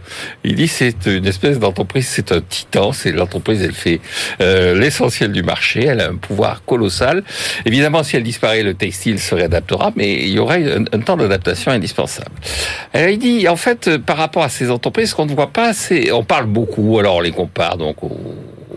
Il 0.43 0.56
dit 0.56 0.67
c'est 0.67 1.06
une 1.06 1.26
espèce 1.26 1.58
d'entreprise, 1.58 2.08
c'est 2.08 2.32
un 2.32 2.41
titan. 2.41 2.91
C'est 2.91 3.12
l'entreprise, 3.12 3.62
elle 3.62 3.73
fait 3.73 4.02
euh, 4.41 4.78
l'essentiel 4.78 5.32
du 5.32 5.43
marché. 5.43 5.86
Elle 5.86 6.02
a 6.02 6.10
un 6.10 6.15
pouvoir 6.15 6.63
colossal. 6.65 7.23
Évidemment, 7.65 8.04
si 8.04 8.17
elle 8.17 8.23
disparaît, 8.23 8.63
le 8.63 8.73
textile 8.73 9.19
se 9.19 9.34
réadaptera, 9.34 9.93
mais 9.95 10.15
il 10.15 10.30
y 10.30 10.39
aurait 10.39 10.65
un, 10.73 11.00
temps 11.00 11.17
d'adaptation 11.17 11.71
indispensable. 11.71 12.32
Alors, 12.93 13.10
il 13.10 13.19
dit 13.19 13.47
en 13.47 13.56
fait 13.56 13.97
par 13.97 14.17
rapport 14.17 14.43
à 14.43 14.50
ces 14.50 14.69
entreprises, 14.69 15.13
qu'on 15.13 15.27
ne 15.28 15.36
voit 15.36 15.48
pas, 15.48 15.74
c'est 15.74 16.12
on 16.12 16.24
parle 16.24 16.48
beaucoup. 16.48 17.00
Alors 17.00 17.18
on 17.18 17.22
les 17.22 17.32
compare 17.32 17.78
donc 17.78 18.04
aux, 18.04 18.18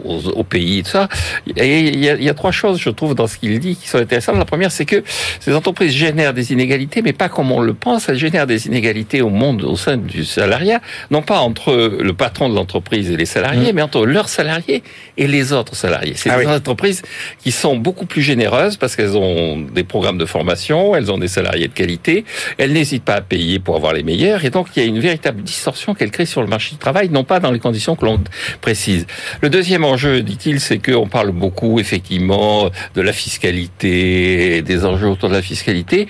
aux- 0.04 0.28
aux 0.30 0.44
pays 0.44 0.78
et 0.78 0.82
tout 0.82 0.90
ça. 0.90 1.08
Et 1.56 1.80
il 1.80 1.98
y, 2.04 2.08
a, 2.08 2.14
il 2.14 2.22
y 2.24 2.28
a 2.28 2.34
trois 2.34 2.52
choses, 2.52 2.78
je 2.80 2.90
trouve, 2.90 3.14
dans 3.14 3.26
ce 3.26 3.38
qu'il 3.38 3.58
dit 3.58 3.76
qui 3.76 3.88
sont 3.88 3.98
intéressantes. 3.98 4.36
La 4.36 4.44
première, 4.44 4.72
c'est 4.72 4.84
que 4.84 5.02
ces 5.40 5.54
entreprises 5.54 5.92
génèrent 5.92 6.34
des 6.34 6.52
inégalités, 6.52 7.02
mais 7.02 7.12
pas 7.12 7.28
comme 7.28 7.50
on 7.52 7.60
le 7.60 7.74
pense. 7.74 8.08
Elles 8.08 8.18
génèrent 8.18 8.46
des 8.46 8.66
inégalités 8.66 9.22
au 9.22 9.30
monde, 9.30 9.62
au 9.64 9.76
sein 9.76 9.96
du 9.96 10.24
salariat, 10.24 10.80
non 11.10 11.22
pas 11.22 11.38
entre 11.40 11.74
le 12.00 12.12
patron 12.12 12.48
de 12.48 12.54
l'entreprise 12.54 13.10
et 13.10 13.16
les 13.16 13.26
salariés, 13.26 13.72
mais 13.72 13.82
entre 13.82 14.06
leurs 14.06 14.28
salariés 14.28 14.82
et 15.16 15.26
les 15.26 15.52
autres 15.52 15.74
salariés. 15.76 16.14
C'est 16.16 16.30
Ah 16.30 16.38
des 16.38 16.46
oui. 16.46 16.52
entreprises 16.52 17.02
qui 17.42 17.52
sont 17.52 17.76
beaucoup 17.76 18.06
plus 18.06 18.22
généreuses 18.22 18.76
parce 18.76 18.96
qu'elles 18.96 19.16
ont 19.16 19.58
des 19.60 19.84
programmes 19.84 20.18
de 20.18 20.26
formation, 20.26 20.94
elles 20.96 21.10
ont 21.12 21.18
des 21.18 21.28
salariés 21.28 21.68
de 21.68 21.72
qualité, 21.74 22.24
elles 22.58 22.72
n'hésitent 22.72 23.04
pas 23.04 23.14
à 23.16 23.20
payer 23.20 23.58
pour 23.58 23.76
avoir 23.76 23.92
les 23.92 24.02
meilleurs, 24.02 24.44
et 24.44 24.50
donc 24.50 24.68
il 24.76 24.82
y 24.82 24.86
a 24.86 24.88
une 24.88 24.98
véritable 25.00 25.42
distorsion 25.42 25.94
qu'elles 25.94 26.10
créent 26.10 26.26
sur 26.26 26.40
le 26.40 26.46
marché 26.48 26.72
du 26.72 26.78
travail, 26.78 27.08
non 27.10 27.24
pas 27.24 27.40
dans 27.40 27.50
les 27.50 27.58
conditions 27.58 27.96
que 27.96 28.04
l'on 28.04 28.20
précise. 28.60 29.06
Le 29.40 29.50
deuxième 29.50 29.84
enjeu, 29.90 30.22
dit-il, 30.22 30.60
c'est 30.60 30.78
qu'on 30.78 31.08
parle 31.08 31.30
beaucoup 31.32 31.78
effectivement 31.80 32.70
de 32.94 33.00
la 33.02 33.12
fiscalité, 33.12 34.62
des 34.62 34.84
enjeux 34.84 35.08
autour 35.08 35.28
de 35.28 35.34
la 35.34 35.42
fiscalité. 35.42 36.08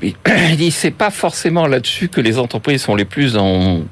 Mais 0.00 0.14
il 0.50 0.56
dit 0.56 0.70
c'est 0.70 0.90
pas 0.90 1.10
forcément 1.10 1.66
là-dessus 1.66 2.08
que 2.08 2.20
les 2.20 2.38
entreprises 2.38 2.82
sont 2.82 2.94
les 2.96 3.04
plus 3.04 3.36
en 3.36 3.82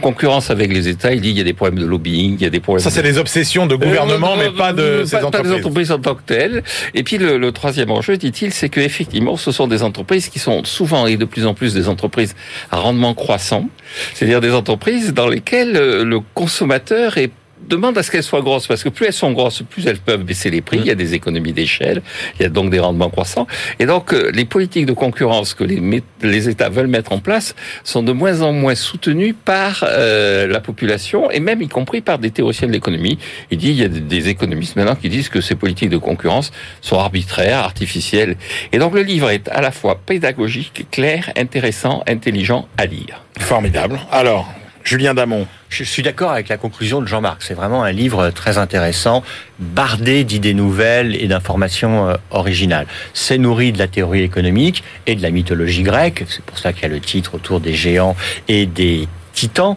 concurrence 0.00 0.50
avec 0.50 0.72
les 0.72 0.88
États. 0.88 1.12
Il 1.12 1.20
dit 1.20 1.30
il 1.30 1.38
y 1.38 1.40
a 1.40 1.44
des 1.44 1.52
problèmes 1.52 1.78
de 1.80 1.86
lobbying, 1.86 2.34
il 2.38 2.42
y 2.42 2.46
a 2.46 2.50
des 2.50 2.58
problèmes. 2.58 2.82
Ça, 2.82 2.90
c'est 2.90 3.02
des 3.02 3.18
obsessions 3.18 3.66
de 3.66 3.76
gouvernement, 3.76 4.32
Euh, 4.32 4.50
mais 4.50 4.50
pas 4.50 4.72
de 4.72 5.04
ces 5.06 5.12
pas- 5.12 5.30
pas 5.30 5.42
des 5.42 5.50
entreprises. 5.52 5.52
entreprises 5.52 5.92
en 5.92 5.98
tant 6.00 6.14
que 6.16 6.22
telles. 6.26 6.62
Et 6.94 7.04
puis 7.04 7.16
le, 7.18 7.38
le 7.38 7.52
troisième 7.52 7.90
enjeu, 7.92 8.16
dit-il, 8.16 8.52
c'est 8.52 8.68
que 8.68 8.80
effectivement, 8.80 9.36
ce 9.36 9.52
sont 9.52 9.68
des 9.68 9.82
entreprises 9.84 10.28
qui 10.28 10.40
sont 10.40 10.64
souvent 10.64 11.06
et 11.06 11.16
de 11.16 11.24
plus 11.24 11.46
en 11.46 11.54
plus 11.54 11.74
des 11.74 11.88
entreprises 11.88 12.34
à 12.72 12.78
rendement 12.78 13.14
croissant, 13.14 13.68
c'est-à-dire 14.14 14.40
des 14.40 14.52
entreprises 14.52 15.14
dans 15.14 15.28
lesquelles 15.28 15.76
euh, 15.76 16.04
le 16.04 16.18
consommateur 16.34 17.16
est 17.18 17.30
demande 17.68 17.96
à 17.98 18.02
ce 18.02 18.10
qu'elles 18.10 18.22
soient 18.22 18.40
grosses, 18.42 18.66
parce 18.66 18.82
que 18.82 18.88
plus 18.88 19.06
elles 19.06 19.12
sont 19.12 19.32
grosses, 19.32 19.62
plus 19.62 19.86
elles 19.86 19.98
peuvent 19.98 20.22
baisser 20.24 20.50
les 20.50 20.60
prix, 20.60 20.78
il 20.78 20.86
y 20.86 20.90
a 20.90 20.94
des 20.94 21.14
économies 21.14 21.52
d'échelle, 21.52 22.02
il 22.38 22.42
y 22.42 22.46
a 22.46 22.48
donc 22.48 22.70
des 22.70 22.78
rendements 22.80 23.10
croissants. 23.10 23.46
Et 23.78 23.86
donc, 23.86 24.12
euh, 24.12 24.30
les 24.34 24.44
politiques 24.44 24.86
de 24.86 24.92
concurrence 24.92 25.54
que 25.54 25.64
les, 25.64 26.02
les 26.22 26.48
États 26.48 26.68
veulent 26.68 26.86
mettre 26.86 27.12
en 27.12 27.18
place 27.18 27.54
sont 27.84 28.02
de 28.02 28.12
moins 28.12 28.42
en 28.42 28.52
moins 28.52 28.74
soutenues 28.74 29.34
par 29.34 29.84
euh, 29.86 30.46
la 30.46 30.60
population, 30.60 31.30
et 31.30 31.40
même 31.40 31.62
y 31.62 31.68
compris 31.68 32.00
par 32.00 32.18
des 32.18 32.30
théoriciens 32.30 32.68
de 32.68 32.72
l'économie. 32.72 33.18
Il 33.50 33.58
dit, 33.58 33.70
il 33.70 33.76
y 33.80 33.84
a 33.84 33.88
des- 33.88 34.00
des 34.00 34.28
économistes 34.28 34.76
maintenant 34.76 34.96
qui 34.96 35.08
disent 35.08 35.28
que 35.28 35.40
ces 35.40 35.54
politiques 35.54 35.90
de 35.90 35.98
concurrence 35.98 36.50
sont 36.80 36.98
arbitraires, 36.98 37.58
artificielles. 37.58 38.36
Et 38.72 38.78
donc, 38.78 38.94
le 38.94 39.02
livre 39.02 39.30
est 39.30 39.48
à 39.48 39.60
la 39.60 39.70
fois 39.70 40.00
pédagogique, 40.04 40.86
clair, 40.90 41.30
intéressant, 41.36 42.02
intelligent 42.06 42.68
à 42.76 42.86
lire. 42.86 43.22
Formidable. 43.38 43.98
Alors, 44.10 44.52
Julien 44.84 45.14
Damon. 45.14 45.46
Je 45.68 45.84
suis 45.84 46.02
d'accord 46.02 46.32
avec 46.32 46.48
la 46.48 46.56
conclusion 46.56 47.00
de 47.00 47.06
Jean-Marc. 47.06 47.42
C'est 47.42 47.54
vraiment 47.54 47.84
un 47.84 47.92
livre 47.92 48.30
très 48.30 48.58
intéressant, 48.58 49.22
bardé 49.58 50.24
d'idées 50.24 50.54
nouvelles 50.54 51.14
et 51.14 51.28
d'informations 51.28 52.08
euh, 52.08 52.14
originales. 52.30 52.86
C'est 53.14 53.38
nourri 53.38 53.72
de 53.72 53.78
la 53.78 53.88
théorie 53.88 54.22
économique 54.22 54.82
et 55.06 55.14
de 55.14 55.22
la 55.22 55.30
mythologie 55.30 55.82
grecque. 55.82 56.24
C'est 56.28 56.44
pour 56.44 56.58
ça 56.58 56.72
qu'il 56.72 56.82
y 56.82 56.86
a 56.86 56.88
le 56.88 57.00
titre 57.00 57.34
autour 57.36 57.60
des 57.60 57.74
géants 57.74 58.16
et 58.48 58.66
des 58.66 59.08
titans. 59.32 59.76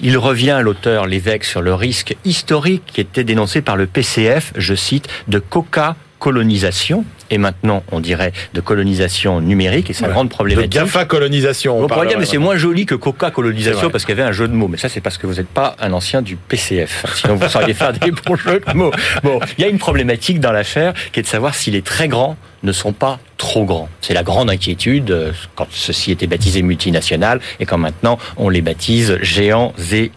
Il 0.00 0.18
revient, 0.18 0.60
l'auteur, 0.62 1.06
l'évêque, 1.06 1.44
sur 1.44 1.62
le 1.62 1.74
risque 1.74 2.16
historique 2.24 2.82
qui 2.86 3.00
était 3.00 3.24
dénoncé 3.24 3.62
par 3.62 3.76
le 3.76 3.86
PCF, 3.86 4.52
je 4.56 4.74
cite, 4.74 5.08
de 5.28 5.38
coca 5.38 5.96
colonisation, 6.18 7.04
et 7.30 7.38
maintenant 7.38 7.82
on 7.92 8.00
dirait 8.00 8.32
de 8.54 8.60
colonisation 8.60 9.40
numérique, 9.40 9.90
et 9.90 9.92
ça 9.92 10.12
rend 10.12 10.26
problématique. 10.26 10.72
De 10.72 10.78
GAFA 10.78 11.04
colonisation. 11.04 11.78
On, 11.78 11.86
pourrait 11.86 12.06
dire, 12.06 12.18
mais 12.18 12.26
c'est 12.26 12.38
moins 12.38 12.56
joli 12.56 12.86
que 12.86 12.94
Coca 12.94 13.30
colonisation 13.30 13.90
parce 13.90 14.04
qu'il 14.04 14.16
y 14.16 14.20
avait 14.20 14.28
un 14.28 14.32
jeu 14.32 14.48
de 14.48 14.54
mots. 14.54 14.68
Mais 14.68 14.78
ça, 14.78 14.88
c'est 14.88 15.00
parce 15.00 15.18
que 15.18 15.26
vous 15.26 15.34
n'êtes 15.34 15.48
pas 15.48 15.76
un 15.80 15.92
ancien 15.92 16.22
du 16.22 16.36
PCF. 16.36 17.04
Sinon, 17.14 17.36
vous 17.36 17.48
sauriez 17.48 17.74
faire 17.74 17.92
des 17.92 18.10
bons 18.10 18.36
jeux 18.36 18.60
de 18.60 18.72
mots. 18.74 18.92
Bon, 19.22 19.40
il 19.56 19.62
y 19.62 19.64
a 19.64 19.68
une 19.68 19.78
problématique 19.78 20.40
dans 20.40 20.52
l'affaire 20.52 20.94
qui 21.12 21.20
est 21.20 21.22
de 21.22 21.28
savoir 21.28 21.54
si 21.54 21.70
les 21.70 21.82
très 21.82 22.08
grands 22.08 22.36
ne 22.62 22.72
sont 22.72 22.92
pas 22.92 23.18
trop 23.36 23.64
grands. 23.64 23.88
C'est 24.00 24.14
la 24.14 24.22
grande 24.22 24.50
inquiétude 24.50 25.10
euh, 25.10 25.32
quand 25.54 25.68
ceci 25.70 26.10
était 26.10 26.26
baptisé 26.26 26.62
multinational 26.62 27.40
et 27.60 27.66
quand 27.66 27.78
maintenant 27.78 28.18
on 28.36 28.48
les 28.48 28.62
baptise 28.62 29.18
géants 29.22 29.72
et 29.92 30.10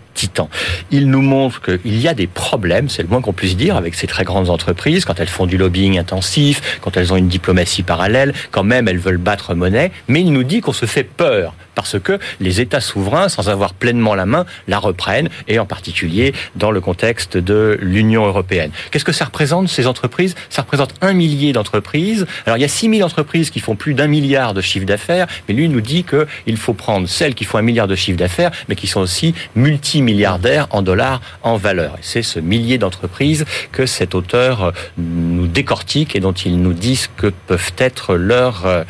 Il 0.92 1.10
nous 1.10 1.22
montre 1.22 1.62
qu'il 1.62 2.00
y 2.00 2.08
a 2.08 2.14
des 2.14 2.28
problèmes, 2.28 2.90
c'est 2.90 3.02
le 3.02 3.08
moins 3.08 3.22
qu'on 3.22 3.34
puisse 3.34 3.56
dire, 3.56 3.76
avec 3.76 3.96
ces 3.96 4.08
très 4.08 4.24
grandes 4.24 4.50
entreprises, 4.50 5.06
quand 5.06 5.20
elles 5.20 5.28
font 5.28 5.46
du 5.46 5.58
lobbying 5.58 5.98
intensif, 5.98 6.80
quand 6.82 6.98
elles 6.98 7.14
ont 7.14 7.18
une 7.18 7.28
diplomatie 7.28 7.84
parallèle, 7.84 8.34
quand 8.52 8.64
même 8.64 8.88
elles 8.88 8.98
veulent 8.98 9.18
battre 9.18 9.54
monnaie, 9.56 9.92
mais 10.08 10.22
il 10.22 10.32
nous 10.32 10.44
dit 10.44 10.62
qu'on 10.62 10.74
se 10.74 10.86
fait 10.86 11.04
peur 11.04 11.54
parce 11.76 12.00
que 12.00 12.20
les 12.40 12.62
États 12.62 12.82
souverains, 12.82 13.30
sans 13.30 13.50
avoir 13.50 13.74
pleinement 13.74 14.16
la 14.16 14.26
main, 14.26 14.46
la 14.68 14.80
reprennent, 14.80 15.30
et 15.48 15.60
en 15.60 15.66
particulier 15.66 16.34
dans 16.56 16.72
le 16.72 16.82
contexte 16.82 17.38
de 17.38 17.78
l'Union 17.82 18.26
européenne. 18.26 18.72
Qu'est-ce 18.92 19.06
que 19.06 19.12
ça 19.12 19.26
représente, 19.26 19.68
ces 19.70 19.88
entreprises? 19.88 20.36
Ça 20.50 20.62
représente 20.62 20.94
un 21.02 21.14
millier 21.14 21.54
d'entreprises. 21.54 22.26
Alors 22.46 22.58
il 22.58 22.62
y 22.62 22.66
a 22.66 22.70
6000 22.70 23.04
entreprises 23.04 23.50
qui 23.50 23.60
font 23.60 23.76
plus 23.76 23.94
d'un 23.94 24.08
milliard 24.08 24.54
de 24.54 24.62
chiffre 24.62 24.86
d'affaires, 24.86 25.28
mais 25.48 25.54
lui 25.54 25.70
nous 25.70 25.82
dit 25.82 26.04
qu'il 26.04 26.58
faut 26.58 26.74
prendre 26.74 27.08
celles 27.08 27.36
qui 27.36 27.46
font 27.46 27.58
un 27.58 27.64
milliard 27.64 27.88
de 27.88 27.96
chiffre 27.96 28.18
d'affaires, 28.18 28.52
mais 28.68 28.76
qui 28.76 28.88
sont 28.88 29.02
aussi 29.02 29.34
multimilliardaires 29.56 30.68
en 30.72 30.82
dollars, 30.82 31.22
en 31.44 31.58
valeur. 31.58 31.98
C'est 32.02 32.24
ce 32.24 32.40
millier 32.40 32.78
d'entreprises 32.78 33.46
que 33.72 33.86
cet 33.86 34.16
auteur 34.16 34.74
nous 34.98 35.48
décortique 35.48 36.16
et 36.16 36.20
dont 36.20 36.32
il 36.34 36.62
nous 36.62 36.74
dit 36.74 36.96
ce 36.96 37.08
que 37.16 37.28
peuvent 37.48 37.74
être 37.78 38.16
leurs 38.16 38.66
euh, 38.66 38.84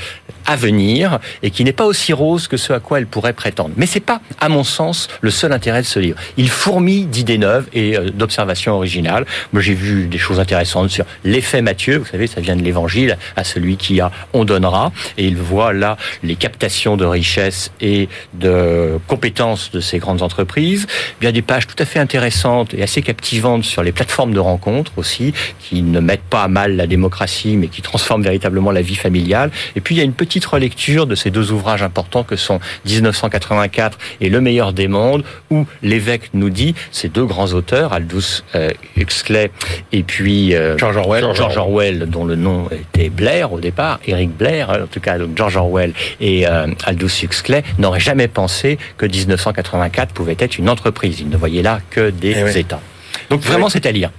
à 0.46 0.56
venir 0.56 1.20
et 1.44 1.52
qui 1.52 1.64
n'est 1.64 1.74
pas 1.74 1.86
aussi 1.86 2.14
rose 2.14 2.48
que 2.48 2.58
ce 2.58 2.71
à 2.74 2.80
quoi 2.80 3.00
elle 3.00 3.08
pourrait 3.08 3.34
prétendre. 3.34 3.72
Mais 3.78 3.86
c'est 3.86 4.00
pas, 4.00 4.22
à 4.40 4.50
mon 4.50 4.64
sens, 4.64 5.08
le 5.22 5.32
seul 5.32 5.52
intérêt 5.54 5.82
de 5.82 5.88
ce 5.88 6.00
livre. 6.00 6.18
Il 6.38 6.50
fourmille 6.50 7.06
d'idées 7.06 7.38
neuves 7.38 7.68
et 7.74 7.98
euh, 7.98 8.10
d'observations 8.10 8.74
originales. 8.74 9.26
Moi, 9.54 9.62
j'ai 9.62 9.74
vu 9.74 10.08
des 10.08 10.18
choses 10.18 10.40
intéressantes 10.40 10.90
sur 10.90 11.06
l'effet 11.24 11.62
Matthieu. 11.62 11.98
Vous 11.98 12.06
savez, 12.06 12.28
ça 12.28 12.42
vient 12.42 12.56
de 12.56 12.64
l'évangile. 12.64 13.18
À 13.36 13.44
celui 13.44 13.78
qui 13.78 14.00
a, 14.02 14.12
on 14.34 14.46
donnera. 14.46 14.92
Et 15.18 15.28
il 15.28 15.38
voit 15.38 15.74
là 15.74 15.98
les 16.24 16.36
captations 16.36 16.98
de 16.98 17.06
richesses 17.06 17.72
et 17.82 18.10
de 18.34 19.00
compétences 19.08 19.72
de 19.72 19.80
ces 19.80 20.00
grandes 20.00 20.22
entreprises. 20.22 20.88
Il 21.22 21.26
y 21.26 21.28
a 21.28 21.32
des 21.32 21.42
pages 21.42 21.68
tout 21.68 21.76
à 21.80 21.86
fait 21.86 22.00
intéressantes 22.00 22.74
et 22.74 22.84
assez 22.84 23.02
captivantes 23.02 23.64
sur 23.64 23.84
les 23.84 23.92
plateformes 23.92 24.34
de 24.34 24.40
rencontres 24.40 24.94
aussi, 24.98 25.34
qui 25.60 25.82
ne 25.82 26.00
mettent 26.00 26.22
pas 26.22 26.44
à 26.44 26.48
mal 26.48 26.76
la 26.76 26.88
démocratie, 26.88 27.58
mais 27.58 27.68
qui 27.68 27.82
transforment 27.82 28.24
véritablement 28.24 28.72
la 28.72 28.82
vie 28.82 28.96
familiale. 28.96 29.52
Et 29.76 29.82
puis, 29.82 29.96
il 29.96 29.98
y 29.98 30.02
a 30.02 30.06
une 30.06 30.14
petite 30.14 30.46
relecture 30.46 31.08
de 31.08 31.16
ces 31.16 31.30
deux 31.30 31.52
ouvrages 31.52 31.84
importants 31.84 32.24
que 32.24 32.36
sont 32.36 32.60
1984 32.86 33.98
et 34.22 34.30
Le 34.30 34.42
meilleur 34.42 34.74
des 34.74 34.88
mondes, 34.88 35.24
où 35.50 35.66
l'évêque 35.82 36.30
nous 36.34 36.50
dit, 36.50 36.76
ces 36.92 37.10
deux 37.10 37.26
grands 37.26 37.54
auteurs, 37.54 37.94
Aldous 37.94 38.44
euh, 38.56 38.70
Huxley 38.96 39.52
et 39.92 40.04
puis 40.04 40.56
euh, 40.56 40.78
George 40.78 40.98
Orwell, 40.98 41.26
George 41.34 41.58
Orwell, 41.58 42.06
dont 42.10 42.26
le 42.26 42.36
nom 42.36 42.68
était 42.72 43.10
Blair 43.10 43.52
au 43.54 43.60
départ, 43.60 44.00
Eric 44.08 44.36
Blair, 44.36 44.70
en 44.70 44.88
tout 44.88 45.00
cas 45.00 45.18
donc 45.18 45.38
George 45.38 45.58
Orwell 45.58 45.94
et 46.20 46.48
euh, 46.48 46.68
Aldous 46.86 47.24
Huxley, 47.24 47.64
n'auraient 47.78 48.00
jamais 48.00 48.28
pensé 48.28 48.78
que 48.98 49.06
1984 49.06 50.14
pouvait 50.14 50.38
être 50.40 50.58
une 50.58 50.70
entreprise. 50.70 51.20
Ils 51.20 51.30
ne 51.30 51.38
voyaient 51.38 51.64
là 51.64 51.80
que 51.90 52.10
des 52.10 52.36
Eh 52.38 52.44
oui. 52.44 52.58
États. 52.58 52.82
Donc 53.30 53.42
vraiment, 53.42 53.70
c'est 53.70 53.86
à 53.86 53.92
lire. 53.92 54.12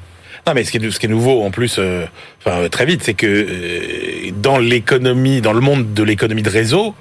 Non, 0.46 0.54
mais 0.54 0.64
ce 0.64 0.72
qui 0.72 0.78
est, 0.78 0.90
ce 0.90 0.98
qui 0.98 1.06
est 1.06 1.08
nouveau 1.08 1.44
en 1.44 1.50
plus, 1.50 1.76
euh, 1.78 2.04
enfin 2.44 2.68
très 2.68 2.86
vite, 2.86 3.02
c'est 3.02 3.14
que 3.14 3.26
euh, 3.26 4.30
dans 4.36 4.58
l'économie, 4.58 5.40
dans 5.40 5.52
le 5.52 5.60
monde 5.60 5.94
de 5.94 6.02
l'économie 6.02 6.42
de 6.42 6.50
réseau, 6.50 6.94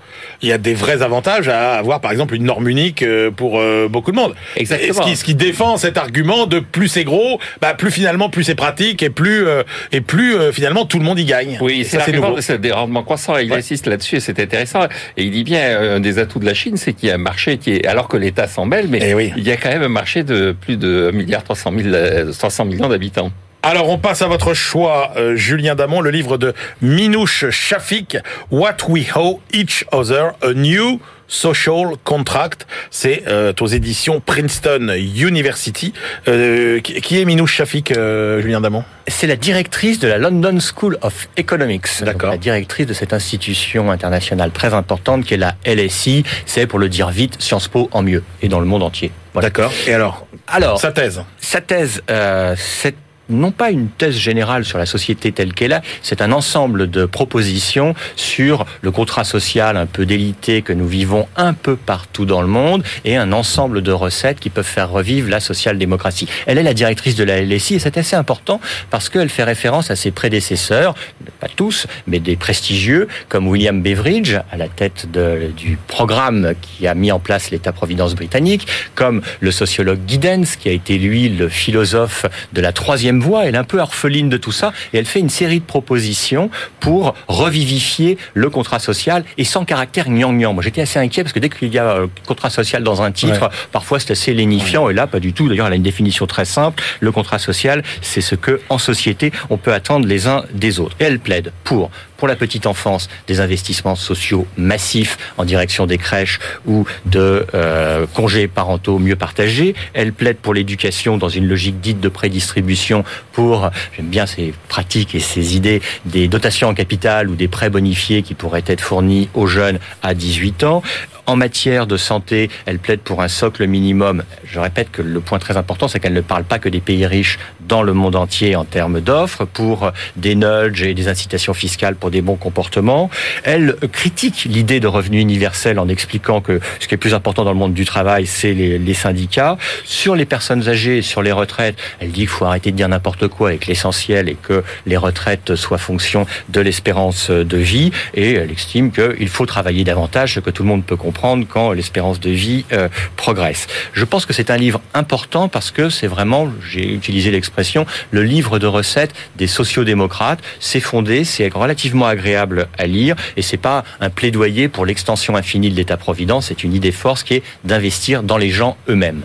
il 0.43 0.49
y 0.49 0.51
a 0.51 0.58
des 0.58 0.73
vrais 0.73 1.01
avantages 1.04 1.47
à 1.49 1.73
avoir, 1.73 2.01
par 2.01 2.12
exemple, 2.12 2.34
une 2.36 2.43
norme 2.45 2.67
unique 2.67 3.04
euh, 3.04 3.30
pour 3.32 3.60
euh, 3.60 3.88
beaucoup 3.88 4.12
de 4.12 4.15
monde. 4.15 4.34
Exactement. 4.56 4.93
Ce 4.93 5.01
qui, 5.10 5.15
ce 5.15 5.23
qui 5.23 5.36
défend 5.36 5.77
cet 5.77 5.97
argument 5.97 6.47
de 6.47 6.60
plus 6.60 6.88
c'est 6.88 7.04
gros, 7.04 7.39
bah 7.62 7.73
plus 7.75 7.91
finalement 7.91 8.30
plus 8.30 8.43
c'est 8.43 8.56
pratique 8.56 9.04
et 9.04 9.10
plus 9.10 9.45
euh, 9.47 9.63
et 9.91 10.01
plus 10.01 10.36
euh, 10.36 10.51
finalement 10.51 10.86
tout 10.86 10.97
le 10.99 11.06
monde 11.06 11.19
y 11.19 11.25
gagne. 11.25 11.58
Oui, 11.62 11.84
ça 11.86 11.99
c'est 12.01 12.12
nouveau. 12.12 12.23
l'argument, 12.23 12.41
c'est 12.41 12.60
des 12.62 12.71
rendements 12.71 13.04
croissants. 13.04 13.38
Et 13.38 13.43
il 13.43 13.51
Ouais. 13.51 13.58
insiste 13.58 13.86
là-dessus 13.88 14.15
et 14.17 14.19
c'est 14.19 14.39
intéressant. 14.39 14.84
Et 15.17 15.23
il 15.23 15.32
dit 15.32 15.43
bien, 15.43 15.60
euh, 15.62 15.97
un 15.97 15.99
des 15.99 16.17
atouts 16.19 16.39
de 16.39 16.45
la 16.45 16.54
Chine, 16.54 16.77
c'est 16.77 16.93
qu'il 16.93 17.10
y 17.10 17.12
a 17.12 17.15
un 17.15 17.19
marché 17.19 17.58
qui 17.58 17.73
est, 17.73 17.86
alors 17.88 18.08
que 18.08 18.17
l'État 18.17 18.47
s'en 18.47 18.65
mêle, 18.65 18.88
mais 18.89 18.99
Eh 19.04 19.13
oui. 19.13 19.32
il 19.38 19.43
y 19.43 19.51
a 19.51 19.58
quand 19.58 19.69
même 19.69 19.84
un 19.84 19.89
marché 19.89 20.23
de 20.23 20.56
plus 20.60 20.77
de 20.77 21.10
1 21.13 21.15
milliard 21.17 21.43
300 21.43 21.71
000, 21.77 21.93
euh, 21.93 22.32
300 22.32 22.65
millions 22.65 22.89
d'habitants. 22.89 23.32
Alors 23.63 23.89
on 23.89 24.00
passe 24.00 24.24
à 24.24 24.28
votre 24.28 24.56
choix, 24.56 25.12
euh, 25.17 25.36
Julien 25.36 25.76
Damon, 25.76 26.02
le 26.02 26.10
livre 26.10 26.38
de 26.38 26.54
Minouche 26.82 27.50
Shafik, 27.52 28.17
What 28.50 28.78
We 28.89 29.15
Owe 29.15 29.39
Each 29.54 29.86
Other, 29.91 30.32
A 30.41 30.54
New 30.54 31.00
Social 31.28 31.91
Contract. 32.04 32.65
C'est 32.89 33.24
euh, 33.28 33.54
aux 33.62 33.67
éditions 33.67 34.19
Princeton 34.19 34.89
University. 34.97 35.93
Euh, 36.28 36.80
qui, 36.80 37.21
est 37.21 37.26
Minouche 37.26 37.54
Shafik, 37.54 37.91
euh, 37.91 38.41
Julien 38.41 38.62
Damon? 38.62 38.84
C'est 39.08 39.28
la 39.28 39.36
directrice 39.36 40.00
de 40.00 40.08
la 40.08 40.17
London 40.17 40.58
School 40.60 40.97
of 41.04 41.30
Economics. 41.38 41.86
D'accord. 42.02 42.32
La 42.32 42.38
directrice 42.38 42.88
de 42.88 42.93
cette 42.93 43.13
institution 43.13 43.91
internationale 43.91 44.50
très 44.50 44.74
importante 44.74 45.24
qui 45.24 45.36
est 45.36 45.38
la 45.38 45.56
LSI. 45.67 46.24
C'est, 46.47 46.65
pour 46.65 46.80
le 46.80 46.89
dire 46.89 47.10
vite, 47.12 47.39
Sciences 47.39 47.67
Po 47.67 47.89
en 47.91 48.02
mieux. 48.02 48.24
Et 48.41 48.50
dans 48.50 48.60
le 48.60 48.65
monde 48.65 48.82
entier. 48.82 49.12
Voilà. 49.34 49.50
D'accord. 49.50 49.71
Et 49.86 49.93
alors, 49.93 50.26
Alors, 50.47 50.80
sa 50.80 50.91
thèse? 50.91 51.21
sa 51.39 51.62
thèse, 51.62 52.02
euh, 52.10 52.56
c'est 52.58 52.95
non 53.31 53.51
pas 53.51 53.71
une 53.71 53.87
thèse 53.87 54.15
générale 54.15 54.65
sur 54.65 54.77
la 54.77 54.85
société 54.85 55.31
telle 55.31 55.53
qu'elle 55.53 55.71
est, 55.71 55.81
c'est 56.01 56.21
un 56.21 56.31
ensemble 56.31 56.89
de 56.89 57.05
propositions 57.05 57.95
sur 58.15 58.65
le 58.81 58.91
contrat 58.91 59.23
social 59.23 59.77
un 59.77 59.85
peu 59.85 60.05
délité 60.05 60.61
que 60.61 60.73
nous 60.73 60.87
vivons 60.87 61.27
un 61.35 61.53
peu 61.53 61.75
partout 61.75 62.25
dans 62.25 62.41
le 62.41 62.47
monde 62.47 62.83
et 63.05 63.17
un 63.17 63.31
ensemble 63.31 63.81
de 63.81 63.91
recettes 63.91 64.39
qui 64.39 64.49
peuvent 64.49 64.65
faire 64.65 64.89
revivre 64.89 65.29
la 65.29 65.39
social-démocratie. 65.39 66.27
Elle 66.45 66.57
est 66.57 66.63
la 66.63 66.73
directrice 66.73 67.15
de 67.15 67.23
la 67.23 67.41
LSI 67.41 67.75
et 67.75 67.79
c'est 67.79 67.97
assez 67.97 68.15
important 68.15 68.59
parce 68.89 69.09
qu'elle 69.09 69.29
fait 69.29 69.43
référence 69.43 69.91
à 69.91 69.95
ses 69.95 70.11
prédécesseurs, 70.11 70.95
pas 71.39 71.47
tous, 71.47 71.87
mais 72.07 72.19
des 72.19 72.35
prestigieux 72.35 73.07
comme 73.29 73.47
William 73.47 73.81
Beveridge 73.81 74.35
à 74.51 74.57
la 74.57 74.67
tête 74.67 75.07
du 75.11 75.77
programme 75.87 76.53
qui 76.61 76.87
a 76.87 76.93
mis 76.93 77.11
en 77.11 77.19
place 77.19 77.51
l'État-providence 77.51 78.15
britannique, 78.15 78.67
comme 78.95 79.21
le 79.39 79.51
sociologue 79.51 79.99
Giddens 80.07 80.57
qui 80.59 80.69
a 80.69 80.71
été 80.71 80.97
lui 80.97 81.29
le 81.29 81.49
philosophe 81.49 82.25
de 82.53 82.61
la 82.61 82.71
troisième 82.71 83.20
voie. 83.21 83.45
Elle 83.45 83.55
est 83.55 83.57
un 83.57 83.63
peu 83.63 83.79
orpheline 83.79 84.29
de 84.29 84.38
tout 84.38 84.51
ça 84.51 84.73
et 84.93 84.97
elle 84.97 85.05
fait 85.05 85.19
une 85.19 85.29
série 85.29 85.60
de 85.60 85.65
propositions 85.65 86.49
pour 86.79 87.15
revivifier 87.27 88.17
le 88.34 88.49
contrat 88.49 88.79
social 88.79 89.23
et 89.38 89.43
sans 89.43 89.65
caractère 89.65 90.07
gnangnan. 90.10 90.53
Moi 90.53 90.63
j'étais 90.63 90.81
assez 90.81 90.99
inquiet 90.99 91.23
parce 91.23 91.34
que 91.34 91.39
dès 91.39 91.49
qu'il 91.49 91.73
y 91.73 91.77
a 91.79 91.86
euh, 91.86 92.07
contrat 92.27 92.49
social 92.49 92.84
dans 92.84 93.01
un 93.01 93.12
titre, 93.12 93.41
Ouais. 93.43 93.47
parfois 93.71 93.99
c'est 93.99 94.12
assez 94.12 94.34
lénifiant 94.34 94.89
et 94.89 94.93
là 94.93 95.07
pas 95.07 95.19
du 95.19 95.34
tout. 95.34 95.47
D'ailleurs 95.47 95.67
elle 95.67 95.73
a 95.73 95.77
une 95.77 95.84
définition 95.84 96.27
très 96.27 96.45
simple. 96.45 96.84
Le 96.99 97.12
contrat 97.12 97.39
social 97.39 97.84
c'est 98.01 98.21
ce 98.21 98.36
que 98.36 98.60
en 98.69 98.77
société 98.77 99.31
on 99.49 99.57
peut 99.57 99.73
attendre 99.73 100.07
les 100.07 100.27
uns 100.27 100.43
des 100.53 100.79
autres. 100.79 100.95
Et 100.99 101.03
elle 101.05 101.19
plaide 101.19 101.51
pour 101.63 101.91
pour 102.21 102.27
la 102.27 102.36
petite 102.36 102.67
enfance 102.67 103.10
des 103.25 103.39
investissements 103.39 103.95
sociaux 103.95 104.45
massifs 104.55 105.17
en 105.39 105.43
direction 105.43 105.88
des 105.88 105.97
crèches 105.97 106.38
ou 106.67 106.86
de 107.07 107.47
euh, 107.55 108.05
congés 108.13 108.47
parentaux 108.47 108.99
mieux 108.99 109.15
partagés. 109.15 109.73
Elle 109.95 110.13
plaide 110.13 110.38
pour 110.38 110.53
l'éducation 110.53 111.17
dans 111.17 111.29
une 111.29 111.47
logique 111.47 111.81
dite 111.81 111.99
de 111.99 112.10
prédistribution 112.10 113.03
pour, 113.31 113.71
j'aime 113.97 114.05
bien 114.05 114.27
ces 114.27 114.53
pratiques 114.67 115.15
et 115.15 115.19
ces 115.19 115.55
idées, 115.55 115.81
des 116.05 116.27
dotations 116.27 116.67
en 116.67 116.75
capital 116.75 117.27
ou 117.27 117.34
des 117.34 117.47
prêts 117.47 117.71
bonifiés 117.71 118.21
qui 118.21 118.36
pourraient 118.36 118.65
être 118.67 118.81
fournis 118.81 119.27
aux 119.34 119.47
jeunes 119.47 119.79
à 120.03 120.13
18 120.13 120.63
ans. 120.63 120.84
En 121.27 121.36
matière 121.36 121.86
de 121.86 121.97
santé, 121.97 122.49
elle 122.65 122.79
plaide 122.79 123.01
pour 123.01 123.21
un 123.21 123.27
socle 123.27 123.67
minimum. 123.67 124.23
Je 124.43 124.60
répète 124.60 124.91
que 124.91 125.01
le 125.01 125.19
point 125.19 125.38
très 125.38 125.55
important, 125.55 125.88
c'est 125.88 125.99
qu'elle 125.99 126.13
ne 126.13 126.22
parle 126.22 126.43
pas 126.43 126.57
que 126.57 126.67
des 126.67 126.82
pays 126.82 127.05
riches 127.05 127.38
dans 127.67 127.84
le 127.84 127.93
monde 127.93 128.15
entier 128.15 128.55
en 128.55 128.65
termes 128.65 129.01
d'offres, 129.01 129.45
pour 129.45 129.91
des 130.15 130.36
nudges 130.36 130.82
et 130.82 130.93
des 130.93 131.07
incitations 131.07 131.53
fiscales 131.53 131.95
pour 131.95 132.09
des 132.09 132.22
bons 132.22 132.36
comportements. 132.36 133.09
Elle 133.43 133.76
critique 133.91 134.45
l'idée 134.49 134.80
de 134.80 134.88
revenu 134.88 135.19
universel 135.19 135.78
en 135.80 135.88
expliquant 135.88 136.41
que 136.41 136.59
ce 136.80 136.88
qui 136.88 136.95
est 136.95 136.97
plus 136.97 137.13
important 137.13 137.43
dans 137.43 137.53
le 137.53 137.57
monde 137.57 137.74
du 137.74 137.86
travail, 137.86 138.26
c'est 138.26 138.53
les, 138.53 138.80
les 138.80 138.93
syndicats. 138.93 139.57
Sur 139.86 140.15
les 140.15 140.26
personnes 140.26 140.67
âgées, 140.67 141.01
sur 141.01 141.22
les 141.22 141.32
retraites, 141.32 141.78
elle 141.99 142.11
dit 142.11 142.22
qu'il 142.22 142.28
faut 142.28 142.45
arrêter 142.45 142.72
de 142.72 142.78
dire 142.78 142.89
n'importe 142.89 143.28
quoi 143.28 143.49
avec 143.49 143.67
l'essentiel 143.67 144.28
et 144.28 144.36
que 144.36 144.63
les 144.88 144.97
retraites 144.97 145.55
soient 145.55 145.78
fonction 145.78 146.26
de 146.49 146.61
l'espérance 146.61 147.30
de 147.30 147.57
vie. 147.57 147.91
Et 148.15 148.34
elle 148.34 148.51
estime 148.51 148.91
qu'il 148.91 149.30
faut 149.30 149.45
travailler 149.45 149.84
davantage, 149.84 150.34
ce 150.34 150.39
que 150.39 150.49
tout 150.49 150.63
le 150.63 150.69
monde 150.69 150.84
peut 150.84 150.95
comprendre 150.95 151.11
quand 151.12 151.72
l'espérance 151.72 152.20
de 152.20 152.30
vie 152.30 152.66
euh, 152.72 152.89
progresse. 153.16 153.68
Je 153.93 154.05
pense 154.05 154.26
que 154.26 154.34
c'est 154.34 154.49
un 154.49 154.57
livre 154.57 154.82
important 154.93 155.47
parce 155.47 155.72
que 155.72 155.89
c'est 155.89 156.07
vraiment, 156.07 156.51
j'ai 156.70 156.93
utilisé 156.93 157.32
l'expression, 157.32 157.86
le 158.12 158.24
livre 158.24 158.59
de 158.59 158.68
recettes 158.68 159.14
des 159.38 159.47
sociodémocrates. 159.47 160.39
C'est 160.59 160.80
fondé, 160.80 161.24
c'est 161.24 161.53
relativement 161.53 162.05
agréable 162.05 162.68
à 162.78 162.88
lire 162.88 163.16
et 163.38 163.41
c'est 163.41 163.57
pas 163.57 163.84
un 163.99 164.09
plaidoyer 164.09 164.68
pour 164.68 164.86
l'extension 164.86 165.36
infinie 165.36 165.70
de 165.70 165.76
l'État-providence. 165.76 166.47
C'est 166.47 166.64
une 166.64 166.74
idée 166.74 166.91
force 166.91 167.24
qui 167.24 167.36
est 167.36 167.43
d'investir 167.64 168.24
dans 168.24 168.38
les 168.38 168.49
gens 168.49 168.78
eux-mêmes. 168.89 169.24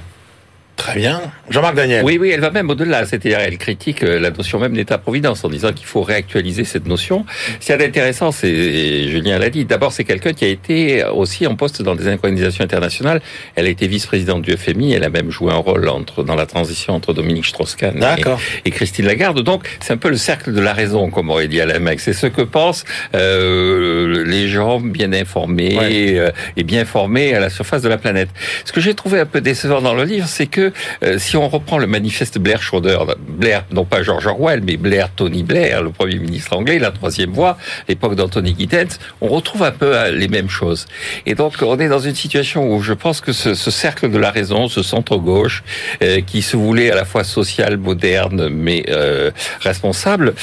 Très 0.86 1.00
bien. 1.00 1.20
Jean-Marc 1.50 1.74
Daniel. 1.74 2.04
Oui, 2.04 2.16
oui, 2.20 2.30
elle 2.30 2.40
va 2.40 2.50
même 2.50 2.70
au-delà. 2.70 3.04
C'est-à-dire, 3.06 3.40
elle 3.40 3.58
critique 3.58 4.04
euh, 4.04 4.20
la 4.20 4.30
notion 4.30 4.60
même 4.60 4.72
d'État-providence 4.72 5.44
en 5.44 5.48
disant 5.48 5.72
qu'il 5.72 5.86
faut 5.86 6.02
réactualiser 6.02 6.64
cette 6.64 6.86
notion. 6.86 7.26
Ce 7.58 7.66
qui 7.66 7.72
est 7.72 7.84
intéressant, 7.84 8.30
c'est, 8.30 9.08
Julien 9.08 9.38
l'a 9.38 9.50
dit, 9.50 9.64
d'abord, 9.64 9.92
c'est 9.92 10.04
quelqu'un 10.04 10.32
qui 10.32 10.44
a 10.44 10.48
été 10.48 11.04
aussi 11.04 11.44
en 11.46 11.56
poste 11.56 11.82
dans 11.82 11.96
des 11.96 12.06
organisations 12.06 12.62
internationales. 12.62 13.20
Elle 13.56 13.66
a 13.66 13.68
été 13.68 13.88
vice-présidente 13.88 14.42
du 14.42 14.56
FMI. 14.56 14.92
Elle 14.92 15.02
a 15.02 15.10
même 15.10 15.30
joué 15.30 15.52
un 15.52 15.56
rôle 15.56 15.88
entre, 15.88 16.22
dans 16.22 16.36
la 16.36 16.46
transition 16.46 16.94
entre 16.94 17.12
Dominique 17.12 17.46
Strauss-Kahn 17.46 18.00
et, 18.18 18.68
et, 18.68 18.70
Christine 18.70 19.06
Lagarde. 19.06 19.42
Donc, 19.42 19.66
c'est 19.80 19.92
un 19.92 19.96
peu 19.96 20.08
le 20.08 20.16
cercle 20.16 20.52
de 20.52 20.60
la 20.60 20.72
raison, 20.72 21.10
comme 21.10 21.30
aurait 21.30 21.48
dit 21.48 21.60
Alain 21.60 21.80
Mec. 21.80 21.98
C'est 21.98 22.12
ce 22.12 22.28
que 22.28 22.42
pensent 22.42 22.84
euh, 23.14 24.24
les 24.24 24.46
gens 24.48 24.80
bien 24.80 25.12
informés 25.12 26.18
euh, 26.18 26.30
et 26.56 26.62
bien 26.62 26.84
formés 26.84 27.34
à 27.34 27.40
la 27.40 27.50
surface 27.50 27.82
de 27.82 27.88
la 27.88 27.98
planète. 27.98 28.28
Ce 28.64 28.72
que 28.72 28.80
j'ai 28.80 28.94
trouvé 28.94 29.18
un 29.18 29.26
peu 29.26 29.40
décevant 29.40 29.80
dans 29.80 29.94
le 29.94 30.04
livre, 30.04 30.28
c'est 30.28 30.46
que 30.46 30.72
euh, 31.02 31.18
si 31.18 31.36
on 31.36 31.48
reprend 31.48 31.78
le 31.78 31.86
manifeste 31.86 32.38
Blair 32.38 32.62
Schroeder, 32.62 32.98
Blair, 33.28 33.64
non 33.70 33.84
pas 33.84 34.02
George 34.02 34.26
Orwell, 34.26 34.62
mais 34.64 34.76
Blair 34.76 35.10
Tony 35.14 35.42
Blair, 35.42 35.82
le 35.82 35.90
premier 35.90 36.18
ministre 36.18 36.56
anglais, 36.56 36.78
la 36.78 36.90
troisième 36.90 37.30
voie, 37.30 37.58
l'époque 37.88 38.14
d'Anthony 38.14 38.54
Giddens, 38.58 38.98
on 39.20 39.28
retrouve 39.28 39.62
un 39.62 39.70
peu 39.70 39.96
euh, 39.96 40.10
les 40.10 40.28
mêmes 40.28 40.48
choses. 40.48 40.86
Et 41.26 41.34
donc 41.34 41.54
on 41.62 41.78
est 41.78 41.88
dans 41.88 41.98
une 41.98 42.14
situation 42.14 42.72
où 42.72 42.82
je 42.82 42.92
pense 42.92 43.20
que 43.20 43.32
ce, 43.32 43.54
ce 43.54 43.70
cercle 43.70 44.10
de 44.10 44.18
la 44.18 44.30
raison, 44.30 44.68
ce 44.68 44.82
centre 44.82 45.16
gauche, 45.16 45.62
euh, 46.02 46.20
qui 46.20 46.42
se 46.42 46.56
voulait 46.56 46.90
à 46.90 46.94
la 46.94 47.04
fois 47.04 47.24
social, 47.24 47.76
moderne, 47.76 48.48
mais 48.48 48.84
euh, 48.88 49.30
responsable, 49.60 50.34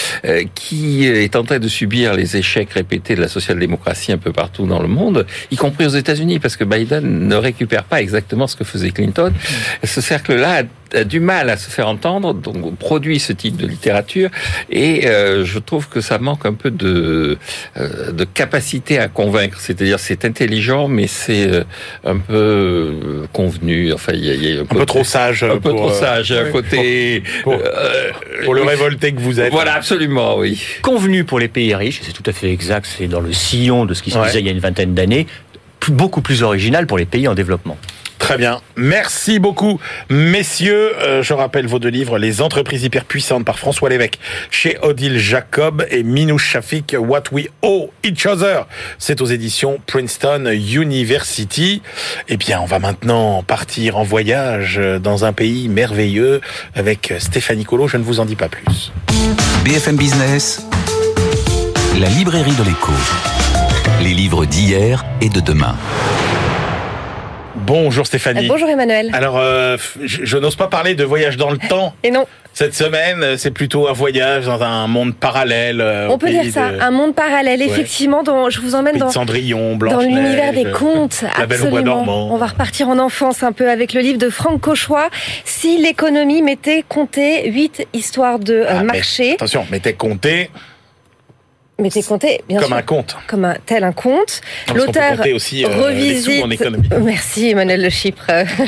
qui 0.56 1.06
est 1.06 1.36
en 1.36 1.44
train 1.44 1.60
de 1.60 1.68
subir 1.68 2.14
les 2.14 2.38
échecs 2.38 2.72
répétés 2.72 3.16
de 3.16 3.22
la 3.22 3.28
social-démocratie 3.28 4.12
un 4.12 4.18
peu 4.18 4.32
partout 4.32 4.66
dans 4.66 4.82
le 4.82 4.88
monde, 4.88 5.26
y 5.52 5.56
compris 5.56 5.86
aux 5.86 5.90
États-Unis, 5.90 6.40
parce 6.40 6.56
que 6.56 6.64
Biden 6.64 7.28
ne 7.28 7.36
récupère 7.36 7.84
pas 7.84 8.02
exactement 8.02 8.48
ce 8.48 8.56
que 8.56 8.64
faisait 8.64 8.92
Clinton. 8.92 9.32
Ce 9.84 10.02
cercle-là 10.24 10.64
a 10.94 11.04
du 11.04 11.20
mal 11.20 11.50
à 11.50 11.58
se 11.58 11.72
faire 11.72 11.88
entendre, 11.88 12.36
donc 12.36 12.58
on 12.64 12.72
produit 12.72 13.20
ce 13.20 13.34
type 13.34 13.58
de 13.58 13.66
littérature, 13.66 14.30
et 14.70 15.08
euh, 15.08 15.44
je 15.44 15.58
trouve 15.58 15.90
que 15.90 16.02
ça 16.02 16.20
manque 16.20 16.46
un 16.46 16.54
peu 16.54 16.70
de, 16.70 17.40
euh, 17.78 18.12
de 18.12 18.24
capacité 18.26 19.00
à 19.00 19.08
convaincre. 19.08 19.58
C'est-à-dire, 19.60 20.00
c'est 20.00 20.24
intelligent, 20.24 20.88
mais 20.88 21.08
c'est 21.08 21.48
euh, 21.48 21.64
un 22.06 22.20
peu 22.20 22.36
euh, 22.36 23.26
convenu. 23.34 23.92
Enfin, 23.92 24.12
il 24.14 24.24
y 24.24 24.58
a, 24.58 24.62
un, 24.62 24.66
peu 24.66 24.86
trop 24.86 25.04
sage, 25.04 25.44
un 25.44 25.58
peu 25.58 25.72
trop 25.72 25.92
sage, 25.92 26.32
un 26.32 26.52
côté 26.52 27.24
pour, 27.42 27.60
pour, 28.44 28.54
le 28.54 28.62
révolté 28.62 29.14
que 29.14 29.20
vous 29.20 29.40
êtes. 29.40 29.52
Voilà, 29.52 29.74
absolument, 29.74 30.38
oui. 30.38 30.64
Convenu 30.84 31.24
pour 31.24 31.40
les 31.40 31.48
pays 31.48 31.74
riches, 31.74 32.02
c'est 32.04 32.14
tout 32.14 32.30
à 32.30 32.34
fait 32.34 32.52
exact. 32.52 32.86
C'est 32.86 33.08
dans 33.08 33.22
le 33.22 33.34
sillon 33.34 33.86
de 33.86 33.96
ce 33.96 34.04
qui 34.04 34.12
se 34.12 34.20
disait 34.20 34.42
il 34.42 34.46
y 34.46 34.50
a 34.50 34.52
une 34.52 34.60
vingtaine 34.60 34.94
d'années. 34.94 35.26
Beaucoup 35.90 36.22
plus 36.22 36.44
original 36.44 36.88
pour 36.88 36.98
les 36.98 37.06
pays 37.06 37.28
en 37.28 37.34
développement. 37.34 37.78
Très 38.24 38.38
bien. 38.38 38.62
Merci 38.78 39.38
beaucoup, 39.38 39.82
messieurs. 40.10 40.94
Euh, 41.02 41.22
je 41.22 41.34
rappelle 41.34 41.68
vos 41.68 41.78
deux 41.78 41.90
livres, 41.90 42.18
Les 42.18 42.42
entreprises 42.42 42.82
hyper 42.82 43.04
puissantes 43.04 43.44
par 43.44 43.60
François 43.60 43.90
Lévesque 43.90 44.18
chez 44.50 44.78
Odile 44.82 45.20
Jacob 45.20 45.86
et 45.92 46.04
Minou 46.04 46.38
Shafik, 46.38 46.96
What 46.98 47.24
We 47.34 47.48
Owe 47.64 47.90
Each 48.02 48.26
Other. 48.26 48.66
C'est 48.98 49.20
aux 49.20 49.26
éditions 49.26 49.78
Princeton 49.88 50.46
University. 50.54 51.82
Eh 52.30 52.38
bien, 52.38 52.62
on 52.62 52.66
va 52.66 52.80
maintenant 52.80 53.44
partir 53.44 53.98
en 53.98 54.04
voyage 54.04 54.80
dans 55.02 55.26
un 55.26 55.34
pays 55.34 55.68
merveilleux 55.68 56.40
avec 56.76 57.14
Stéphanie 57.20 57.66
Colo. 57.66 57.90
Je 57.90 57.98
ne 57.98 58.04
vous 58.04 58.22
en 58.22 58.26
dis 58.26 58.38
pas 58.38 58.48
plus. 58.48 58.94
BFM 59.66 59.98
Business, 59.98 60.66
la 62.00 62.08
librairie 62.08 62.56
de 62.56 62.64
l'écho. 62.64 62.94
Les 64.02 64.14
livres 64.14 64.46
d'hier 64.46 65.04
et 65.20 65.28
de 65.28 65.42
demain. 65.42 65.76
Bonjour 67.66 68.06
Stéphanie. 68.06 68.46
Euh, 68.46 68.50
bonjour 68.50 68.70
Emmanuel. 68.70 69.10
Alors, 69.14 69.38
euh, 69.38 69.78
je, 70.02 70.26
je 70.26 70.38
n'ose 70.38 70.56
pas 70.56 70.68
parler 70.68 70.96
de 70.96 71.04
voyage 71.04 71.38
dans 71.38 71.50
le 71.50 71.58
temps. 71.70 71.94
Et 72.04 72.12
non. 72.12 72.26
Cette 72.54 72.76
semaine, 72.76 73.38
c'est 73.38 73.52
plutôt 73.52 73.88
un 73.88 73.94
voyage 73.94 74.46
dans 74.46 74.62
un 74.62 74.86
monde 74.86 75.16
parallèle. 75.16 75.82
Euh, 75.82 76.08
On 76.10 76.20
peut 76.20 76.30
dire 76.30 76.44
ça, 76.52 76.72
de... 76.72 76.80
un 76.80 76.92
monde 76.92 77.16
parallèle. 77.16 77.60
Ouais. 77.60 77.66
Effectivement, 77.66 78.22
dans, 78.22 78.52
je 78.52 78.62
vous 78.62 78.76
emmène 78.76 78.98
dans, 78.98 79.10
Cendrillon, 79.10 79.76
dans 79.78 80.02
l'univers 80.02 80.54
des 80.54 80.66
contes. 80.66 81.24
La 81.40 81.48
Belle 81.48 81.64
au 81.64 81.70
bois. 81.70 82.04
On 82.06 82.38
va 82.38 82.48
repartir 82.48 82.90
en 82.90 83.00
enfance 83.00 83.42
un 83.42 83.54
peu 83.54 83.72
avec 83.72 83.94
le 83.94 84.02
livre 84.02 84.20
de 84.20 84.30
Franck 84.30 84.62
Cauchois. 84.62 85.10
Si 85.46 85.82
l'économie 85.82 86.44
m'était 86.44 86.84
compté 86.88 87.50
huit 87.50 87.88
histoires 87.94 88.38
de 88.38 88.66
ah, 88.68 88.84
marché. 88.84 89.30
Mais, 89.30 89.34
attention, 89.34 89.66
m'était 89.72 89.94
compté 89.94 90.52
mais 91.80 91.90
t'es 91.90 92.04
compté, 92.04 92.44
bien 92.48 92.60
comme 92.60 92.68
sûr. 92.68 92.78
un 92.78 92.82
compte. 92.84 93.18
Comme 93.28 93.46
un 93.46 93.56
tel 93.66 93.84
un 93.84 93.94
compte. 93.94 94.42
L'auteur 94.76 95.18
aussi, 95.34 95.66
euh, 95.66 95.70
revisite. 95.70 96.46
Merci 97.02 97.50
Emmanuel 97.50 97.82
Le 97.82 97.90
Chypre 97.90 98.28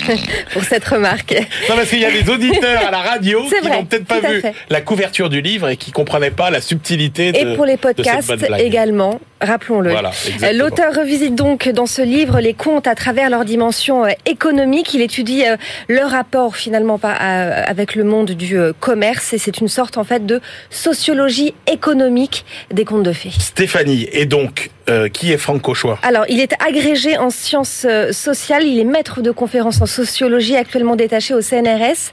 pour 0.54 0.64
cette 0.64 0.86
remarque. 0.86 1.36
Non 1.70 1.76
parce 1.76 1.90
qu'il 1.90 2.00
y 2.00 2.06
a 2.06 2.12
des 2.12 2.28
auditeurs 2.28 2.88
à 2.88 2.90
la 2.90 2.98
radio 2.98 3.44
qui 3.44 3.70
n'ont 3.70 3.86
peut-être 3.86 4.06
pas 4.06 4.22
vu 4.22 4.42
fait. 4.42 4.56
la 4.72 4.82
couverture 4.82 5.30
du 5.30 5.42
livre 5.42 5.70
et 5.70 5.78
qui 5.78 5.92
comprenaient 5.92 6.32
pas 6.32 6.50
la 6.50 6.62
subtilité 6.62 7.32
de 7.32 7.38
Et 7.38 7.56
pour 7.56 7.66
les 7.66 7.78
podcasts 7.78 8.34
également, 8.58 9.20
rappelons-le. 9.40 9.92
Voilà, 9.92 10.12
L'auteur 10.54 10.96
revisite 10.96 11.36
donc 11.36 11.70
dans 11.70 11.86
ce 11.86 12.02
livre 12.02 12.40
les 12.40 12.56
comptes 12.56 12.88
à 12.88 12.96
travers 12.96 13.30
leur 13.30 13.46
dimension 13.46 14.06
économique. 14.26 14.96
Il 14.96 15.02
étudie 15.02 15.44
leur 15.90 16.10
rapport 16.10 16.56
finalement 16.56 17.00
avec 17.04 17.94
le 17.94 18.04
monde 18.04 18.32
du 18.32 18.58
commerce 18.80 19.32
et 19.34 19.38
c'est 19.38 19.60
une 19.60 19.68
sorte 19.68 20.00
en 20.00 20.04
fait 20.04 20.26
de 20.26 20.42
sociologie 20.72 21.54
économique 21.68 22.46
des 22.72 22.84
comptes 22.84 22.96
de 23.06 23.14
fées. 23.14 23.32
Stéphanie, 23.38 24.08
et 24.12 24.26
donc, 24.26 24.70
euh, 24.90 25.08
qui 25.08 25.32
est 25.32 25.38
Franck 25.38 25.62
Cauchois? 25.62 25.98
Alors, 26.04 26.26
il 26.28 26.40
est 26.42 26.54
agrégé 26.62 27.18
en 27.18 27.30
sciences 27.30 27.88
sociales, 28.12 28.66
il 28.66 28.80
est 28.80 28.84
maître 28.84 29.22
de 29.22 29.32
conférences 29.32 29.82
en 29.82 29.86
sociologie, 29.86 30.58
actuellement 30.58 30.96
détaché 30.96 31.34
au 31.34 31.42
CNRS, 31.42 32.12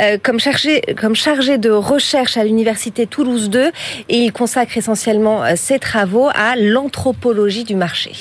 euh, 0.00 0.16
comme, 0.22 0.40
chargé, 0.40 0.80
comme 0.98 1.14
chargé 1.14 1.58
de 1.58 1.70
recherche 1.70 2.36
à 2.36 2.44
l'université 2.44 3.06
Toulouse 3.06 3.50
2, 3.50 3.70
et 4.08 4.16
il 4.16 4.32
consacre 4.32 4.76
essentiellement 4.76 5.44
euh, 5.44 5.54
ses 5.56 5.78
travaux 5.78 6.28
à 6.34 6.56
l'anthropologie 6.56 7.64
du 7.64 7.74
marché. 7.74 8.12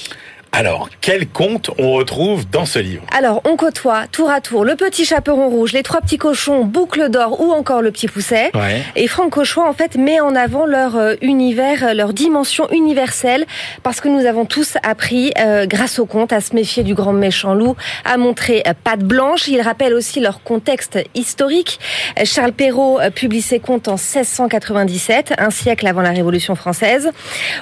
Alors, 0.52 0.90
quel 1.02 1.28
conte 1.28 1.70
on 1.78 1.94
retrouve 1.94 2.50
dans 2.50 2.66
ce 2.66 2.80
livre 2.80 3.04
Alors, 3.16 3.42
on 3.46 3.56
côtoie 3.58 4.08
tour 4.12 4.30
à 4.30 4.42
tour 4.42 4.66
le 4.66 4.76
petit 4.76 5.06
chaperon 5.06 5.50
rouge, 5.50 5.74
les 5.74 5.84
trois 5.84 6.02
petits 6.02 6.18
cochons, 6.18 6.64
boucle 6.66 7.10
d'or 7.10 7.42
ou 7.42 7.52
encore 7.52 7.82
le 7.82 7.92
petit 7.92 8.08
pousset. 8.08 8.52
Ouais. 8.56 8.82
Et 8.96 9.08
Franck 9.08 9.32
Cauchois, 9.32 9.68
en 9.68 9.74
fait, 9.74 9.96
met 9.96 10.20
en 10.20 10.36
avant 10.36 10.66
leur 10.66 10.96
euh, 10.96 11.16
univers, 11.22 11.94
leur 11.94 12.14
dimension 12.14 12.70
universelle, 12.72 13.46
parce 13.84 14.02
que 14.02 14.08
nous 14.08 14.26
avons 14.26 14.46
tous 14.46 14.78
appris, 14.84 15.32
euh, 15.40 15.66
grâce 15.66 16.00
au 16.00 16.06
conte, 16.06 16.34
à 16.34 16.42
se 16.42 16.56
méfier 16.56 16.84
du 16.84 16.96
grand 16.96 17.14
méchant 17.14 17.54
loup, 17.54 17.76
à 18.06 18.18
montrer 18.18 18.64
euh, 18.68 18.74
patte 18.84 19.04
blanche. 19.04 19.48
Il 19.48 19.62
rappelle 19.62 19.94
aussi 19.94 20.20
leur 20.20 20.44
contexte 20.44 21.00
historique. 21.14 21.80
Charles 22.24 22.54
Perrault 22.54 23.00
publie 23.14 23.42
ses 23.42 23.60
contes 23.60 23.88
en 23.88 23.96
1697, 23.96 25.34
un 25.38 25.50
siècle 25.50 25.86
avant 25.88 26.02
la 26.02 26.12
Révolution 26.12 26.56
française, 26.56 27.12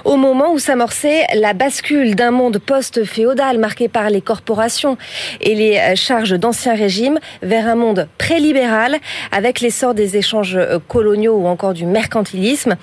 au 0.03 0.15
moment 0.15 0.51
où 0.51 0.59
s'amorçait 0.59 1.25
la 1.33 1.53
bascule 1.53 2.15
d'un 2.15 2.31
monde 2.31 2.59
post-féodal 2.75 3.57
marqué 3.57 3.87
par 3.87 4.09
les 4.09 4.19
corporations 4.19 4.97
et 5.39 5.55
les 5.55 5.95
charges 5.95 6.37
d'ancien 6.37 6.75
régime 6.75 7.19
vers 7.41 7.69
un 7.69 7.75
monde 7.75 8.09
pré-libéral 8.17 8.97
avec 9.31 9.61
l'essor 9.61 9.93
des 9.93 10.17
échanges 10.17 10.59
coloniaux 10.89 11.37
ou 11.37 11.47
encore 11.47 11.73
du 11.73 11.85
mercantilisme. 11.85 12.75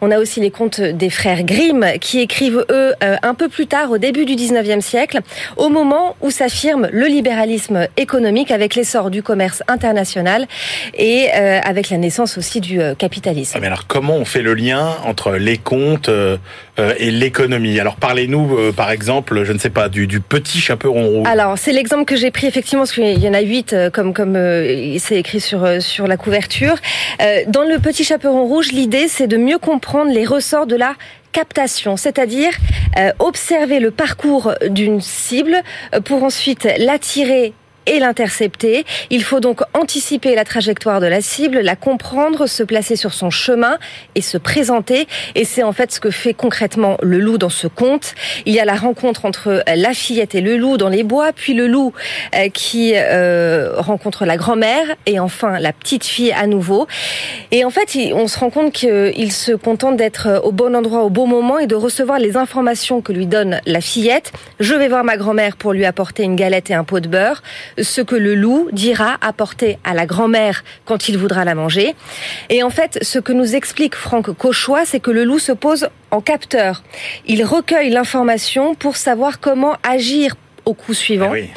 On 0.00 0.10
a 0.10 0.18
aussi 0.18 0.40
les 0.40 0.50
contes 0.50 0.80
des 0.80 1.10
frères 1.10 1.42
Grimm 1.42 1.84
qui 2.00 2.20
écrivent 2.20 2.64
eux 2.70 2.94
un 3.00 3.34
peu 3.34 3.48
plus 3.48 3.66
tard 3.66 3.90
au 3.90 3.98
début 3.98 4.24
du 4.24 4.34
19e 4.34 4.80
siècle 4.80 5.20
au 5.56 5.68
moment 5.68 6.16
où 6.20 6.30
s'affirme 6.30 6.88
le 6.92 7.06
libéralisme 7.06 7.86
économique 7.96 8.50
avec 8.50 8.74
l'essor 8.74 9.10
du 9.10 9.22
commerce 9.22 9.62
international 9.68 10.46
et 10.94 11.28
euh, 11.34 11.60
avec 11.62 11.90
la 11.90 11.96
naissance 11.96 12.38
aussi 12.38 12.60
du 12.60 12.80
euh, 12.80 12.94
capitalisme. 12.94 13.54
Ah 13.56 13.60
mais 13.60 13.66
alors 13.66 13.86
comment 13.86 14.14
on 14.14 14.24
fait 14.24 14.42
le 14.42 14.54
lien 14.54 14.96
entre 15.04 15.32
les 15.32 15.58
comptes 15.58 16.08
euh, 16.08 16.36
et 16.98 17.10
l'économie? 17.10 17.80
Alors 17.80 17.96
parlez-nous 17.96 18.72
par 18.72 18.90
exemple, 18.90 19.42
je 19.44 19.52
ne 19.52 19.58
sais 19.58 19.70
pas, 19.70 19.88
du, 19.88 20.06
du 20.06 20.20
petit 20.20 20.60
chaperon 20.60 21.06
rouge. 21.06 21.26
Alors 21.28 21.58
c'est 21.58 21.72
l'exemple 21.72 22.04
que 22.04 22.16
j'ai 22.16 22.30
pris 22.30 22.46
effectivement 22.46 22.82
parce 22.82 22.92
qu'il 22.92 23.18
y 23.18 23.28
en 23.28 23.34
a 23.34 23.40
huit 23.40 23.74
comme 23.92 24.14
comme 24.14 24.34
c'est 24.98 25.16
écrit 25.16 25.40
sur 25.40 25.82
sur 25.82 26.06
la 26.06 26.16
couverture. 26.16 26.76
dans 27.48 27.62
le 27.62 27.78
petit 27.78 28.04
chaperon 28.04 28.44
rouge, 28.44 28.72
l'idée 28.72 29.08
c'est 29.08 29.26
de 29.26 29.36
mieux 29.36 29.58
comprendre 29.58 29.87
les 30.10 30.26
ressorts 30.26 30.66
de 30.66 30.76
la 30.76 30.94
captation, 31.32 31.96
c'est-à-dire 31.96 32.52
euh, 32.98 33.12
observer 33.18 33.80
le 33.80 33.90
parcours 33.90 34.52
d'une 34.68 35.00
cible 35.00 35.62
euh, 35.94 36.00
pour 36.00 36.22
ensuite 36.22 36.68
l'attirer 36.78 37.54
et 37.88 37.98
l'intercepter. 37.98 38.84
Il 39.10 39.24
faut 39.24 39.40
donc 39.40 39.62
anticiper 39.74 40.34
la 40.34 40.44
trajectoire 40.44 41.00
de 41.00 41.06
la 41.06 41.20
cible, 41.20 41.60
la 41.60 41.76
comprendre, 41.76 42.46
se 42.46 42.62
placer 42.62 42.96
sur 42.96 43.14
son 43.14 43.30
chemin 43.30 43.78
et 44.14 44.20
se 44.20 44.38
présenter. 44.38 45.08
Et 45.34 45.44
c'est 45.44 45.62
en 45.62 45.72
fait 45.72 45.90
ce 45.92 46.00
que 46.00 46.10
fait 46.10 46.34
concrètement 46.34 46.96
le 47.02 47.18
loup 47.18 47.38
dans 47.38 47.48
ce 47.48 47.66
conte. 47.66 48.14
Il 48.46 48.54
y 48.54 48.60
a 48.60 48.64
la 48.64 48.74
rencontre 48.74 49.24
entre 49.24 49.62
la 49.74 49.94
fillette 49.94 50.34
et 50.34 50.40
le 50.40 50.56
loup 50.56 50.76
dans 50.76 50.88
les 50.88 51.02
bois, 51.02 51.32
puis 51.32 51.54
le 51.54 51.66
loup 51.66 51.92
euh, 52.34 52.48
qui 52.50 52.92
euh, 52.94 53.72
rencontre 53.78 54.26
la 54.26 54.36
grand-mère 54.36 54.86
et 55.06 55.18
enfin 55.18 55.58
la 55.58 55.72
petite 55.72 56.04
fille 56.04 56.32
à 56.32 56.46
nouveau. 56.46 56.86
Et 57.50 57.64
en 57.64 57.70
fait, 57.70 57.96
on 58.12 58.28
se 58.28 58.38
rend 58.38 58.50
compte 58.50 58.72
qu'il 58.72 59.32
se 59.32 59.52
contente 59.52 59.96
d'être 59.96 60.40
au 60.44 60.52
bon 60.52 60.76
endroit 60.76 61.02
au 61.02 61.10
bon 61.10 61.26
moment 61.26 61.58
et 61.58 61.66
de 61.66 61.74
recevoir 61.74 62.18
les 62.18 62.36
informations 62.36 63.00
que 63.00 63.12
lui 63.12 63.26
donne 63.26 63.60
la 63.66 63.80
fillette. 63.80 64.32
Je 64.60 64.74
vais 64.74 64.88
voir 64.88 65.04
ma 65.04 65.16
grand-mère 65.16 65.56
pour 65.56 65.72
lui 65.72 65.84
apporter 65.84 66.22
une 66.22 66.36
galette 66.36 66.70
et 66.70 66.74
un 66.74 66.84
pot 66.84 67.00
de 67.00 67.08
beurre 67.08 67.42
ce 67.82 68.00
que 68.00 68.16
le 68.16 68.34
loup 68.34 68.68
dira 68.72 69.16
apporter 69.20 69.78
à 69.84 69.94
la 69.94 70.06
grand-mère 70.06 70.64
quand 70.84 71.08
il 71.08 71.18
voudra 71.18 71.44
la 71.44 71.54
manger. 71.54 71.94
Et 72.48 72.62
en 72.62 72.70
fait, 72.70 72.98
ce 73.02 73.18
que 73.18 73.32
nous 73.32 73.54
explique 73.54 73.94
Franck 73.94 74.30
Cauchois, 74.32 74.84
c'est 74.84 75.00
que 75.00 75.10
le 75.10 75.24
loup 75.24 75.38
se 75.38 75.52
pose 75.52 75.88
en 76.10 76.20
capteur. 76.20 76.82
Il 77.26 77.44
recueille 77.44 77.90
l'information 77.90 78.74
pour 78.74 78.96
savoir 78.96 79.40
comment 79.40 79.76
agir 79.82 80.34
au 80.68 80.74
coup 80.74 80.94
suivant. 80.94 81.30
Oui. 81.30 81.48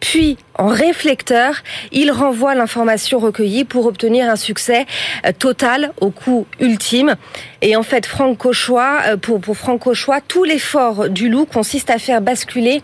Puis, 0.00 0.36
en 0.58 0.66
réflecteur, 0.66 1.62
il 1.92 2.10
renvoie 2.10 2.54
l'information 2.54 3.18
recueillie 3.20 3.64
pour 3.64 3.86
obtenir 3.86 4.28
un 4.28 4.36
succès 4.36 4.84
euh, 5.24 5.32
total 5.46 5.92
au 6.00 6.10
coup 6.10 6.46
ultime. 6.60 7.14
Et 7.60 7.76
en 7.76 7.84
fait, 7.84 8.04
Franck 8.06 8.38
Cauchois, 8.38 8.98
euh, 9.06 9.16
pour, 9.16 9.40
pour 9.40 9.56
Franck 9.56 9.80
Cauchois, 9.80 10.20
tout 10.20 10.44
l'effort 10.44 11.08
du 11.08 11.28
loup 11.28 11.46
consiste 11.46 11.88
à 11.90 11.98
faire 11.98 12.20
basculer 12.20 12.82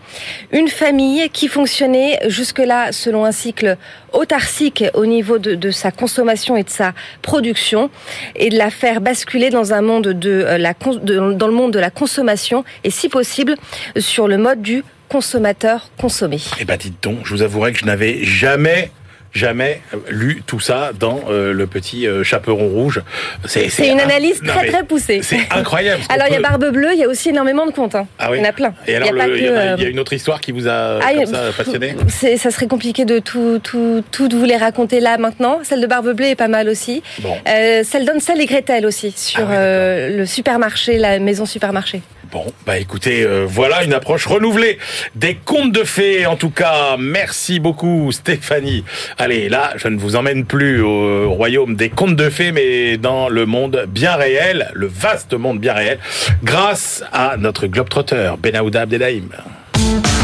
une 0.51 0.69
famille 0.69 1.29
qui 1.29 1.47
fonctionnait 1.49 2.19
jusque-là 2.27 2.91
selon 2.91 3.25
un 3.25 3.33
cycle 3.33 3.77
autarcique 4.13 4.85
au 4.93 5.05
niveau 5.05 5.37
de, 5.39 5.55
de 5.55 5.71
sa 5.71 5.91
consommation 5.91 6.55
et 6.57 6.63
de 6.63 6.69
sa 6.69 6.93
production, 7.21 7.89
et 8.35 8.49
de 8.49 8.57
la 8.57 8.69
faire 8.69 9.01
basculer 9.01 9.49
dans 9.49 9.73
un 9.73 9.81
monde 9.81 10.07
de 10.07 10.29
euh, 10.29 10.57
la, 10.57 10.73
de- 10.73 11.33
dans 11.33 11.47
le 11.47 11.53
monde 11.53 11.73
de 11.73 11.79
la 11.79 11.91
consommation, 11.91 12.63
et 12.85 12.91
si 12.91 13.09
possible, 13.09 13.55
sur 13.97 14.27
le 14.27 14.37
mode 14.37 14.61
du 14.61 14.83
consommateur 15.09 15.89
consommé. 15.97 16.39
Eh 16.59 16.65
ben 16.65 16.77
dites 16.77 17.01
donc, 17.03 17.19
je 17.25 17.33
vous 17.33 17.41
avouerai 17.41 17.73
que 17.73 17.79
je 17.79 17.85
n'avais 17.85 18.23
jamais 18.23 18.91
jamais 19.31 19.79
lu 20.09 20.41
tout 20.47 20.59
ça 20.59 20.89
dans 20.99 21.21
euh, 21.29 21.53
le 21.53 21.67
petit 21.67 22.07
euh, 22.07 22.23
chaperon 22.23 22.67
rouge. 22.69 23.03
C'est 23.45 23.69
une 23.87 23.99
analyse 23.99 24.41
non, 24.41 24.53
très 24.53 24.67
très 24.69 24.83
poussée. 24.83 25.19
C'est 25.21 25.41
incroyable. 25.51 26.01
Alors 26.09 26.25
il 26.29 26.33
y 26.33 26.37
a 26.37 26.41
Barbe 26.41 26.71
Bleue, 26.71 26.93
il 26.93 26.99
y 26.99 27.03
a 27.03 27.07
aussi 27.07 27.29
énormément 27.29 27.67
de 27.67 27.71
contes. 27.71 27.93
hein. 27.93 28.07
Ah 28.17 28.31
oui. 28.31 28.37
Il 28.39 28.43
y 28.43 28.45
en 28.47 28.49
a 28.49 28.53
plein. 28.53 28.73
Et 28.87 28.95
alors, 28.95 29.09
il 29.27 29.43
y 29.43 29.47
a 29.47 29.51
y, 29.51 29.55
euh, 29.55 29.75
y 29.77 29.83
une 29.83 29.99
autre 29.99 30.13
histoire 30.13 30.41
qui 30.41 30.51
vous 30.51 30.67
a 30.67 30.97
Ah, 31.03 31.13
comme 31.13 31.21
il- 31.21 31.27
ça 31.27 31.41
passionné 31.55 31.95
ça 32.37 32.49
serait 32.49 32.65
compliqué 32.67 33.05
de 33.05 33.19
tout, 33.19 33.59
tout, 33.63 34.03
tout 34.11 34.29
vous 34.31 34.45
les 34.45 34.57
raconter 34.57 34.99
là 34.99 35.19
maintenant. 35.19 35.59
Celle 35.61 35.81
de 35.81 35.87
Barbe 35.87 36.11
Bleue 36.13 36.29
est 36.29 36.35
pas 36.35 36.47
mal 36.47 36.67
aussi. 36.67 37.03
Bon. 37.19 37.35
Euh, 37.47 37.83
celle 37.83 38.05
d'Ansel 38.05 38.41
et 38.41 38.47
Gretel 38.47 38.87
aussi 38.87 39.11
sur 39.15 39.41
Ah 39.47 39.51
oui, 39.51 40.17
le 40.17 40.25
supermarché, 40.25 40.97
la 40.97 41.19
maison 41.19 41.45
supermarché. 41.45 42.01
Bon, 42.31 42.45
bah 42.67 42.77
écoutez, 42.77 43.23
euh, 43.23 43.47
voilà 43.49 43.83
une 43.83 43.93
approche 43.93 44.27
renouvelée 44.27 44.77
des 45.15 45.33
contes 45.33 45.71
de 45.71 45.83
fées. 45.83 46.27
En 46.27 46.35
tout 46.35 46.51
cas, 46.51 46.95
merci 46.99 47.59
beaucoup 47.59 48.11
Stéphanie. 48.11 48.83
Allez, 49.17 49.49
là, 49.49 49.73
je 49.77 49.87
ne 49.87 49.97
vous 49.97 50.15
emmène 50.15 50.45
plus 50.45 50.79
au 50.81 51.31
royaume 51.31 51.75
des 51.75 51.89
contes 51.89 52.15
de 52.15 52.29
fées, 52.29 52.51
mais 52.51 52.97
dans 52.97 53.29
le 53.29 53.47
monde 53.47 53.85
bien 53.87 54.15
réel, 54.15 54.69
le 54.73 54.85
vaste 54.85 55.33
monde 55.33 55.59
bien 55.59 55.73
réel, 55.73 55.97
grâce 56.43 57.03
à 57.11 57.35
notre 57.37 57.65
globetrotter 57.65 58.33
Benahouda 58.39 58.81
Abdelhaim. 58.81 59.29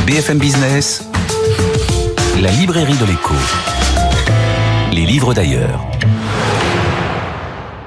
BFM 0.05 0.37
Business, 0.37 1.09
la 2.39 2.51
librairie 2.51 2.97
de 2.97 3.05
l'écho. 3.05 3.33
Les 4.91 5.05
livres 5.05 5.33
d'ailleurs. 5.33 5.87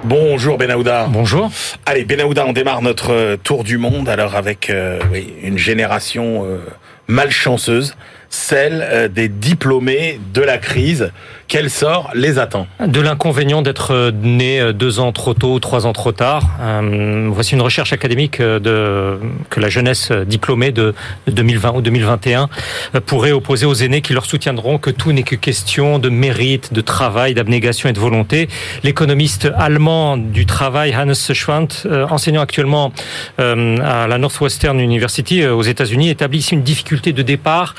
Bonjour 0.09 0.56
Benahouda. 0.56 1.06
Bonjour. 1.11 1.50
Allez, 1.84 2.06
Benahouda, 2.06 2.46
on 2.46 2.54
démarre 2.54 2.80
notre 2.80 3.12
euh, 3.12 3.36
tour 3.36 3.62
du 3.62 3.76
monde. 3.76 4.09
Alors 4.09 4.36
avec 4.36 4.70
euh, 4.70 4.98
oui, 5.12 5.34
une 5.42 5.59
génération 5.59 6.46
euh, 6.46 6.61
malchanceuse, 7.09 7.94
celle 8.30 8.86
euh, 8.90 9.09
des 9.09 9.28
diplômés 9.28 10.18
de 10.32 10.40
la 10.40 10.56
crise. 10.56 11.12
Quel 11.49 11.70
sort 11.70 12.11
les 12.14 12.38
attend 12.38 12.66
De 12.86 13.01
l'inconvénient 13.01 13.62
d'être 13.62 13.92
euh, 13.94 14.11
né 14.12 14.61
euh, 14.61 14.74
deux 14.74 15.01
ans 15.01 15.12
trop 15.12 15.32
tôt 15.32 15.55
ou 15.55 15.61
trois 15.61 15.86
ans 15.86 15.94
trop 15.94 16.12
tard. 16.12 16.42
Euh, 16.61 17.30
voici 17.32 17.55
une 17.55 17.62
recherche 17.62 17.94
académique 17.94 18.36
que 18.36 19.18
la 19.57 19.68
jeunesse 19.70 20.12
diplômée 20.12 20.72
de 20.72 20.94
2020 21.26 21.72
ou 21.72 21.80
2021 21.80 22.51
euh, 22.94 23.01
pourrait 23.01 23.32
opposer 23.32 23.64
aux 23.64 23.72
aînés 23.72 24.03
qui 24.03 24.12
leur 24.12 24.26
soutiendront 24.26 24.76
que 24.76 24.90
tout 24.90 25.12
n'est 25.12 25.22
que 25.22 25.36
question 25.36 25.99
de 25.99 26.11
mérite, 26.11 26.74
de 26.74 26.82
travail, 26.82 27.32
d'abnégation 27.32 27.88
et 27.88 27.94
de 27.94 27.99
volonté. 27.99 28.51
L'économiste 28.84 29.51
allemand 29.57 30.18
du 30.18 30.44
travail, 30.44 30.94
Hannes 30.94 31.14
Schwant, 31.14 31.68
enseignant 32.11 32.42
actuellement 32.42 32.92
à 33.38 34.07
la 34.07 34.18
Northwestern 34.18 34.78
University 34.78 35.46
aux 35.46 35.62
États-Unis, 35.62 36.11
établit 36.11 36.40
ici 36.40 36.55
une 36.55 36.62
difficulté 36.62 37.14
de 37.14 37.22
départ 37.22 37.74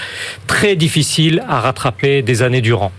très 0.48 0.76
difficile 0.76 1.44
à 1.48 1.60
rattraper 1.60 2.24
des 2.24 2.42
années 2.42 2.62
durant. 2.62 2.92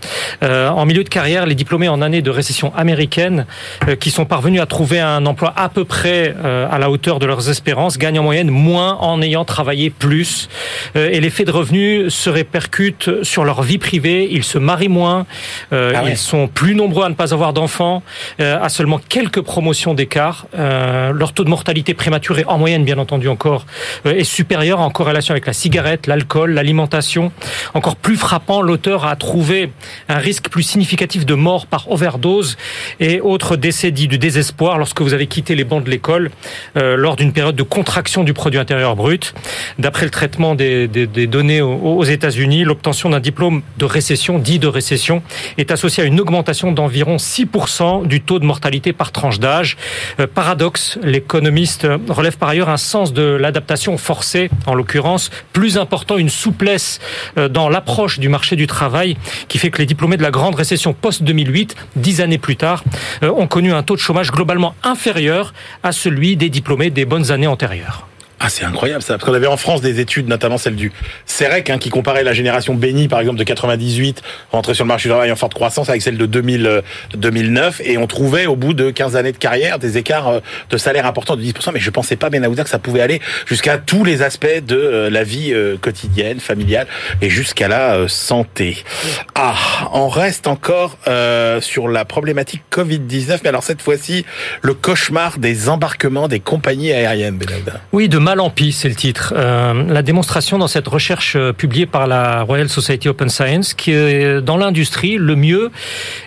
En 0.69 0.85
milieu 0.85 1.05
de 1.05 1.09
carrière, 1.09 1.47
les 1.47 1.55
diplômés 1.55 1.89
en 1.89 2.03
année 2.03 2.23
de 2.23 2.31
récession 2.31 2.73
américaine 2.77 3.47
euh, 3.89 3.97
qui 3.97 4.11
sont 4.11 4.25
parvenus 4.25 4.61
à 4.61 4.67
trouver 4.67 5.01
un 5.01 5.25
emploi 5.27 5.53
à 5.57 5.69
peu 5.69 5.85
près 5.85 6.35
euh, 6.45 6.67
à 6.71 6.79
la 6.79 6.91
hauteur 6.91 7.19
de 7.19 7.27
leurs 7.27 7.49
espérances 7.49 7.99
gagnent 7.99 8.19
en 8.19 8.23
moyenne 8.23 8.51
moins 8.51 8.95
en 8.97 9.23
ayant 9.23 9.45
travaillé 9.45 9.91
plus. 9.91 10.49
Euh, 10.97 11.09
et 11.11 11.21
l'effet 11.21 11.45
de 11.45 11.51
revenus 11.51 12.13
se 12.13 12.29
répercute 12.31 13.23
sur 13.23 13.45
leur 13.45 13.63
vie 13.63 13.79
privée. 13.79 14.29
Ils 14.31 14.45
se 14.45 14.59
marient 14.59 14.89
moins, 14.89 15.27
euh, 15.73 15.93
Ah 15.97 16.05
ouais. 16.05 16.13
ils 16.13 16.19
sont 16.19 16.49
plus 16.49 16.75
nombreux 16.75 17.05
à 17.05 17.09
ne 17.09 17.15
pas 17.15 17.33
avoir 17.33 17.53
d'enfants, 17.53 18.03
euh, 18.41 18.59
à 18.61 18.69
seulement 18.69 19.01
quelques 19.09 19.41
promotions 19.41 19.95
d'écart. 19.95 20.47
Euh, 20.59 21.13
leur 21.13 21.33
taux 21.33 21.45
de 21.45 21.49
mortalité 21.49 21.95
prématurée, 21.95 22.45
en 22.47 22.59
moyenne 22.59 22.85
bien 22.85 22.99
entendu 22.99 23.29
encore, 23.29 23.67
euh, 24.07 24.13
est 24.13 24.25
supérieur 24.25 24.81
en 24.81 24.91
corrélation 24.91 25.33
avec 25.33 25.47
la 25.47 25.53
cigarette, 25.53 26.07
l'alcool, 26.07 26.53
l'alimentation. 26.53 27.33
Encore 27.75 27.97
plus 27.97 28.17
frappant, 28.17 28.61
l'auteur 28.63 29.07
a 29.07 29.17
trouvé 29.17 29.71
un 30.09 30.19
risque 30.19 30.49
plus 30.51 30.63
significatif 30.65 31.25
de 31.25 31.35
mort 31.35 31.67
par 31.67 31.91
overdose 31.91 32.57
et 32.99 33.21
autres 33.21 33.57
décès 33.57 33.91
dits 33.91 34.09
du 34.09 34.19
désespoir 34.19 34.77
lorsque 34.79 35.01
vous 35.01 35.15
avez 35.15 35.27
quitté 35.27 35.55
les 35.55 35.65
bancs 35.65 35.83
de 35.85 35.91
l'école 35.91 36.31
euh, 36.77 36.97
lors 36.97 37.17
d'une 37.17 37.33
période 37.33 37.57
de 37.57 37.63
contraction 37.63 38.25
du 38.25 38.35
produit 38.35 38.59
intérieur 38.59 38.97
brut. 38.97 39.33
D'après 39.79 40.05
le 40.05 40.11
traitement 40.11 40.55
des, 40.55 40.89
des- 40.89 41.07
des 41.07 41.27
données 41.27 41.61
aux, 41.63 41.73
aux 41.79 42.05
États-Unis, 42.05 42.65
l'obtention 42.65 43.11
d'un 43.11 43.21
diplôme 43.21 43.63
de 43.79 43.85
récession, 43.85 44.39
dit 44.39 44.59
de 44.59 44.67
récession, 44.67 45.23
est 45.57 45.71
associée 45.71 46.03
à 46.03 46.07
une 46.07 46.21
augmentation 46.21 46.73
d'environ 46.73 47.17
6% 47.17 48.07
du 48.07 48.21
taux 48.21 48.39
de 48.39 48.45
mortalité 48.45 48.93
par 48.93 49.13
tranche 49.13 49.39
d'âge. 49.39 49.77
Euh, 50.19 50.27
paradoxe, 50.33 50.99
l'économiste 51.03 51.87
relève 52.09 52.37
par 52.39 52.49
ailleurs 52.49 52.69
un 52.69 52.77
sens 52.77 53.13
de 53.13 53.23
l'adaptation 53.23 53.97
forcée, 53.99 54.51
en 54.67 54.75
l'occurrence, 54.75 55.31
plus 55.53 55.79
important, 55.79 56.17
une 56.19 56.29
souplesse 56.29 56.99
euh, 57.39 57.49
dans 57.49 57.69
l'approche 57.69 58.19
du 58.19 58.29
marché 58.29 58.57
du 58.57 58.67
travail 58.67 59.17
qui 59.49 59.59
fait 59.59 59.71
que 59.71 59.79
les 59.79 59.87
diplômés 59.87 60.17
de 60.17 60.23
la 60.23 60.31
grande 60.41 60.55
récession 60.55 60.95
post-2008, 60.95 61.75
dix 61.97 62.23
années 62.23 62.39
plus 62.39 62.57
tard, 62.57 62.83
euh, 63.23 63.31
ont 63.31 63.47
connu 63.47 63.75
un 63.75 63.83
taux 63.83 63.95
de 63.95 64.01
chômage 64.01 64.33
globalement 64.33 64.75
inférieur 64.83 65.53
à 65.83 65.93
celui 65.93 66.35
des 66.39 66.49
diplômés 66.49 66.89
des 66.89 67.05
bonnes 67.05 67.31
années 67.31 67.47
antérieures. 67.47 68.07
Ah, 68.43 68.49
c'est 68.49 68.65
incroyable 68.65 69.03
ça, 69.03 69.19
parce 69.19 69.25
qu'on 69.25 69.35
avait 69.35 69.47
en 69.47 69.59
France 69.59 69.83
des 69.83 70.01
études, 70.01 70.27
notamment 70.27 70.57
celle 70.57 70.75
du 70.75 70.93
CEREC, 71.27 71.69
hein, 71.69 71.77
qui 71.77 71.91
comparait 71.91 72.25
la 72.25 72.33
génération 72.33 72.75
bénie, 72.75 73.07
par 73.07 73.21
exemple, 73.21 73.39
de 73.39 73.45
98, 73.45 74.23
rentrée 74.51 74.73
sur 74.73 74.85
le 74.85 74.89
marché 74.89 75.11
du 75.11 75.13
travail 75.13 75.31
en 75.31 75.37
forte 75.37 75.53
croissance, 75.53 75.91
avec 75.91 76.01
celle 76.01 76.17
de 76.17 76.25
2000, 76.25 76.67
euh, 76.67 76.81
2009, 77.15 77.83
et 77.85 77.99
on 77.99 78.07
trouvait 78.07 78.47
au 78.47 78.57
bout 78.57 78.73
de 78.73 78.91
15 78.91 79.15
années 79.15 79.33
de 79.33 79.37
carrière 79.37 79.79
des 79.79 79.99
écarts 79.99 80.29
euh, 80.29 80.41
de 80.71 80.79
salaire 80.79 81.05
importants 81.05 81.37
de 81.37 81.43
10%, 81.43 81.73
mais 81.75 81.81
je 81.81 81.91
pensais 81.91 82.17
pas, 82.17 82.31
Benahouda, 82.31 82.65
que 82.65 82.71
ça 82.71 82.79
pouvait 82.79 83.03
aller 83.03 83.21
jusqu'à 83.45 83.77
tous 83.77 84.05
les 84.05 84.23
aspects 84.23 84.47
de 84.67 84.75
euh, 84.75 85.11
la 85.11 85.23
vie 85.23 85.55
quotidienne, 85.83 86.41
familiale, 86.41 86.87
et 87.21 87.29
jusqu'à 87.29 87.69
la 87.69 88.09
santé. 88.09 88.85
Ah, 89.35 89.55
on 89.93 90.09
reste 90.09 90.47
encore 90.47 90.97
sur 91.61 91.89
la 91.89 92.05
problématique 92.05 92.63
Covid-19, 92.73 93.41
mais 93.43 93.49
alors 93.49 93.63
cette 93.63 93.83
fois-ci, 93.83 94.25
le 94.63 94.75
cauchemar 94.75 95.39
des 95.39 95.69
embarquements 95.69 96.29
des 96.29 96.41
compagnies 96.41 96.93
aériennes, 96.93 97.37
Benahouda. 97.37 97.81
Oui, 97.93 98.09
de 98.09 98.19
mal 98.31 98.39
en 98.39 98.51
pis, 98.51 98.71
c'est 98.71 98.89
le 98.89 98.95
titre. 98.95 99.35
Euh, 99.37 99.83
la 99.89 100.03
démonstration 100.03 100.57
dans 100.57 100.69
cette 100.69 100.87
recherche 100.87 101.35
euh, 101.35 101.53
publiée 101.53 101.87
par 101.87 102.07
la 102.07 102.43
Royal 102.43 102.69
Society 102.69 103.09
Open 103.09 103.29
Science, 103.29 103.75
qui 103.75 103.91
est 103.91 104.41
dans 104.41 104.57
l'industrie, 104.57 105.17
le 105.17 105.35
mieux 105.35 105.73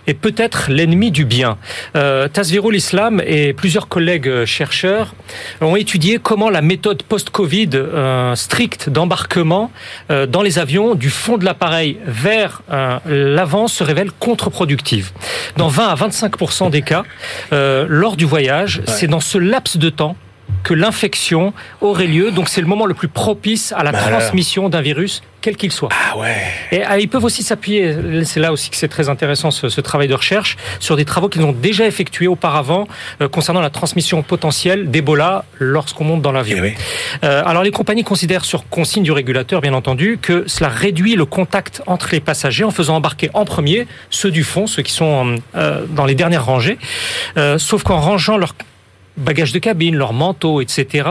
est 0.05 0.13
peut-être 0.13 0.69
l'ennemi 0.69 1.11
du 1.11 1.23
bien. 1.23 1.57
Euh, 1.95 2.27
Tasvirul 2.27 2.75
Islam 2.75 3.21
et 3.25 3.53
plusieurs 3.53 3.87
collègues 3.87 4.27
euh, 4.27 4.45
chercheurs 4.45 5.15
ont 5.61 5.77
étudié 5.77 6.19
comment 6.21 6.49
la 6.49 6.61
méthode 6.61 7.03
post-Covid 7.03 7.69
euh, 7.73 8.35
stricte 8.35 8.89
d'embarquement 8.89 9.71
euh, 10.11 10.25
dans 10.25 10.41
les 10.41 10.59
avions 10.59 10.95
du 10.95 11.09
fond 11.09 11.37
de 11.37 11.45
l'appareil 11.45 11.99
vers 12.05 12.63
euh, 12.73 12.99
l'avant 13.05 13.69
se 13.69 13.81
révèle 13.81 14.11
contre-productive. 14.11 15.11
Dans 15.55 15.69
20 15.69 15.87
à 15.87 15.95
25 15.95 16.69
des 16.69 16.81
cas, 16.81 17.03
euh, 17.53 17.85
lors 17.87 18.17
du 18.17 18.25
voyage, 18.25 18.81
c'est 18.87 19.07
dans 19.07 19.21
ce 19.21 19.37
laps 19.37 19.77
de 19.77 19.89
temps 19.89 20.17
que 20.63 20.73
l'infection 20.73 21.53
aurait 21.81 22.07
lieu. 22.07 22.31
Donc 22.31 22.49
c'est 22.49 22.61
le 22.61 22.67
moment 22.67 22.85
le 22.85 22.93
plus 22.93 23.07
propice 23.07 23.73
à 23.73 23.83
la 23.83 23.91
Malheur. 23.91 24.09
transmission 24.09 24.69
d'un 24.69 24.81
virus, 24.81 25.21
quel 25.41 25.57
qu'il 25.57 25.71
soit. 25.71 25.89
Ah 25.91 26.17
ouais. 26.17 26.35
Et 26.71 26.83
ah, 26.83 26.97
ils 26.97 27.09
peuvent 27.09 27.23
aussi 27.23 27.43
s'appuyer, 27.43 28.23
c'est 28.23 28.39
là 28.39 28.51
aussi 28.51 28.69
que 28.69 28.77
c'est 28.77 28.87
très 28.87 29.09
intéressant 29.09 29.51
ce, 29.51 29.67
ce 29.69 29.81
travail 29.81 30.07
de 30.07 30.13
recherche, 30.13 30.57
sur 30.79 30.95
des 30.95 31.05
travaux 31.05 31.27
qu'ils 31.27 31.43
ont 31.43 31.51
déjà 31.51 31.85
effectués 31.85 32.27
auparavant 32.27 32.87
euh, 33.21 33.27
concernant 33.27 33.61
la 33.61 33.69
transmission 33.69 34.23
potentielle 34.23 34.89
d'Ebola 34.89 35.45
lorsqu'on 35.59 36.05
monte 36.05 36.21
dans 36.21 36.31
l'avion. 36.31 36.57
Eh 36.59 36.61
oui. 36.61 36.73
Euh, 37.23 37.43
alors 37.45 37.63
les 37.63 37.71
compagnies 37.71 38.03
considèrent 38.03 38.45
sur 38.45 38.69
consigne 38.69 39.03
du 39.03 39.11
régulateur, 39.11 39.59
bien 39.59 39.73
entendu, 39.73 40.17
que 40.21 40.45
cela 40.47 40.69
réduit 40.69 41.15
le 41.15 41.25
contact 41.25 41.81
entre 41.87 42.09
les 42.11 42.21
passagers 42.21 42.63
en 42.63 42.71
faisant 42.71 42.95
embarquer 42.95 43.29
en 43.33 43.43
premier 43.43 43.87
ceux 44.09 44.31
du 44.31 44.43
fond, 44.43 44.67
ceux 44.67 44.81
qui 44.81 44.93
sont 44.93 45.35
euh, 45.55 45.85
dans 45.89 46.05
les 46.05 46.15
dernières 46.15 46.45
rangées, 46.45 46.77
sauf 47.57 47.83
qu'en 47.83 47.99
rangeant 47.99 48.37
leur 48.37 48.53
bagages 49.17 49.51
de 49.51 49.59
cabine, 49.59 49.95
leurs 49.95 50.13
manteaux, 50.13 50.61
etc. 50.61 51.09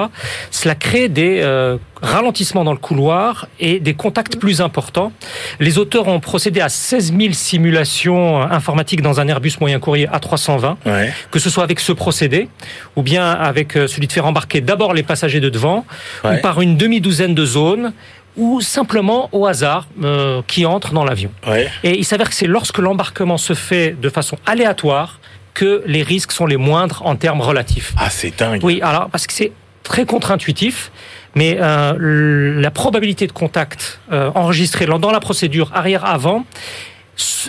Cela 0.50 0.74
crée 0.74 1.08
des 1.08 1.40
euh, 1.42 1.76
ralentissements 2.02 2.64
dans 2.64 2.72
le 2.72 2.78
couloir 2.78 3.46
et 3.60 3.78
des 3.80 3.94
contacts 3.94 4.36
plus 4.38 4.60
importants. 4.60 5.12
Les 5.60 5.78
auteurs 5.78 6.08
ont 6.08 6.18
procédé 6.20 6.60
à 6.60 6.68
16 6.68 7.14
000 7.16 7.32
simulations 7.32 8.40
informatiques 8.42 9.02
dans 9.02 9.20
un 9.20 9.28
Airbus 9.28 9.52
moyen 9.60 9.78
courrier 9.78 10.06
A320, 10.08 10.76
Ouais. 10.86 11.12
que 11.30 11.38
ce 11.38 11.48
soit 11.50 11.64
avec 11.64 11.80
ce 11.80 11.92
procédé 11.92 12.48
ou 12.96 13.02
bien 13.02 13.30
avec 13.30 13.76
euh, 13.76 13.86
celui 13.86 14.06
de 14.08 14.12
faire 14.12 14.26
embarquer 14.26 14.60
d'abord 14.60 14.94
les 14.94 15.02
passagers 15.02 15.40
de 15.40 15.48
devant 15.48 15.84
Ouais. 16.24 16.38
ou 16.38 16.40
par 16.42 16.60
une 16.60 16.76
demi-douzaine 16.76 17.34
de 17.34 17.44
zones 17.46 17.92
ou 18.36 18.60
simplement 18.62 19.28
au 19.32 19.46
hasard 19.46 19.86
euh, 20.02 20.40
qui 20.46 20.64
entrent 20.64 20.92
dans 20.94 21.04
l'avion. 21.04 21.30
Ouais. 21.46 21.68
Et 21.84 21.98
il 21.98 22.04
s'avère 22.04 22.28
que 22.30 22.34
c'est 22.34 22.46
lorsque 22.46 22.78
l'embarquement 22.78 23.36
se 23.36 23.52
fait 23.52 23.94
de 24.00 24.08
façon 24.08 24.38
aléatoire 24.46 25.20
que 25.54 25.82
les 25.86 26.02
risques 26.02 26.32
sont 26.32 26.46
les 26.46 26.56
moindres 26.56 27.02
en 27.04 27.16
termes 27.16 27.40
relatifs. 27.40 27.92
Ah, 27.98 28.10
c'est 28.10 28.38
dingue. 28.38 28.62
Oui, 28.62 28.80
alors 28.82 29.08
parce 29.10 29.26
que 29.26 29.32
c'est 29.32 29.52
très 29.82 30.06
contre-intuitif, 30.06 30.90
mais 31.34 31.58
euh, 31.60 32.60
la 32.60 32.70
probabilité 32.70 33.26
de 33.26 33.32
contact 33.32 34.00
euh, 34.12 34.30
enregistrée 34.34 34.86
dans 34.86 35.10
la 35.10 35.20
procédure 35.20 35.70
arrière-avant 35.74 36.44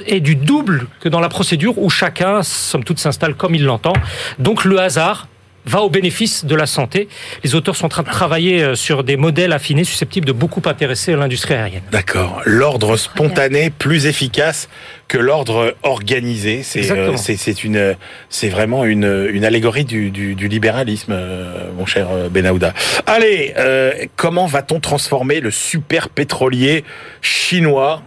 est 0.06 0.20
du 0.20 0.36
double 0.36 0.88
que 1.00 1.10
dans 1.10 1.20
la 1.20 1.30
procédure 1.30 1.78
où 1.78 1.90
chacun, 1.90 2.44
somme 2.44 2.84
toute, 2.84 3.00
s'installe 3.00 3.36
comme 3.36 3.56
il 3.56 3.64
l'entend. 3.64 3.94
Donc 4.40 4.66
le 4.66 4.80
hasard 4.80 5.28
va 5.66 5.82
au 5.82 5.90
bénéfice 5.90 6.46
de 6.46 6.56
la 6.56 6.66
santé. 6.66 7.08
Les 7.44 7.56
auteurs 7.56 7.76
sont 7.76 7.86
en 7.86 7.90
train 7.90 8.04
de 8.04 8.10
travailler 8.10 8.64
euh, 8.64 8.76
sur 8.76 9.04
des 9.04 9.18
modèles 9.18 9.54
affinés 9.54 9.84
susceptibles 9.84 10.28
de 10.28 10.32
beaucoup 10.32 10.62
intéresser 10.66 11.16
l'industrie 11.16 11.54
aérienne. 11.54 11.84
D'accord. 11.92 12.42
L'ordre 12.46 12.98
spontané 12.98 13.70
plus 13.70 14.06
efficace 14.06 14.70
que 15.08 15.18
l'ordre 15.18 15.76
organisé. 15.84 16.64
C'est 16.64 16.90
euh, 16.92 17.16
c'est 17.18 17.38
c'est 17.38 17.64
une 17.64 17.96
c'est 18.30 18.50
vraiment 18.50 18.84
une 18.86 19.30
une 19.32 19.46
allégorie 19.46 19.86
du 19.86 20.12
du, 20.12 20.36
du 20.36 20.48
libéralisme, 20.48 21.14
euh, 21.14 21.72
mon 21.78 21.86
cher 21.86 22.08
euh, 22.12 22.30
Benahouda. 22.30 22.74
Allez, 23.06 23.54
euh, 23.58 23.92
comment 24.16 24.48
va-t-on 24.48 24.80
transformer 24.80 25.40
le 25.40 25.52
super 25.52 26.10
pétrolier 26.10 26.84
chinois 27.22 28.02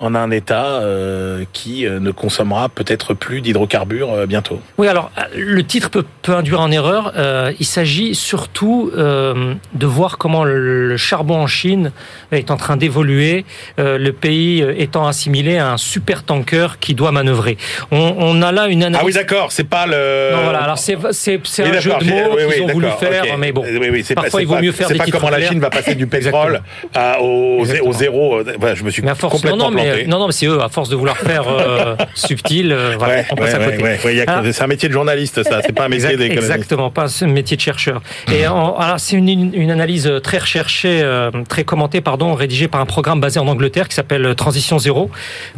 en 0.00 0.14
un 0.14 0.30
État 0.30 0.80
euh, 0.80 1.44
qui 1.52 1.86
euh, 1.86 2.00
ne 2.00 2.10
consommera 2.10 2.70
peut-être 2.70 3.12
plus 3.12 3.42
d'hydrocarbures 3.42 4.12
euh, 4.12 4.26
bientôt 4.26 4.60
Oui, 4.78 4.88
alors 4.88 5.10
le 5.36 5.62
titre 5.62 5.90
peut, 5.90 6.06
peut 6.22 6.34
induire 6.34 6.60
en 6.60 6.70
erreur. 6.70 7.12
Euh, 7.16 7.52
il 7.60 7.66
s'agit 7.66 8.14
surtout 8.14 8.90
de 8.94 9.86
voir 9.86 10.16
comment 10.18 10.44
le, 10.44 10.96
charbon 10.96 11.36
en 11.36 11.46
Chine 11.46 11.92
est 12.32 12.50
en 12.50 12.56
train 12.56 12.76
d'évoluer, 12.76 13.44
le 13.78 14.10
pays 14.10 14.64
étant 14.76 15.06
assimilé 15.06 15.58
à 15.58 15.72
un 15.72 15.76
super 15.76 16.22
tanker 16.22 16.78
qui 16.80 16.94
doit 16.94 17.12
manœuvrer. 17.12 17.58
On, 17.90 18.14
on 18.18 18.42
a 18.42 18.52
là 18.52 18.68
une 18.68 18.82
analyse. 18.82 19.00
Ah 19.02 19.06
oui, 19.06 19.12
d'accord. 19.12 19.52
C'est 19.52 19.68
pas 19.68 19.86
le. 19.86 20.30
Non, 20.32 20.44
voilà, 20.44 20.62
alors 20.62 20.78
c'est 20.78 20.96
c'est 21.12 21.40
c'est 21.44 21.64
un 21.64 21.80
jeu 21.80 21.92
de 22.00 22.04
mots 22.04 22.34
oui, 22.36 22.54
qu'ils 22.54 22.62
oui, 22.62 22.70
ont 22.70 22.72
voulu 22.72 22.86
faire, 22.98 23.38
mais 23.38 23.52
bon. 23.52 23.64
Oui, 23.64 24.02
c'est 24.04 24.14
pas- 24.14 24.22
Parfois, 24.22 24.40
c'est 24.40 24.44
il 24.44 24.48
vaut 24.48 24.54
pas- 24.54 24.62
mieux 24.62 24.72
faire 24.72 24.88
C'est 24.88 24.94
des 24.94 24.98
pas 24.98 25.04
titres 25.04 25.18
comment 25.18 25.30
la. 25.30 25.40
Chine 25.40 25.60
va 25.60 25.70
passer 25.70 25.94
du 25.94 26.06
pétrole 26.06 26.62
à- 26.94 27.20
au, 27.20 27.64
zéro. 27.92 28.42
Voilà, 28.58 28.74
je 28.74 28.84
me 28.84 28.90
suis 28.90 29.02
Mais 29.02 29.10
à 29.10 29.14
force, 29.14 29.34
non, 29.34 29.38
complètement 29.40 29.70
non, 29.70 29.76
mais, 29.76 29.89
planté. 29.94 30.06
non, 30.08 30.18
non, 30.18 30.26
mais 30.26 30.32
c'est 30.32 30.46
eux, 30.46 30.60
à 30.62 30.68
force 30.68 30.88
de 30.88 30.96
vouloir 30.96 31.16
faire 31.16 31.44
euh, 31.48 31.96
subtil, 32.14 32.72
euh, 32.72 32.94
voilà, 32.98 33.14
Ouais, 33.14 33.26
on 33.30 33.34
passe 33.36 33.54
ouais, 33.54 33.62
à 33.62 33.70
côté. 33.70 33.82
ouais, 33.82 34.24
Ah. 34.26 34.42
c'est 34.52 34.62
un 34.62 34.66
métier 34.66 34.88
de 34.88 34.92
journaliste, 34.94 35.42
ça. 35.42 35.60
C'est 35.64 35.72
pas 35.72 35.84
un 35.84 35.88
métier 35.88 36.06
Exact- 36.06 36.18
d'économiste. 36.18 36.50
Exactement, 36.52 36.90
pas 36.90 37.08
ce 37.08 37.24
métier 37.24 37.56
de 37.56 37.62
chercheur. 37.62 38.00
Et 38.32 38.46
en- 38.46 38.76
alors 38.76 39.00
c'est 39.00 39.16
une, 39.16 39.28
une 39.54 39.70
analyse 39.70 40.10
très 40.22 40.38
recherchée, 40.38 41.00
euh, 41.02 41.30
très 41.48 41.64
commentée, 41.64 42.00
pardon, 42.00 42.34
rédigée 42.34 42.68
par 42.68 42.80
un 42.80 42.86
programme 42.86 43.20
basé 43.20 43.40
en 43.40 43.46
Angleterre 43.48 43.88
qui 43.88 43.94
s'appelle 43.94 44.34
Transition 44.34 44.78
Zéro. 44.78 45.10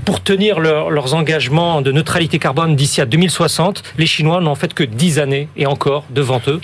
Pour 0.05 0.23
tenir 0.23 0.61
leur- 0.61 0.91
leurs 0.91 1.15
engagements 1.15 1.81
de 1.83 1.93
neutralité 1.93 2.39
carbone 2.39 2.77
d'ici 2.77 3.01
à 3.01 3.07
2060, 3.07 3.83
les 3.99 4.07
Chinois 4.07 4.41
n'ont 4.41 4.51
en 4.53 4.55
fait 4.55 4.75
que 4.75 4.85
10 4.85 5.19
années 5.19 5.49
et 5.57 5.67
encore 5.67 6.05
devant 6.11 6.41
eux. 6.49 6.61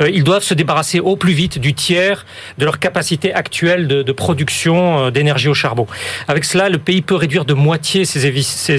Euh, 0.00 0.10
ils 0.12 0.24
doivent 0.24 0.42
se 0.42 0.54
débarrasser 0.54 1.00
au 1.00 1.16
plus 1.16 1.32
vite 1.32 1.58
du 1.58 1.74
tiers 1.74 2.24
de 2.58 2.64
leur 2.64 2.78
capacité 2.78 3.32
actuelle 3.34 3.88
de, 3.88 4.02
de 4.02 4.12
production 4.12 5.06
euh, 5.06 5.10
d'énergie 5.10 5.48
au 5.48 5.54
charbon. 5.54 5.86
Avec 6.28 6.44
cela, 6.44 6.68
le 6.68 6.78
pays 6.78 7.02
peut 7.02 7.11
réduire 7.14 7.44
de 7.44 7.54
moitié 7.54 8.04
ses, 8.04 8.26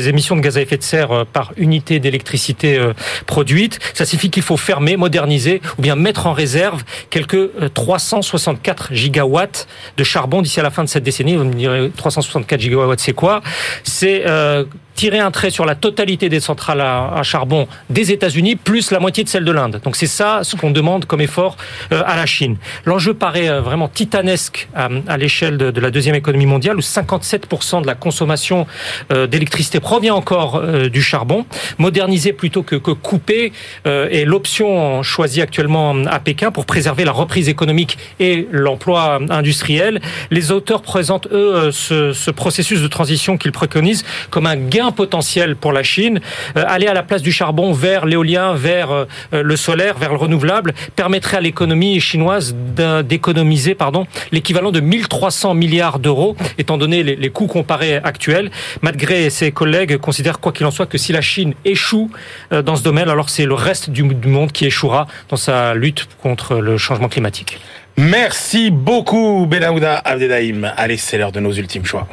émissions 0.09 0.35
de 0.35 0.41
gaz 0.41 0.57
à 0.57 0.61
effet 0.61 0.77
de 0.77 0.83
serre 0.83 1.11
euh, 1.11 1.23
par 1.25 1.51
unité 1.57 1.99
d'électricité 1.99 2.77
euh, 2.77 2.93
produite. 3.25 3.79
Ça 3.93 4.05
signifie 4.05 4.29
qu'il 4.29 4.43
faut 4.43 4.57
fermer, 4.57 4.97
moderniser 4.97 5.61
ou 5.77 5.81
bien 5.81 5.95
mettre 5.95 6.27
en 6.27 6.33
réserve 6.33 6.83
quelques 7.09 7.35
euh, 7.35 7.69
364 7.73 8.93
gigawatts 8.93 9.67
de 9.97 10.03
charbon 10.03 10.41
d'ici 10.41 10.59
à 10.59 10.63
la 10.63 10.71
fin 10.71 10.83
de 10.83 10.89
cette 10.89 11.03
décennie. 11.03 11.35
Vous 11.35 11.45
me 11.45 11.53
direz 11.53 11.91
364 11.95 12.59
gigawatts, 12.59 12.99
c'est 12.99 13.13
quoi? 13.13 13.41
C'est 13.83 14.23
euh, 14.25 14.65
tirer 14.95 15.19
un 15.19 15.31
trait 15.31 15.49
sur 15.49 15.65
la 15.65 15.75
totalité 15.75 16.29
des 16.29 16.39
centrales 16.39 16.81
à, 16.81 17.13
à 17.15 17.23
charbon 17.23 17.67
des 17.89 18.11
États-Unis 18.11 18.55
plus 18.55 18.91
la 18.91 18.99
moitié 18.99 19.23
de 19.23 19.29
celle 19.29 19.45
de 19.45 19.51
l'Inde. 19.51 19.81
Donc 19.83 19.95
c'est 19.95 20.07
ça 20.07 20.41
ce 20.43 20.55
qu'on 20.55 20.71
demande 20.71 21.05
comme 21.05 21.21
effort 21.21 21.57
euh, 21.91 22.03
à 22.05 22.15
la 22.15 22.25
Chine. 22.25 22.57
L'enjeu 22.85 23.13
paraît 23.13 23.49
euh, 23.49 23.61
vraiment 23.61 23.87
titanesque 23.87 24.67
à, 24.75 24.89
à 25.07 25.17
l'échelle 25.17 25.57
de, 25.57 25.71
de 25.71 25.81
la 25.81 25.91
deuxième 25.91 26.15
économie 26.15 26.45
mondiale 26.45 26.77
où 26.77 26.81
57% 26.81 27.81
de 27.81 27.87
la 27.87 27.95
consommation 27.95 28.67
euh, 29.11 29.27
d'électricité 29.27 29.79
provient 29.79 30.15
encore 30.15 30.61
du 30.89 31.01
charbon. 31.01 31.45
Moderniser 31.77 32.33
plutôt 32.33 32.63
que, 32.63 32.75
que 32.75 32.91
couper 32.91 33.51
est 33.85 34.25
l'option 34.25 35.03
choisie 35.03 35.41
actuellement 35.41 35.95
à 36.05 36.19
Pékin 36.19 36.51
pour 36.51 36.65
préserver 36.65 37.05
la 37.05 37.11
reprise 37.11 37.49
économique 37.49 37.97
et 38.19 38.47
l'emploi 38.51 39.19
industriel. 39.29 40.01
Les 40.31 40.51
auteurs 40.51 40.81
présentent 40.81 41.27
eux 41.31 41.71
ce, 41.71 42.13
ce 42.13 42.31
processus 42.31 42.81
de 42.81 42.87
transition 42.87 43.37
qu'ils 43.37 43.51
préconisent 43.51 44.05
comme 44.29 44.45
un 44.45 44.55
gain 44.55 44.82
potentiel 44.91 45.55
pour 45.55 45.71
la 45.71 45.83
Chine. 45.83 46.19
Euh, 46.57 46.63
aller 46.67 46.87
à 46.87 46.93
la 46.93 47.03
place 47.03 47.21
du 47.21 47.31
charbon 47.31 47.73
vers 47.73 48.05
l'éolien, 48.05 48.53
vers 48.53 48.91
euh, 48.91 49.05
le 49.31 49.55
solaire, 49.55 49.97
vers 49.97 50.11
le 50.11 50.17
renouvelable 50.17 50.73
permettrait 50.95 51.37
à 51.37 51.41
l'économie 51.41 51.99
chinoise 51.99 52.55
d'économiser 53.03 53.75
pardon 53.75 54.05
l'équivalent 54.31 54.71
de 54.71 54.79
1300 54.79 55.53
milliards 55.53 55.99
d'euros 55.99 56.35
étant 56.57 56.77
donné 56.77 57.03
les, 57.03 57.15
les 57.15 57.29
coûts 57.29 57.47
comparés 57.47 57.95
actuels. 57.95 58.51
Malgré 58.81 59.29
ses 59.29 59.51
collègues 59.51 59.97
considèrent 59.97 60.39
quoi 60.39 60.51
qu'il 60.51 60.65
en 60.65 60.71
soit 60.71 60.85
que 60.85 60.97
si 60.97 61.11
la 61.11 61.21
Chine 61.21 61.53
échoue 61.65 62.09
euh, 62.51 62.61
dans 62.61 62.75
ce 62.75 62.83
domaine, 62.83 63.09
alors 63.09 63.29
c'est 63.29 63.45
le 63.45 63.53
reste 63.53 63.89
du, 63.89 64.03
du 64.03 64.27
monde 64.27 64.51
qui 64.51 64.65
échouera 64.65 65.07
dans 65.29 65.37
sa 65.37 65.73
lutte 65.73 66.07
contre 66.21 66.55
le 66.55 66.77
changement 66.77 67.09
climatique. 67.09 67.57
Merci 67.97 68.71
beaucoup, 68.71 69.45
Benahouda 69.45 69.97
Abdelhaim. 69.97 70.63
Allez, 70.77 70.97
c'est 70.97 71.17
l'heure 71.17 71.31
de 71.31 71.39
nos 71.39 71.51
ultimes 71.51 71.85
choix. 71.85 72.07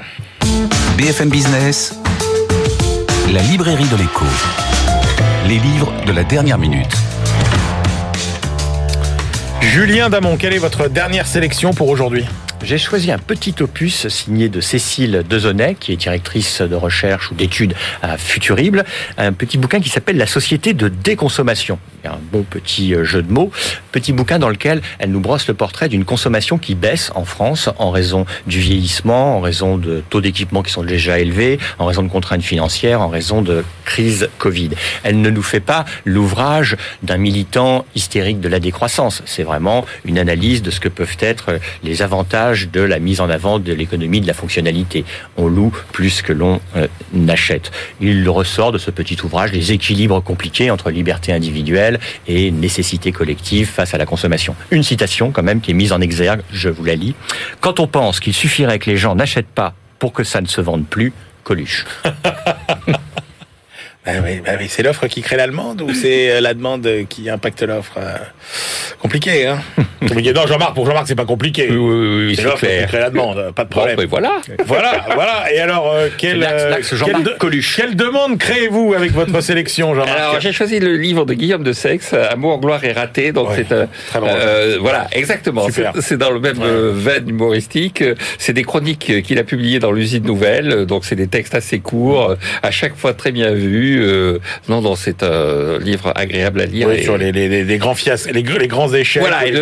BFM 0.98 1.30
Business, 1.30 1.98
la 3.32 3.42
librairie 3.42 3.86
de 3.86 3.96
l'écho. 3.96 4.24
Les 5.46 5.58
livres 5.58 5.92
de 6.04 6.10
la 6.10 6.24
dernière 6.24 6.58
minute. 6.58 6.92
Julien 9.60 10.10
Damon, 10.10 10.36
quelle 10.36 10.52
est 10.52 10.58
votre 10.58 10.88
dernière 10.88 11.28
sélection 11.28 11.72
pour 11.72 11.88
aujourd'hui? 11.90 12.26
J'ai 12.62 12.76
choisi 12.76 13.10
un 13.10 13.18
petit 13.18 13.54
opus 13.60 14.06
signé 14.08 14.50
de 14.50 14.60
Cécile 14.60 15.24
Dezonnet, 15.28 15.76
qui 15.80 15.92
est 15.92 15.96
directrice 15.96 16.60
de 16.60 16.74
recherche 16.74 17.30
ou 17.30 17.34
d'études 17.34 17.74
à 18.02 18.18
Futurible, 18.18 18.84
un 19.16 19.32
petit 19.32 19.56
bouquin 19.56 19.80
qui 19.80 19.88
s'appelle 19.88 20.18
La 20.18 20.26
société 20.26 20.74
de 20.74 20.88
déconsommation. 20.88 21.78
Un 22.04 22.18
beau 22.32 22.44
petit 22.48 22.94
euh, 22.94 23.04
jeu 23.04 23.22
de 23.22 23.30
mots, 23.30 23.50
petit 23.92 24.12
bouquin 24.12 24.38
dans 24.38 24.48
lequel 24.48 24.80
elle 24.98 25.10
nous 25.10 25.20
brosse 25.20 25.46
le 25.48 25.54
portrait 25.54 25.88
d'une 25.88 26.04
consommation 26.04 26.56
qui 26.56 26.74
baisse 26.74 27.10
en 27.14 27.24
France 27.24 27.68
en 27.78 27.90
raison 27.90 28.24
du 28.46 28.58
vieillissement, 28.58 29.36
en 29.36 29.40
raison 29.40 29.76
de 29.76 30.02
taux 30.08 30.20
d'équipement 30.20 30.62
qui 30.62 30.72
sont 30.72 30.82
déjà 30.82 31.18
élevés, 31.18 31.58
en 31.78 31.86
raison 31.86 32.02
de 32.02 32.08
contraintes 32.08 32.42
financières, 32.42 33.02
en 33.02 33.08
raison 33.08 33.42
de 33.42 33.64
crise 33.84 34.30
Covid. 34.38 34.70
Elle 35.02 35.20
ne 35.20 35.28
nous 35.28 35.42
fait 35.42 35.60
pas 35.60 35.84
l'ouvrage 36.06 36.76
d'un 37.02 37.18
militant 37.18 37.84
hystérique 37.94 38.40
de 38.40 38.48
la 38.48 38.60
décroissance. 38.60 39.22
C'est 39.26 39.42
vraiment 39.42 39.84
une 40.04 40.18
analyse 40.18 40.62
de 40.62 40.70
ce 40.70 40.80
que 40.80 40.88
peuvent 40.88 41.18
être 41.20 41.58
les 41.82 42.00
avantages 42.00 42.49
de 42.50 42.80
la 42.80 42.98
mise 42.98 43.20
en 43.20 43.30
avant 43.30 43.58
de 43.58 43.72
l'économie 43.72 44.20
de 44.20 44.26
la 44.26 44.34
fonctionnalité. 44.34 45.04
On 45.36 45.46
loue 45.46 45.72
plus 45.92 46.22
que 46.22 46.32
l'on 46.32 46.60
euh, 46.76 46.86
n'achète. 47.12 47.70
Il 48.00 48.28
ressort 48.28 48.72
de 48.72 48.78
ce 48.78 48.90
petit 48.90 49.16
ouvrage 49.22 49.52
les 49.52 49.72
équilibres 49.72 50.22
compliqués 50.22 50.70
entre 50.70 50.90
liberté 50.90 51.32
individuelle 51.32 52.00
et 52.26 52.50
nécessité 52.50 53.12
collective 53.12 53.68
face 53.68 53.94
à 53.94 53.98
la 53.98 54.06
consommation. 54.06 54.56
Une 54.70 54.82
citation 54.82 55.30
quand 55.30 55.42
même 55.42 55.60
qui 55.60 55.70
est 55.70 55.74
mise 55.74 55.92
en 55.92 56.00
exergue, 56.00 56.42
je 56.52 56.68
vous 56.68 56.84
la 56.84 56.94
lis. 56.94 57.14
Quand 57.60 57.80
on 57.80 57.86
pense 57.86 58.20
qu'il 58.20 58.34
suffirait 58.34 58.78
que 58.78 58.90
les 58.90 58.96
gens 58.96 59.14
n'achètent 59.14 59.46
pas 59.46 59.74
pour 59.98 60.12
que 60.12 60.24
ça 60.24 60.40
ne 60.40 60.46
se 60.46 60.60
vende 60.60 60.86
plus, 60.86 61.12
Coluche. 61.44 61.84
Bah 64.06 64.12
oui, 64.58 64.66
c'est 64.68 64.82
l'offre 64.82 65.06
qui 65.08 65.20
crée 65.20 65.36
la 65.36 65.46
demande 65.46 65.82
ou 65.82 65.92
c'est 65.92 66.30
euh, 66.30 66.40
la 66.40 66.54
demande 66.54 66.88
qui 67.10 67.28
impacte 67.28 67.62
l'offre 67.62 67.98
euh, 67.98 68.16
Compliqué, 69.00 69.46
hein 69.46 69.58
Compliqué. 70.00 70.32
Non, 70.32 70.46
Jean-Marc, 70.46 70.74
pour 70.74 70.86
Jean-Marc, 70.86 71.06
c'est 71.08 71.14
pas 71.14 71.24
compliqué. 71.24 71.68
Oui, 71.70 71.76
oui, 71.76 72.26
oui, 72.28 72.36
c'est 72.36 72.42
l'offre 72.42 72.66
qui 72.66 72.86
crée 72.86 72.98
la 73.00 73.10
demande, 73.10 73.52
pas 73.54 73.64
de 73.64 73.68
Bon, 73.70 73.76
problème. 73.76 73.96
ben 73.96 74.06
voilà. 74.08 74.40
Voilà, 74.66 75.06
voilà. 75.14 75.52
Et 75.54 75.58
alors, 75.58 75.90
euh, 75.92 76.08
l'axe- 76.36 76.92
euh, 76.92 76.96
quelle 77.06 77.22
de- 77.22 77.34
Coluche. 77.38 77.76
quelle 77.76 77.96
demande 77.96 78.38
créez-vous 78.38 78.94
avec 78.94 79.12
votre 79.12 79.40
sélection, 79.40 79.94
Jean-Marc 79.94 80.18
Alors 80.18 80.40
j'ai 80.40 80.52
choisi 80.52 80.80
le 80.80 80.96
livre 80.96 81.24
de 81.24 81.34
Guillaume 81.34 81.62
de 81.62 81.72
Sex, 81.72 82.12
Amour, 82.14 82.60
gloire 82.60 82.84
et 82.84 82.92
raté. 82.92 83.32
Donc 83.32 83.48
Ouais, 83.50 83.56
c'est 83.68 83.72
euh, 83.72 83.86
euh, 84.16 84.76
voilà 84.80 85.06
exactement. 85.12 85.66
C'est 86.00 86.16
dans 86.18 86.30
le 86.30 86.40
même 86.40 86.58
Ouais. 86.58 86.66
euh, 86.66 86.92
veine 86.94 87.28
humoristique. 87.28 88.04
C'est 88.38 88.52
des 88.52 88.64
chroniques 88.64 89.10
euh, 89.10 89.20
qu'il 89.22 89.38
a 89.38 89.44
publiées 89.44 89.78
dans 89.78 89.92
l'usine 89.92 90.24
Nouvelle. 90.24 90.84
Donc 90.86 91.04
c'est 91.04 91.16
des 91.16 91.26
textes 91.28 91.54
assez 91.54 91.78
courts, 91.78 92.30
euh, 92.32 92.34
à 92.62 92.70
chaque 92.70 92.96
fois 92.96 93.14
très 93.14 93.32
bien 93.32 93.52
vus. 93.52 94.00
Euh, 94.02 94.38
non, 94.68 94.80
non, 94.82 94.94
c'est 94.96 95.22
un 95.22 95.78
livre 95.78 96.12
agréable 96.16 96.60
à 96.60 96.66
lire. 96.66 96.88
Oui, 96.88 96.96
et- 96.98 97.02
sur 97.02 97.16
les, 97.16 97.32
les, 97.32 97.48
les, 97.48 97.64
les 97.64 97.78
grands 97.78 97.94
fiasques, 97.94 98.30
les 98.32 98.42
grands 98.42 98.89
échecs. 98.94 99.22
Voilà, 99.22 99.46
et 99.46 99.50
le, 99.50 99.60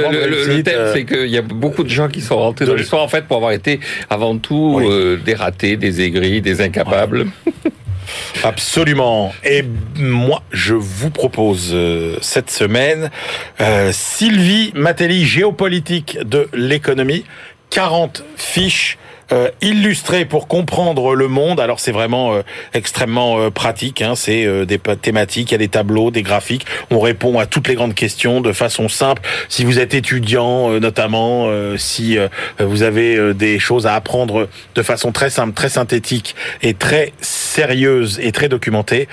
le- 0.56 0.62
thème, 0.62 0.74
euh, 0.78 0.92
c'est 0.94 1.04
qu'il 1.04 1.26
y 1.28 1.38
a 1.38 1.42
beaucoup 1.42 1.84
de 1.84 1.88
gens 1.88 2.08
qui 2.08 2.20
sont 2.20 2.36
rentrés 2.38 2.64
de 2.64 2.70
dans 2.70 2.76
l'histoire, 2.76 3.02
en 3.02 3.08
fait, 3.08 3.24
pour 3.26 3.36
avoir 3.36 3.52
été 3.52 3.80
avant 4.10 4.36
tout 4.38 4.74
Oui. 4.76 4.86
euh, 4.88 5.16
des 5.16 5.34
ratés, 5.34 5.76
des 5.76 6.00
aigris, 6.00 6.40
des 6.40 6.60
incapables. 6.60 7.26
Absolument. 8.44 9.32
Et 9.44 9.64
moi, 9.98 10.42
je 10.52 10.74
vous 10.74 11.10
propose 11.10 11.70
euh, 11.72 12.16
cette 12.20 12.50
semaine 12.50 13.10
euh, 13.60 13.90
Sylvie 13.92 14.72
Matelli, 14.74 15.24
géopolitique 15.24 16.18
de 16.24 16.48
l'économie, 16.54 17.24
40 17.70 18.24
fiches. 18.36 18.98
Euh, 19.32 19.50
illustrées 19.60 20.24
pour 20.24 20.48
comprendre 20.48 21.14
le 21.14 21.28
monde. 21.28 21.60
Alors 21.60 21.80
c'est 21.80 21.92
vraiment 21.92 22.34
euh, 22.34 22.42
extrêmement 22.74 23.38
euh, 23.38 23.50
pratique. 23.50 24.02
Hein. 24.02 24.14
C'est 24.14 24.44
euh, 24.44 24.64
des 24.64 24.78
thématiques, 24.78 25.50
il 25.50 25.54
y 25.54 25.56
a 25.56 25.58
des 25.58 25.68
tableaux, 25.68 26.10
des 26.10 26.22
graphiques. 26.22 26.66
On 26.90 27.00
répond 27.00 27.38
à 27.38 27.46
toutes 27.46 27.68
les 27.68 27.74
grandes 27.74 27.94
questions 27.94 28.40
de 28.40 28.52
façon 28.52 28.88
simple. 28.88 29.22
Si 29.48 29.64
vous 29.64 29.78
êtes 29.78 29.94
étudiant, 29.94 30.70
euh, 30.70 30.80
notamment, 30.80 31.46
euh, 31.48 31.76
si 31.76 32.18
vous 32.58 32.82
avez 32.82 33.34
des 33.34 33.58
choses 33.58 33.86
à 33.86 33.94
apprendre 33.94 34.48
de 34.74 34.82
façon 34.82 35.12
très 35.12 35.30
simple, 35.30 35.52
très 35.52 35.68
synthétique 35.68 36.34
et 36.62 36.74
très 36.74 37.12
sérieuse 37.20 38.18
et 38.22 38.32
très 38.32 38.48
documentée 38.48 39.08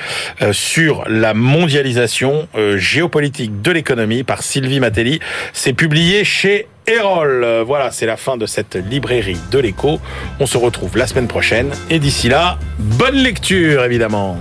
sur 0.51 1.03
la 1.07 1.33
mondialisation 1.33 2.47
géopolitique 2.75 3.61
de 3.61 3.71
l'économie 3.71 4.23
par 4.23 4.43
Sylvie 4.43 4.79
Matelli. 4.79 5.19
C'est 5.53 5.73
publié 5.73 6.23
chez 6.23 6.67
Erol. 6.87 7.43
Euh, 7.43 7.63
Voilà, 7.65 7.91
c'est 7.91 8.05
la 8.05 8.17
fin 8.17 8.37
de 8.37 8.45
cette 8.45 8.75
librairie 8.75 9.39
de 9.51 9.59
l'écho. 9.59 9.99
On 10.39 10.45
se 10.45 10.57
retrouve 10.57 10.97
la 10.97 11.07
semaine 11.07 11.27
prochaine 11.27 11.71
et 11.89 11.99
d'ici 11.99 12.29
là, 12.29 12.57
bonne 12.79 13.15
lecture 13.15 13.83
évidemment. 13.83 14.37